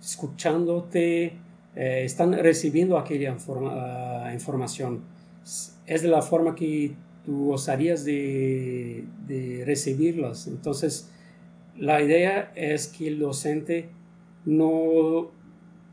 escuchándote 0.00 1.32
eh, 1.74 2.02
están 2.04 2.32
recibiendo 2.32 2.98
aquella 2.98 3.36
ah, 3.36 4.30
información. 4.32 5.02
Es 5.86 6.02
de 6.02 6.08
la 6.08 6.22
forma 6.22 6.54
que 6.54 6.94
tú 7.28 7.52
osarías 7.52 8.06
de, 8.06 9.04
de 9.26 9.62
recibirlas. 9.66 10.46
Entonces, 10.46 11.10
la 11.76 12.00
idea 12.00 12.52
es 12.56 12.88
que 12.88 13.06
el 13.06 13.18
docente 13.18 13.90
no 14.46 15.30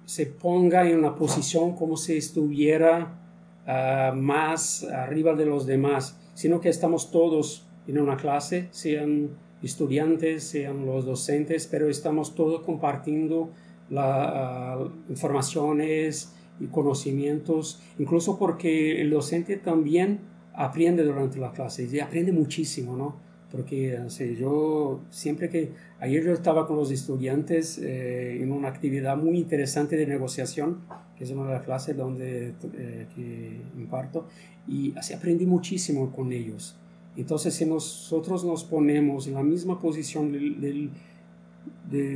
se 0.06 0.28
ponga 0.28 0.90
en 0.90 0.98
una 0.98 1.14
posición 1.14 1.76
como 1.76 1.98
si 1.98 2.16
estuviera 2.16 3.20
ah, 3.68 4.14
más 4.16 4.86
arriba 4.86 5.34
de 5.34 5.46
los 5.46 5.66
demás, 5.66 6.18
sino 6.36 6.62
que 6.62 6.70
estamos 6.70 7.12
todos 7.12 7.68
en 7.86 8.00
una 8.00 8.16
clase, 8.16 8.70
sean 8.72 9.32
estudiantes, 9.62 10.46
sean 10.46 10.86
los 10.86 11.06
docentes, 11.06 11.68
pero 11.68 11.90
estamos 11.90 12.34
todos 12.34 12.62
compartiendo 12.62 13.52
las 13.90 14.06
ah, 14.08 14.88
informaciones 15.10 16.34
y 16.62 16.68
conocimientos, 16.68 17.82
incluso 18.00 18.40
porque 18.40 19.02
el 19.02 19.10
docente 19.10 19.58
también 19.58 20.34
aprende 20.56 21.04
durante 21.04 21.40
la 21.40 21.52
clase 21.52 21.88
y 21.92 22.00
aprende 22.00 22.32
muchísimo, 22.32 22.96
¿no? 22.96 23.16
Porque 23.52 23.98
yo 24.38 25.02
siempre 25.10 25.50
que 25.50 25.72
ayer 26.00 26.24
yo 26.24 26.34
estaba 26.34 26.68
con 26.68 26.78
los 26.78 26.92
estudiantes 26.92 27.78
eh, 27.78 28.42
en 28.42 28.52
una 28.52 28.68
actividad 28.68 29.16
muy 29.18 29.38
interesante 29.38 29.96
de 29.96 30.08
negociación, 30.08 30.82
que 31.18 31.24
es 31.24 31.32
una 31.32 31.46
de 31.46 31.54
las 31.54 31.64
clases 31.64 31.96
donde 31.96 32.54
eh, 32.74 33.62
imparto, 33.78 34.28
y 34.68 34.98
así 34.98 35.14
aprendí 35.14 35.46
muchísimo 35.46 36.12
con 36.12 36.32
ellos. 36.34 36.76
Entonces, 37.16 37.54
si 37.54 37.66
nosotros 37.66 38.44
nos 38.44 38.66
ponemos 38.66 39.28
en 39.28 39.36
la 39.36 39.44
misma 39.44 39.80
posición 39.80 40.32
de 40.32 40.90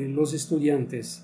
los 0.09 0.33
estudiantes, 0.33 1.23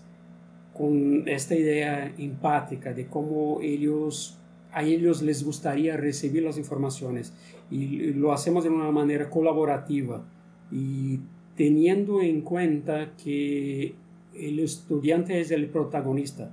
con 0.76 1.28
esta 1.28 1.56
idea 1.56 2.14
empática 2.18 2.94
de 2.94 3.08
cómo 3.08 3.60
ellos 3.62 4.38
a 4.76 4.84
ellos 4.84 5.22
les 5.22 5.44
gustaría 5.46 5.96
recibir 5.96 6.44
las 6.44 6.58
informaciones. 6.58 7.34
Y 7.72 8.12
lo 8.14 8.34
hacemos 8.34 8.66
de 8.66 8.70
una 8.70 8.92
manera 8.92 9.30
colaborativa. 9.30 10.26
Y 10.70 11.22
teniendo 11.56 12.22
en 12.22 12.42
cuenta 12.42 13.16
que 13.16 13.96
el 14.36 14.60
estudiante 14.60 15.40
es 15.40 15.52
el 15.52 15.70
protagonista, 15.70 16.52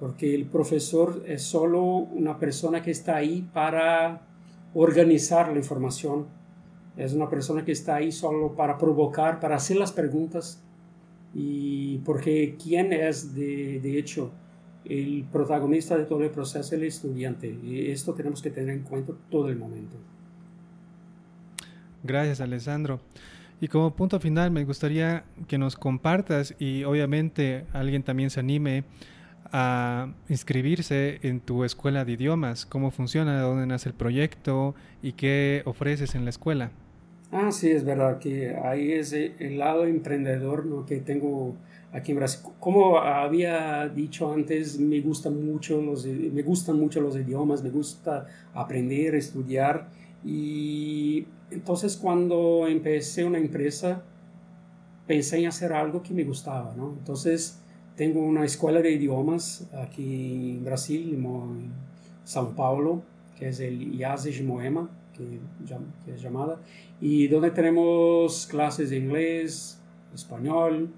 porque 0.00 0.34
el 0.34 0.46
profesor 0.46 1.22
es 1.24 1.42
solo 1.42 1.84
una 1.84 2.36
persona 2.40 2.82
que 2.82 2.90
está 2.90 3.14
ahí 3.14 3.48
para 3.54 4.26
organizar 4.74 5.52
la 5.52 5.58
información, 5.58 6.26
es 6.96 7.12
una 7.12 7.30
persona 7.30 7.64
que 7.64 7.72
está 7.72 7.94
ahí 7.94 8.10
solo 8.10 8.56
para 8.56 8.76
provocar, 8.76 9.38
para 9.38 9.54
hacer 9.54 9.76
las 9.76 9.92
preguntas, 9.92 10.60
y 11.32 11.98
porque 11.98 12.56
quién 12.60 12.92
es 12.92 13.34
de, 13.34 13.78
de 13.80 13.98
hecho 13.98 14.32
el 14.88 15.24
protagonista 15.30 15.96
de 15.96 16.04
todo 16.04 16.22
el 16.22 16.30
proceso 16.30 16.60
es 16.60 16.72
el 16.72 16.84
estudiante 16.84 17.48
y 17.62 17.90
esto 17.90 18.14
tenemos 18.14 18.42
que 18.42 18.50
tener 18.50 18.70
en 18.70 18.82
cuenta 18.82 19.12
todo 19.30 19.48
el 19.48 19.56
momento. 19.56 19.96
Gracias, 22.02 22.40
Alessandro. 22.40 23.00
Y 23.60 23.68
como 23.68 23.94
punto 23.96 24.20
final, 24.20 24.50
me 24.50 24.64
gustaría 24.64 25.24
que 25.48 25.58
nos 25.58 25.76
compartas 25.76 26.54
y 26.58 26.84
obviamente 26.84 27.66
alguien 27.72 28.02
también 28.02 28.30
se 28.30 28.40
anime 28.40 28.84
a 29.52 30.12
inscribirse 30.28 31.20
en 31.22 31.40
tu 31.40 31.64
escuela 31.64 32.04
de 32.04 32.12
idiomas. 32.12 32.66
¿Cómo 32.66 32.90
funciona? 32.90 33.36
¿De 33.36 33.42
dónde 33.42 33.66
nace 33.66 33.88
el 33.88 33.94
proyecto? 33.94 34.74
¿Y 35.02 35.12
qué 35.12 35.62
ofreces 35.64 36.14
en 36.14 36.24
la 36.24 36.30
escuela? 36.30 36.70
Ah, 37.32 37.50
sí, 37.50 37.70
es 37.70 37.84
verdad 37.84 38.18
que 38.18 38.54
ahí 38.54 38.92
es 38.92 39.12
el 39.12 39.58
lado 39.58 39.84
emprendedor 39.84 40.64
¿no? 40.64 40.86
que 40.86 40.98
tengo 40.98 41.56
aquí 41.92 42.12
en 42.12 42.18
Brasil. 42.18 42.40
Como 42.60 42.98
había 42.98 43.88
dicho 43.88 44.32
antes, 44.32 44.78
me, 44.78 45.00
gusta 45.00 45.30
mucho 45.30 45.82
los, 45.82 46.06
me 46.06 46.42
gustan 46.42 46.78
mucho 46.78 47.00
los 47.00 47.16
idiomas, 47.16 47.62
me 47.62 47.70
gusta 47.70 48.26
aprender, 48.54 49.14
estudiar. 49.16 49.88
Y 50.24 51.26
entonces 51.50 51.96
cuando 51.96 52.66
empecé 52.68 53.24
una 53.24 53.38
empresa, 53.38 54.02
pensé 55.06 55.38
en 55.38 55.46
hacer 55.46 55.72
algo 55.72 56.02
que 56.02 56.14
me 56.14 56.22
gustaba. 56.22 56.74
¿no? 56.76 56.94
Entonces 56.96 57.60
tengo 57.96 58.20
una 58.20 58.44
escuela 58.44 58.80
de 58.80 58.92
idiomas 58.92 59.68
aquí 59.74 60.56
en 60.58 60.64
Brasil, 60.64 61.14
en 61.14 61.72
São 62.24 62.54
Paulo, 62.54 63.02
que 63.36 63.48
es 63.48 63.60
el 63.60 63.94
IASE 63.94 64.30
de 64.30 64.42
Moema, 64.42 64.90
que, 65.16 65.40
que 66.04 66.14
es 66.14 66.22
llamada, 66.22 66.60
y 67.00 67.28
donde 67.28 67.50
tenemos 67.50 68.46
clases 68.46 68.90
de 68.90 68.98
inglés, 68.98 69.80
español, 70.14 70.90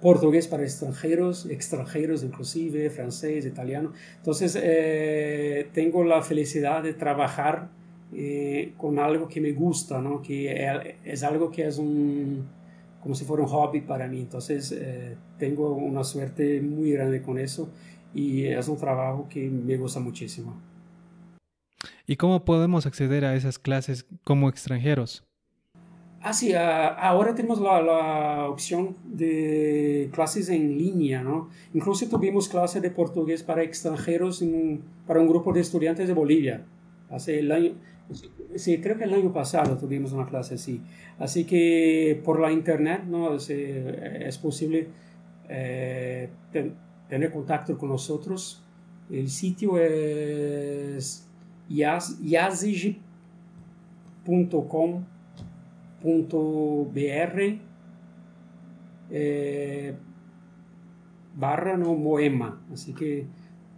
portugués 0.00 0.48
para 0.48 0.62
extranjeros, 0.62 1.46
extranjeros 1.46 2.22
inclusive, 2.22 2.90
francés, 2.90 3.44
italiano. 3.44 3.92
Entonces, 4.16 4.58
eh, 4.60 5.68
tengo 5.72 6.04
la 6.04 6.22
felicidad 6.22 6.82
de 6.82 6.94
trabajar 6.94 7.68
eh, 8.12 8.72
con 8.76 8.98
algo 8.98 9.28
que 9.28 9.40
me 9.40 9.52
gusta, 9.52 10.00
¿no? 10.00 10.22
que 10.22 10.66
es 11.04 11.22
algo 11.22 11.50
que 11.50 11.66
es 11.66 11.78
un, 11.78 12.46
como 13.02 13.14
si 13.14 13.24
fuera 13.24 13.42
un 13.42 13.48
hobby 13.48 13.82
para 13.82 14.08
mí. 14.08 14.20
Entonces, 14.20 14.72
eh, 14.72 15.16
tengo 15.38 15.74
una 15.74 16.02
suerte 16.02 16.60
muy 16.60 16.92
grande 16.92 17.20
con 17.22 17.38
eso 17.38 17.70
y 18.14 18.46
es 18.46 18.68
un 18.68 18.78
trabajo 18.78 19.28
que 19.28 19.48
me 19.48 19.76
gusta 19.76 20.00
muchísimo. 20.00 20.69
¿Y 22.10 22.16
cómo 22.16 22.44
podemos 22.44 22.86
acceder 22.86 23.24
a 23.24 23.36
esas 23.36 23.60
clases 23.60 24.04
como 24.24 24.48
extranjeros? 24.48 25.22
Ah, 26.20 26.32
sí, 26.32 26.52
ah, 26.54 26.88
ahora 26.88 27.36
tenemos 27.36 27.60
la, 27.60 28.48
opción 28.48 28.96
de 29.04 30.10
clases 30.12 30.48
en 30.48 30.76
línea, 30.76 31.22
¿no? 31.22 31.50
Incluso 31.72 32.08
tuvimos 32.08 32.48
clases 32.48 32.82
de 32.82 32.90
portugués 32.90 33.44
para 33.44 33.62
extranjeros 33.62 34.42
para 35.06 35.20
un 35.20 35.28
grupo 35.28 35.52
de 35.52 35.60
estudiantes 35.60 36.08
de 36.08 36.14
Bolivia. 36.14 36.66
Hace 37.10 37.38
el 37.38 37.52
año, 37.52 37.74
sí, 38.56 38.80
creo 38.80 38.98
que 38.98 39.04
el 39.04 39.14
año 39.14 39.32
pasado 39.32 39.78
tuvimos 39.78 40.10
una 40.10 40.26
clase 40.26 40.56
así. 40.56 40.82
Así 41.16 41.44
que 41.44 42.20
por 42.24 42.40
la 42.40 42.50
internet, 42.50 43.04
¿no? 43.06 43.36
Es, 43.36 43.50
es 43.50 44.36
posible 44.38 44.88
eh, 45.48 46.28
tener 47.08 47.30
contacto 47.30 47.78
con 47.78 47.88
nosotros. 47.88 48.64
El 49.08 49.30
sitio 49.30 49.78
es 49.78 51.29
yazig.com 51.70 53.04
.br 56.02 57.58
eh, 59.10 59.94
barra 61.34 61.76
no 61.76 61.94
moema. 61.94 62.60
Así 62.72 62.94
que 62.94 63.26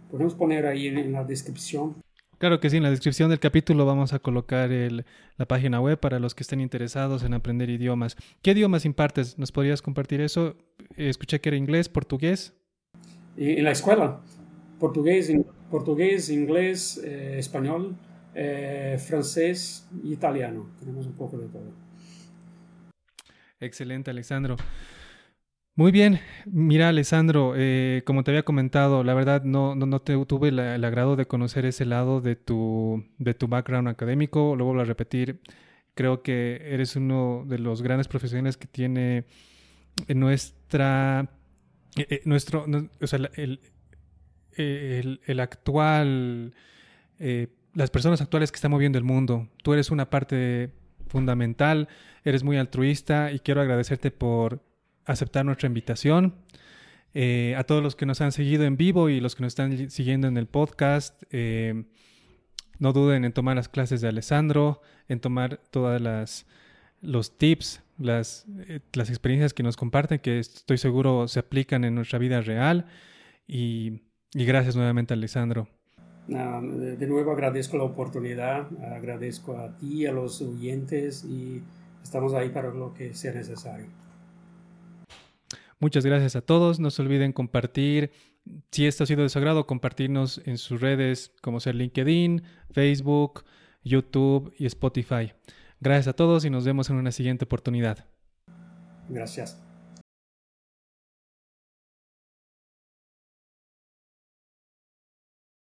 podemos 0.09 0.35
poner 0.35 0.65
ahí 0.65 0.87
en, 0.87 1.11
la 1.11 1.23
descripción. 1.23 1.95
Claro 2.37 2.59
que 2.59 2.69
sí, 2.69 2.77
en 2.77 2.83
la 2.83 2.89
descripción 2.89 3.29
del 3.29 3.39
capítulo 3.39 3.85
vamos 3.85 4.13
a 4.13 4.19
colocar 4.19 4.69
la 4.69 5.45
página 5.47 5.79
web 5.79 5.99
para 5.99 6.19
los 6.19 6.35
que 6.35 6.43
estén 6.43 6.59
interesados 6.59 7.23
en 7.23 7.33
aprender 7.33 7.69
idiomas. 7.69 8.17
¿Qué 8.41 8.51
idiomas 8.51 8.85
impartes? 8.85 9.39
¿Nos 9.39 9.51
podrías 9.51 9.81
compartir 9.81 10.19
eso? 10.19 10.57
Escuché 10.97 11.39
que 11.39 11.49
era 11.49 11.57
inglés, 11.57 11.87
portugués. 11.87 12.53
En 13.37 13.63
la 13.63 13.71
escuela, 13.71 14.19
portugués, 14.79 15.31
portugués 15.69 16.29
inglés, 16.29 17.01
eh, 17.03 17.37
español, 17.39 17.95
eh, 18.35 18.97
francés 18.99 19.87
y 20.03 20.13
italiano. 20.13 20.69
Tenemos 20.79 21.05
un 21.05 21.13
poco 21.13 21.37
de 21.37 21.47
todo. 21.47 21.71
Excelente, 23.59 24.11
Alexandro. 24.11 24.57
Muy 25.75 25.91
bien, 25.91 26.19
mira 26.45 26.89
Alessandro, 26.89 27.53
eh, 27.55 28.03
como 28.05 28.23
te 28.23 28.29
había 28.29 28.43
comentado, 28.43 29.03
la 29.03 29.15
verdad 29.15 29.43
no, 29.43 29.73
no, 29.73 29.99
te, 30.01 30.13
tuve 30.25 30.49
el 30.49 30.59
agrado 30.59 31.15
de 31.15 31.25
conocer 31.25 31.65
ese 31.65 31.85
lado 31.85 32.21
de 32.21 32.35
tu, 32.35 33.03
de 33.17 33.33
tu 33.33 33.47
background 33.47 33.87
académico, 33.87 34.55
lo 34.55 34.65
vuelvo 34.65 34.81
a 34.81 34.85
repetir, 34.85 35.41
creo 35.95 36.21
que 36.21 36.61
eres 36.63 36.95
uno 36.95 37.43
de 37.47 37.57
los 37.57 37.81
grandes 37.81 38.07
profesionales 38.07 38.55
que 38.55 38.67
tiene 38.67 39.25
nuestra, 40.09 41.31
nuestro, 42.25 42.67
o 43.01 43.07
sea, 43.07 43.19
el, 43.35 43.59
el, 44.57 45.21
el 45.25 45.39
actual, 45.39 46.53
las 47.73 47.89
personas 47.89 48.21
actuales 48.21 48.51
que 48.51 48.57
están 48.57 48.71
moviendo 48.71 48.97
el 48.97 49.03
mundo, 49.03 49.47
tú 49.63 49.73
eres 49.73 49.91
una 49.91 50.09
parte 50.09 50.71
fundamental, 51.07 51.87
eres 52.23 52.43
muy 52.43 52.57
altruista 52.57 53.31
y 53.31 53.39
quiero 53.39 53.61
agradecerte 53.61 54.11
por 54.11 54.63
aceptar 55.05 55.45
nuestra 55.45 55.67
invitación. 55.67 56.35
Eh, 57.15 57.53
a 57.55 57.63
todos 57.63 57.83
los 57.83 57.95
que 57.95 58.07
nos 58.07 58.21
han 58.21 58.31
seguido 58.31 58.63
en 58.63 58.75
vivo 58.75 59.07
y 59.09 59.19
los 59.19 59.35
que 59.35 59.43
nos 59.43 59.51
están 59.51 59.91
siguiendo 59.91 60.27
en 60.27 60.37
el 60.37 60.47
podcast, 60.47 61.21
eh, 61.29 61.83
no 62.79 62.91
duden 62.91 63.23
en 63.23 63.33
tomar 63.33 63.55
las 63.55 63.69
clases 63.69 64.01
de 64.01 64.07
Alessandro, 64.07 64.81
en 65.07 65.19
tomar 65.19 65.61
todas 65.69 66.01
las 66.01 66.47
los 67.01 67.37
tips, 67.37 67.83
las, 67.99 68.45
eh, 68.67 68.79
las 68.93 69.09
experiencias 69.09 69.53
que 69.53 69.61
nos 69.61 69.75
comparten, 69.75 70.19
que 70.19 70.39
estoy 70.39 70.77
seguro 70.77 71.27
se 71.27 71.39
aplican 71.39 71.83
en 71.83 71.95
nuestra 71.95 72.17
vida 72.17 72.41
real. 72.41 72.87
Y, 73.45 74.01
y 74.33 74.45
gracias 74.45 74.75
nuevamente, 74.75 75.13
Alessandro. 75.13 75.67
de 76.27 77.07
nuevo 77.07 77.31
agradezco 77.31 77.77
la 77.77 77.83
oportunidad, 77.83 78.67
agradezco 78.81 79.57
a 79.57 79.77
ti, 79.77 80.05
a 80.05 80.11
los 80.11 80.41
oyentes 80.41 81.23
y 81.23 81.61
estamos 82.03 82.33
ahí 82.33 82.49
para 82.49 82.73
lo 82.73 82.93
que 82.93 83.13
sea 83.13 83.33
necesario. 83.33 83.87
Muchas 85.79 86.05
gracias 86.05 86.35
a 86.35 86.41
todos. 86.41 86.79
No 86.79 86.91
se 86.91 87.01
olviden 87.01 87.33
compartir. 87.33 88.11
Si 88.71 88.87
esto 88.87 89.03
ha 89.03 89.07
sido 89.07 89.23
de 89.23 89.29
su 89.29 89.37
agrado, 89.39 89.67
compartirnos 89.67 90.41
en 90.45 90.57
sus 90.57 90.81
redes 90.81 91.33
como 91.41 91.59
ser 91.59 91.75
LinkedIn, 91.75 92.41
Facebook, 92.71 93.43
YouTube 93.83 94.53
y 94.57 94.65
Spotify. 94.65 95.33
Gracias 95.79 96.07
a 96.07 96.13
todos 96.13 96.45
y 96.45 96.49
nos 96.49 96.65
vemos 96.65 96.89
en 96.89 96.95
una 96.95 97.11
siguiente 97.11 97.45
oportunidad. 97.45 98.05
Gracias. 99.09 99.62